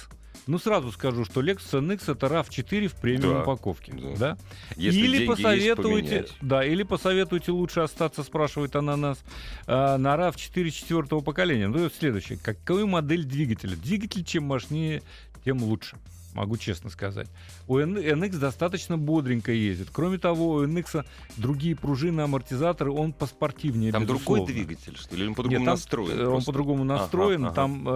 Ну, 0.48 0.58
сразу 0.58 0.92
скажу, 0.92 1.24
что 1.24 1.42
Lexus 1.42 1.80
NX 1.82 2.14
это 2.14 2.28
RAV4 2.28 2.88
в 2.88 2.96
премиум 2.96 3.34
Да, 3.36 3.42
упаковке. 3.44 3.94
да. 3.94 4.16
Да? 4.18 4.38
Если 4.76 5.00
или 5.00 5.16
есть, 5.18 5.28
посоветуйте, 5.28 6.08
поменять. 6.10 6.34
да, 6.42 6.66
или 6.66 6.84
посоветуйте 6.84 7.52
лучше 7.52 7.82
остаться, 7.82 8.24
спрашивает 8.24 8.76
она 8.76 8.98
нас, 8.98 9.20
э, 9.68 9.98
на 9.98 10.16
RAV4 10.16 10.70
четвертого 10.72 11.22
поколения. 11.22 11.68
Ну, 11.68 11.86
это 11.86 11.96
следующее. 11.96 12.40
Какую 12.42 12.88
модель 12.88 13.24
двигателя? 13.24 13.76
Двигатель 13.76 14.24
чем 14.24 14.46
мощнее, 14.46 15.04
тем 15.46 15.64
лучше. 15.64 15.98
Могу 16.34 16.58
честно 16.58 16.90
сказать. 16.90 17.28
У 17.68 17.78
NX 17.78 18.38
достаточно 18.38 18.98
бодренько 18.98 19.52
ездит. 19.52 19.90
Кроме 19.92 20.18
того, 20.18 20.54
у 20.56 20.66
NX 20.66 21.06
другие 21.38 21.76
пружины, 21.76 22.22
амортизаторы, 22.22 22.92
он 22.92 23.12
поспортивнее, 23.14 23.92
Там 23.92 24.06
другой 24.06 24.40
безусловно. 24.42 24.54
двигатель, 24.54 24.96
что 24.98 25.16
ли? 25.16 25.22
Или 25.22 25.28
он 25.30 25.36
по-другому 25.36 25.66
настроен? 25.66 26.12
э, 26.20 26.24
Он 26.24 26.32
просто? 26.32 26.46
по-другому 26.52 26.84
Ага, 26.84 26.94
настроен, 27.02 27.46
ага. 27.46 27.54
там, 27.56 27.86
э, 27.88 27.92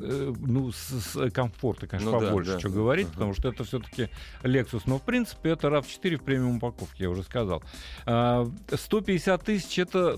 э, 0.00 0.34
ну, 0.40 0.70
с, 0.72 0.76
с 1.00 1.30
комфорта, 1.30 1.86
конечно, 1.86 2.12
Ну 2.12 2.20
побольше, 2.20 2.52
да. 2.52 2.58
что 2.60 2.68
говорить, 2.70 3.06
Ага. 3.06 3.14
потому 3.14 3.34
что 3.34 3.48
это 3.48 3.64
все-таки 3.64 4.08
Lexus. 4.42 4.82
Но, 4.86 4.98
в 4.98 5.02
принципе, 5.02 5.50
это 5.50 5.68
RAV4 5.68 6.16
в 6.16 6.22
премиум 6.22 6.56
упаковке, 6.58 7.04
я 7.04 7.10
уже 7.10 7.22
сказал. 7.24 7.62
А, 8.06 8.48
150 8.72 9.42
тысяч— 9.44 9.78
это 9.80 10.16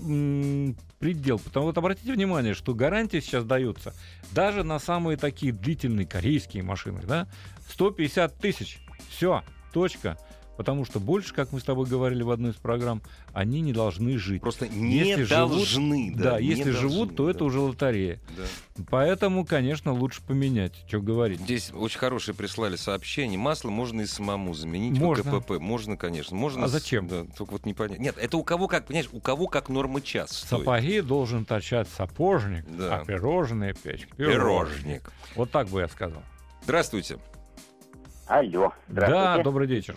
предел. 0.99 1.39
Потому 1.39 1.65
вот 1.67 1.77
обратите 1.77 2.13
внимание, 2.13 2.53
что 2.53 2.73
гарантия 2.73 3.19
сейчас 3.21 3.43
дается 3.43 3.93
даже 4.31 4.63
на 4.63 4.79
самые 4.79 5.17
такие 5.17 5.51
длительные 5.51 6.07
корейские 6.07 6.63
машины, 6.63 7.01
да, 7.05 7.22
150 7.69 8.35
тысяч. 8.37 8.79
Все, 9.09 9.43
точка. 9.73 10.17
Потому 10.55 10.85
что 10.85 10.99
больше, 10.99 11.33
как 11.33 11.51
мы 11.51 11.59
с 11.59 11.63
тобой 11.63 11.87
говорили 11.87 12.21
в 12.21 12.29
одной 12.29 12.51
из 12.51 12.55
программ, 12.57 13.01
они 13.33 13.59
не 13.61 13.73
должны 13.73 14.19
жить. 14.19 14.39
Просто 14.43 14.67
не 14.67 14.99
Если 14.99 15.23
живут- 15.23 15.49
должны. 15.49 16.13
Да, 16.15 16.39
не 16.39 16.45
если 16.47 16.69
живут, 16.69 17.15
должны, 17.15 17.15
то 17.15 17.25
да. 17.25 17.31
это 17.31 17.43
уже 17.45 17.59
лотерея. 17.59 18.19
Да. 18.37 18.83
Поэтому, 18.91 19.47
конечно, 19.47 19.91
лучше 19.93 20.21
поменять. 20.21 20.73
Что 20.87 21.01
говорить. 21.01 21.39
Здесь 21.39 21.71
очень 21.73 21.97
хорошие 21.97 22.35
прислали 22.35 22.75
сообщение. 22.75 23.39
Масло 23.39 23.71
можно 23.71 24.01
и 24.01 24.05
самому 24.05 24.53
заменить 24.53 24.99
Можно. 24.99 25.31
по 25.31 25.41
КПП. 25.41 25.51
Можно, 25.59 25.97
конечно. 25.97 26.37
Можно 26.37 26.65
А 26.65 26.67
с- 26.67 26.71
зачем? 26.71 27.07
Да, 27.07 27.25
только 27.35 27.53
вот 27.53 27.65
непонятно. 27.65 28.03
Нет, 28.03 28.15
это 28.19 28.37
у 28.37 28.43
кого 28.43 28.67
как, 28.67 28.85
понимаешь, 28.85 29.09
у 29.11 29.19
кого 29.21 29.47
как 29.47 29.69
норма 29.69 30.01
час 30.01 30.33
стоит. 30.37 30.61
Сапоги 30.61 31.01
должен 31.01 31.45
точать 31.45 31.89
сапожник, 31.89 32.63
Да. 32.77 32.99
а 32.99 33.05
пирожные 33.05 33.73
печь 33.73 34.07
Пирожник. 34.17 35.11
Вот 35.35 35.49
так 35.49 35.67
бы 35.69 35.79
я 35.81 35.87
сказал. 35.87 36.21
Здравствуйте. 36.63 37.17
Алло, 38.27 38.71
Да, 38.87 39.05
здравствуйте. 39.05 39.43
добрый 39.43 39.67
вечер. 39.67 39.95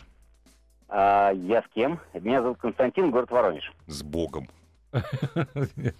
А, 0.88 1.30
я 1.32 1.62
с 1.62 1.66
кем? 1.74 2.00
Меня 2.14 2.42
зовут 2.42 2.58
Константин, 2.58 3.10
город 3.10 3.30
Воронеж. 3.30 3.72
С 3.86 4.02
Богом. 4.02 4.48
Э, 4.92 5.00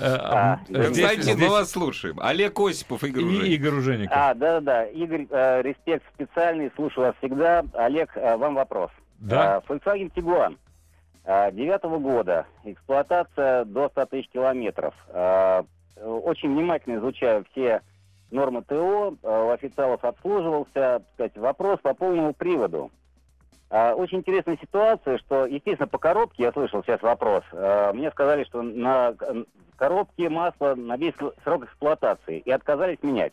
А, 0.00 0.60
э, 0.68 0.90
здесь- 0.92 1.06
Константин, 1.08 1.38
мы 1.38 1.48
вас 1.50 1.70
слушаем. 1.70 2.18
Олег 2.20 2.58
Осипов, 2.60 3.02
Игорь 3.04 3.24
и. 3.24 3.54
Игорь 3.54 3.74
Ужеников. 3.74 4.16
А, 4.16 4.34
да-да-да, 4.34 4.84
Игорь, 4.86 5.26
э, 5.30 5.62
респект 5.62 6.04
специальный, 6.14 6.70
слушаю 6.76 7.06
вас 7.06 7.16
всегда. 7.18 7.64
Олег, 7.74 8.10
э, 8.16 8.36
вам 8.36 8.54
вопрос. 8.54 8.90
Да. 9.18 9.56
А, 9.56 9.60
Volkswagen 9.60 10.12
Tiguan. 10.12 10.58
а, 11.24 11.50
Девятого 11.50 11.98
года, 11.98 12.46
эксплуатация 12.64 13.64
до 13.64 13.88
100 13.90 14.06
тысяч 14.06 14.28
километров. 14.30 14.94
А, 15.08 15.64
э, 15.96 16.04
Очень 16.06 16.54
внимательно 16.54 16.98
изучаю 16.98 17.44
все 17.52 17.82
нормы 18.30 18.62
ТО, 18.62 19.14
э, 19.22 19.42
у 19.46 19.50
официалов 19.50 20.04
обслуживался. 20.04 20.72
Так 20.74 21.02
сказать, 21.14 21.36
вопрос 21.38 21.80
по 21.82 21.94
полному 21.94 22.32
приводу. 22.34 22.90
А, 23.72 23.94
Очень 23.94 24.18
интересная 24.18 24.58
ситуация, 24.60 25.18
что, 25.18 25.46
естественно, 25.46 25.86
по 25.86 25.98
коробке, 25.98 26.42
я 26.44 26.52
слышал 26.52 26.82
сейчас 26.82 27.00
вопрос, 27.02 27.44
э, 27.52 27.92
мне 27.94 28.10
сказали, 28.10 28.42
что 28.44 28.62
на 28.62 29.14
э, 29.20 29.44
коробке 29.76 30.28
масло 30.28 30.74
на 30.74 30.96
весь 30.96 31.14
срок 31.44 31.64
эксплуатации, 31.64 32.38
и 32.40 32.50
отказались 32.50 32.98
менять. 33.02 33.32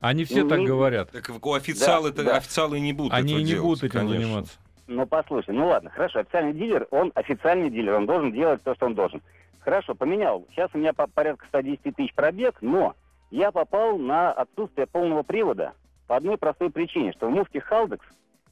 Они 0.00 0.24
все 0.24 0.46
так 0.46 0.58
не- 0.58 0.66
говорят. 0.66 1.10
Так 1.12 1.30
у 1.42 1.52
официалы, 1.54 2.10
Да, 2.12 2.22
да. 2.24 2.36
официалы 2.38 2.80
не 2.80 2.92
будут 2.92 3.12
Они 3.14 3.32
этого 3.32 3.38
и 3.38 3.42
не 3.44 3.48
делать, 3.50 3.62
будут 3.64 3.84
этим 3.84 4.00
конечно. 4.00 4.20
заниматься. 4.20 4.58
Ну, 4.88 5.06
послушай, 5.06 5.54
ну 5.54 5.68
ладно, 5.68 5.88
хорошо, 5.90 6.18
официальный 6.18 6.52
дилер, 6.52 6.88
он 6.90 7.12
официальный 7.14 7.70
дилер, 7.70 7.94
он 7.94 8.06
должен 8.06 8.32
делать 8.32 8.60
то, 8.64 8.74
что 8.74 8.86
он 8.86 8.94
должен. 8.96 9.22
Хорошо, 9.60 9.94
поменял. 9.94 10.44
Сейчас 10.50 10.68
у 10.74 10.78
меня 10.78 10.92
по- 10.92 11.06
порядка 11.06 11.46
110 11.46 11.94
тысяч 11.94 12.12
пробег, 12.14 12.56
но 12.60 12.96
я 13.30 13.52
попал 13.52 13.98
на 13.98 14.32
отсутствие 14.32 14.86
полного 14.86 15.22
привода 15.22 15.74
по 16.06 16.16
одной 16.16 16.36
простой 16.36 16.70
причине, 16.70 17.12
что 17.12 17.28
в 17.28 17.30
муфте 17.30 17.60
Халдекс 17.60 18.06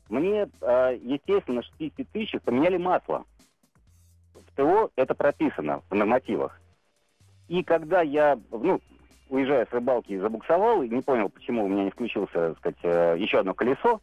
мне, 0.08 0.48
э, 0.60 0.98
естественно, 1.02 1.56
на 1.56 1.62
60 1.62 2.08
тысячах 2.12 2.42
поменяли 2.42 2.76
масло. 2.76 3.24
В 4.34 4.54
ТО 4.56 4.90
это 4.96 5.14
прописано 5.14 5.82
в 5.90 5.94
нормативах. 5.94 6.60
И 7.48 7.62
когда 7.62 8.02
я, 8.02 8.38
ну, 8.50 8.80
уезжая 9.28 9.66
с 9.66 9.72
рыбалки, 9.72 10.18
забуксовал 10.18 10.82
и 10.82 10.88
не 10.88 11.02
понял, 11.02 11.28
почему 11.28 11.64
у 11.64 11.68
меня 11.68 11.84
не 11.84 11.90
включился, 11.90 12.32
так 12.54 12.58
сказать, 12.58 12.78
э, 12.82 13.16
еще 13.18 13.40
одно 13.40 13.54
колесо, 13.54 14.00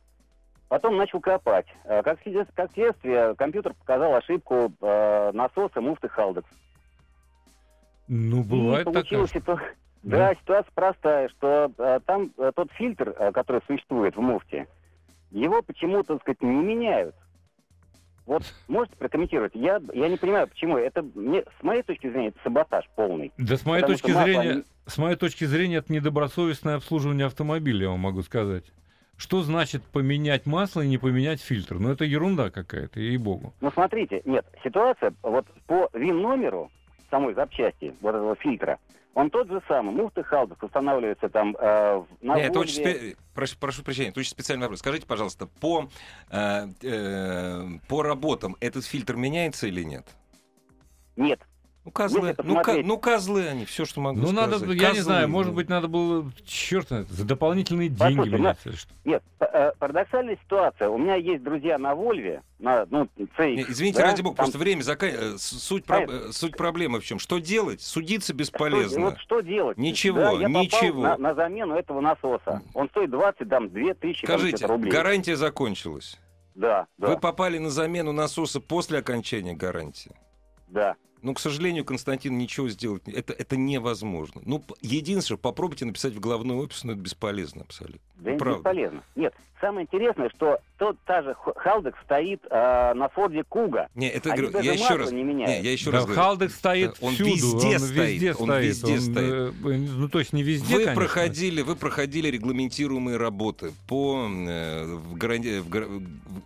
Потом 0.67 0.97
начал 0.97 1.19
копать. 1.19 1.67
Э, 1.83 2.01
Как, 2.01 2.19
как 2.55 2.71
следствие, 2.73 3.35
компьютер 3.35 3.73
показал 3.75 4.15
ошибку 4.15 4.73
э, 4.81 5.31
насоса 5.31 5.79
муфты 5.79 6.09
Халдекс. 6.09 6.49
Ну, 8.07 8.41
И 8.41 8.43
бывает 8.43 8.85
так. 8.85 8.93
получилась 8.93 9.31
конечно. 9.31 9.59
Ситу- 10.05 10.17
Да, 10.17 10.35
ситуация 10.35 10.71
простая, 10.73 11.29
что 11.29 11.71
э, 11.77 11.99
там 12.05 12.31
э, 12.37 12.51
тот 12.55 12.71
фильтр, 12.73 13.13
э, 13.17 13.31
который 13.31 13.61
существует 13.67 14.15
в 14.15 14.21
муфте, 14.21 14.67
его 15.31 15.61
почему-то, 15.61 16.13
так 16.13 16.21
сказать, 16.21 16.41
не 16.41 16.63
меняют. 16.63 17.15
Вот 18.25 18.41
можете 18.67 18.95
прокомментировать? 18.97 19.51
Я, 19.53 19.79
я 19.93 20.07
не 20.09 20.17
понимаю, 20.17 20.47
почему. 20.47 20.77
Это 20.77 21.03
мне, 21.13 21.43
с 21.59 21.63
моей 21.63 21.83
точки 21.83 22.09
зрения, 22.09 22.29
это 22.29 22.39
саботаж 22.43 22.89
полный. 22.95 23.31
Да, 23.37 23.55
с 23.55 23.65
моей 23.65 23.81
Потому 23.83 23.97
точки 23.99 24.11
зрения, 24.11 24.51
они- 24.51 24.63
с 24.87 24.97
моей 24.97 25.15
точки 25.15 25.43
зрения, 25.45 25.77
это 25.77 25.93
недобросовестное 25.93 26.75
обслуживание 26.77 27.27
автомобиля, 27.27 27.83
я 27.83 27.89
вам 27.89 27.99
могу 27.99 28.23
сказать. 28.23 28.63
Что 29.17 29.43
значит 29.43 29.83
поменять 29.83 30.45
масло 30.45 30.81
и 30.81 30.87
не 30.87 30.97
поменять 30.97 31.39
фильтр? 31.39 31.75
Ну, 31.75 31.91
это 31.91 32.03
ерунда 32.03 32.49
какая-то, 32.49 32.99
ей-богу. 32.99 33.53
Ну, 33.61 33.71
смотрите, 33.71 34.21
нет, 34.25 34.45
ситуация 34.63 35.13
вот 35.21 35.45
по 35.67 35.89
ВИН-номеру 35.93 36.69
самой 37.11 37.33
запчасти, 37.35 37.93
вот 38.01 38.15
этого 38.15 38.35
фильтра, 38.35 38.77
он 39.15 39.29
тот 39.29 39.47
же 39.47 39.61
самый. 39.67 39.95
Муфты 39.95 40.23
Халдекс 40.23 40.61
устанавливается 40.61 41.29
там 41.29 41.55
э, 41.57 42.03
на 42.21 42.35
Нет, 42.35 42.49
это 42.49 42.59
очень 42.59 42.83
спе- 42.83 43.17
прошу, 43.33 43.57
прошу 43.57 43.81
прощения, 43.81 44.09
это 44.09 44.19
очень 44.19 44.29
специальный 44.29 44.63
вопрос. 44.63 44.79
Скажите, 44.79 45.07
пожалуйста, 45.07 45.47
по, 45.47 45.89
э, 46.29 46.67
э, 46.83 47.63
по 47.87 48.03
работам 48.03 48.57
этот 48.59 48.85
фильтр 48.85 49.15
меняется 49.15 49.67
или 49.67 49.83
нет? 49.83 50.05
Нет, 51.15 51.39
Ну, 51.85 51.91
козлы, 51.91 52.35
ну, 52.43 52.61
ко- 52.63 52.81
ну, 52.81 52.97
козлы 52.97 53.47
они, 53.47 53.65
все, 53.65 53.85
что 53.85 54.01
могу 54.01 54.19
Ну, 54.19 54.31
надо, 54.31 54.57
сказать. 54.57 54.81
я 54.81 54.91
не 54.91 55.01
знаю, 55.01 55.29
может 55.29 55.53
быть, 55.53 55.69
надо 55.69 55.87
было, 55.87 56.31
черт, 56.43 56.87
знает, 56.87 57.07
за 57.09 57.25
дополнительные 57.25 57.89
деньги 57.89 58.27
или 58.27 58.75
что. 58.75 58.89
нет. 59.05 59.23
п- 59.37 59.45
э, 59.53 59.71
Парадоксальная 59.77 60.35
ситуация. 60.43 60.89
У 60.89 60.97
меня 60.97 61.13
есть 61.13 61.43
друзья 61.43 61.77
на 61.77 61.93
Вольве, 61.93 62.41
на, 62.57 62.87
ну, 62.89 63.07
CX, 63.37 63.55
Не, 63.55 63.61
Извините, 63.69 63.99
да, 63.99 64.05
ради 64.05 64.23
бога, 64.23 64.35
там- 64.35 64.45
просто 64.45 64.57
время 64.57 64.81
заканчивается. 64.81 65.59
Суть, 65.59 65.85
про- 65.85 66.01
э, 66.01 66.31
суть 66.31 66.57
проблемы 66.57 67.01
в 67.01 67.05
чем? 67.05 67.19
Что 67.19 67.37
делать? 67.37 67.81
Судиться 67.83 68.33
Что- 68.33 68.33
бесполезно. 68.33 69.01
вот 69.11 69.19
что 69.19 69.41
делать? 69.41 69.77
Ничего, 69.77 70.17
Да, 70.17 70.31
я 70.31 70.47
попал 70.47 70.63
ничего. 70.63 71.03
На, 71.03 71.17
на 71.17 71.35
замену 71.35 71.75
этого 71.75 72.01
насоса. 72.01 72.63
Он 72.73 72.89
стоит 72.89 73.11
20, 73.11 73.47
там, 73.47 73.69
2 73.69 73.93
тысячи 73.93 74.25
там, 74.25 74.39
Скажите, 74.39 74.57
что-то 74.57 74.73
рублей. 74.73 74.91
гарантия 74.91 75.35
закончилась. 75.35 76.17
Да, 76.55 76.87
да, 76.97 77.09
Вы 77.09 77.19
попали 77.19 77.59
на 77.59 77.69
замену 77.69 78.11
насоса 78.11 78.59
после 78.59 78.97
окончания 78.97 79.53
гарантии. 79.53 80.15
да. 80.67 80.95
Ну, 81.25 81.33
к 81.33 81.39
сожалению, 81.39 81.83
Константин, 81.85 82.37
ничего 82.37 82.69
сделать, 82.69 83.01
это, 83.07 83.33
это 83.33 83.57
невозможно. 83.57 84.43
Ну, 84.45 84.63
единственное, 84.81 85.39
попробуйте 85.39 85.83
написать 85.85 86.13
в 86.13 86.19
головной 86.19 86.57
офис, 86.57 86.83
но 86.83 86.91
это 86.91 87.01
бесполезно 87.01 87.63
абсолютно. 87.63 87.99
Да 88.17 88.31
не 88.31 88.37
Правда. 88.37 88.59
бесполезно. 88.59 89.03
Нет, 89.15 89.33
самое 89.65 89.85
интересное, 89.85 90.29
что 90.29 90.59
тот, 90.77 90.95
та 91.05 91.23
же 91.23 91.35
Халдекс 91.55 91.97
стоит 92.03 92.39
э, 92.51 92.93
на 92.93 93.09
Форде 93.09 93.43
Куга. 93.43 93.87
Не, 93.95 94.09
это, 94.09 94.29
Они 94.31 94.41
говорю, 94.41 94.53
даже 94.53 94.67
я 94.67 94.73
еще 94.73 94.95
раз... 94.95 95.11
не 95.11 95.23
меняют. 95.23 95.49
Не, 95.49 95.61
я 95.67 95.71
еще 95.71 95.85
Да, 95.85 95.97
раз 95.97 96.05
говорю. 96.05 96.21
Халдекс 96.21 96.55
стоит 96.55 96.97
он 97.01 97.13
всюду, 97.15 97.31
везде 97.31 97.73
он 97.73 97.79
стоит, 97.79 98.09
везде 98.13 98.33
он 98.33 98.45
стоит. 98.47 98.63
везде 98.65 98.93
Он, 98.93 99.01
стоит. 99.01 99.33
э, 99.33 99.51
ну, 99.97 100.09
то 100.09 100.19
есть 100.19 100.33
не 100.33 100.43
везде, 100.43 100.73
Вы 100.75 100.79
конечно. 100.83 101.01
проходили, 101.01 101.61
вы 101.63 101.75
проходили 101.75 102.27
регламентируемые 102.29 103.17
работы 103.17 103.71
по, 103.87 104.27
э, 104.29 104.85
в, 104.85 105.15
гаранти- 105.15 105.61
в 105.61 105.69
гар- 105.69 105.87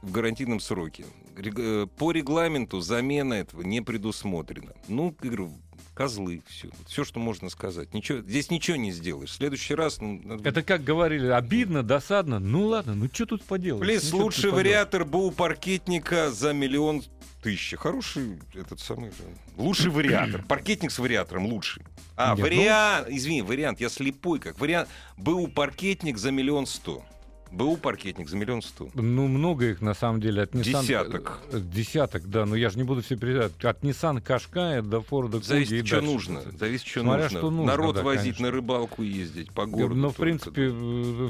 в 0.01 0.11
гарантийном 0.13 0.61
сроке. 0.61 1.03
Рег- 1.35 1.59
э, 1.59 1.87
По 1.97 2.11
регламенту 2.13 2.79
замена 2.79 3.33
этого 3.33 3.63
не 3.63 3.81
предусмотрена. 3.81 4.71
Ну, 4.87 5.13
говорю, 5.21 5.51
козлы, 5.99 6.41
все. 6.47 6.69
Все, 6.87 7.03
что 7.03 7.19
можно 7.19 7.49
сказать. 7.49 7.93
Ничего, 7.93 8.19
здесь 8.19 8.49
ничего 8.49 8.77
не 8.77 8.93
сделаешь. 8.93 9.31
В 9.31 9.33
следующий 9.33 9.75
раз... 9.75 9.99
ну, 9.99 10.21
надо- 10.23 10.47
Это 10.47 10.63
как 10.63 10.81
говорили, 10.81 11.27
обидно, 11.27 11.83
досадно. 11.83 12.39
Ну 12.39 12.67
ладно, 12.67 12.95
ну 12.95 13.09
что 13.11 13.25
тут 13.25 13.43
поделать? 13.43 13.81
Плиз, 13.83 14.09
Ну, 14.13 14.19
лучший 14.19 14.51
вариатор 14.51 15.03
БУ 15.03 15.31
паркетника 15.31 16.31
за 16.31 16.53
миллион 16.53 17.03
тысяч. 17.43 17.75
Хороший 17.77 18.39
этот 18.53 18.79
самый... 18.79 19.11
Лучший 19.57 19.91
вариатор. 19.91 20.41
Паркетник 20.47 20.91
с 20.91 20.99
вариатором 20.99 21.47
лучший. 21.47 21.83
А, 22.15 22.29
Нет, 22.29 22.37
ну- 22.37 22.43
вариант... 22.45 23.07
Извини, 23.09 23.41
вариант, 23.41 23.81
я 23.81 23.89
слепой 23.89 24.39
как. 24.39 24.57
Вариант... 24.57 24.87
БУ 25.17 25.49
паркетник 25.49 26.17
за 26.17 26.31
миллион 26.31 26.65
сто. 26.65 27.03
БУ 27.51 27.77
паркетник 27.77 28.29
за 28.29 28.37
миллион 28.37 28.61
сто. 28.61 28.89
Ну, 28.93 29.27
много 29.27 29.69
их, 29.71 29.81
на 29.81 29.93
самом 29.93 30.21
деле, 30.21 30.43
от 30.43 30.51
Nissan... 30.53 30.81
Десяток. 30.81 31.39
э, 31.51 31.59
Десяток, 31.59 32.29
да, 32.29 32.45
но 32.45 32.55
я 32.55 32.69
же 32.69 32.77
не 32.77 32.83
буду 32.83 33.01
все 33.01 33.15
передать. 33.17 33.51
От 33.63 33.81
Nissan 33.83 34.21
Кашкая 34.21 34.81
до 34.81 35.01
Форда 35.01 35.37
Куги 35.37 35.47
Зависит, 35.47 35.87
что 35.87 35.95
дальше. 35.97 36.11
нужно. 36.11 36.41
Зависит, 36.59 36.87
что 36.87 37.01
Смотря 37.01 37.23
нужно. 37.23 37.39
что 37.39 37.49
нужно, 37.51 37.65
Народ 37.71 37.95
да, 37.95 38.03
возить 38.03 38.21
конечно. 38.23 38.45
на 38.45 38.51
рыбалку 38.51 39.01
ездить 39.03 39.51
по 39.51 39.65
городу. 39.65 39.95
Но, 39.95 40.09
в 40.11 40.15
принципе, 40.15 40.69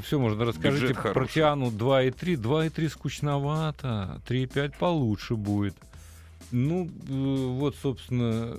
все 0.04 0.18
можно. 0.18 0.44
Расскажите 0.44 0.82
Бюджет 0.88 1.02
про 1.02 1.12
хороший. 1.14 1.32
Тиану 1.34 1.70
2.3. 1.70 2.36
2.3 2.36 2.88
скучновато. 2.88 4.20
3.5 4.28 4.74
получше 4.78 5.36
будет. 5.36 5.74
Ну, 6.50 6.86
э, 7.08 7.12
вот, 7.58 7.76
собственно, 7.80 8.56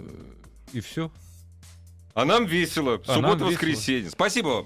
и 0.73 0.79
все. 0.79 1.11
А 2.13 2.25
нам 2.25 2.45
весело. 2.45 2.99
А 3.07 3.13
Суббота-воскресенье. 3.15 4.09
Спасибо 4.09 4.47
вам. 4.47 4.65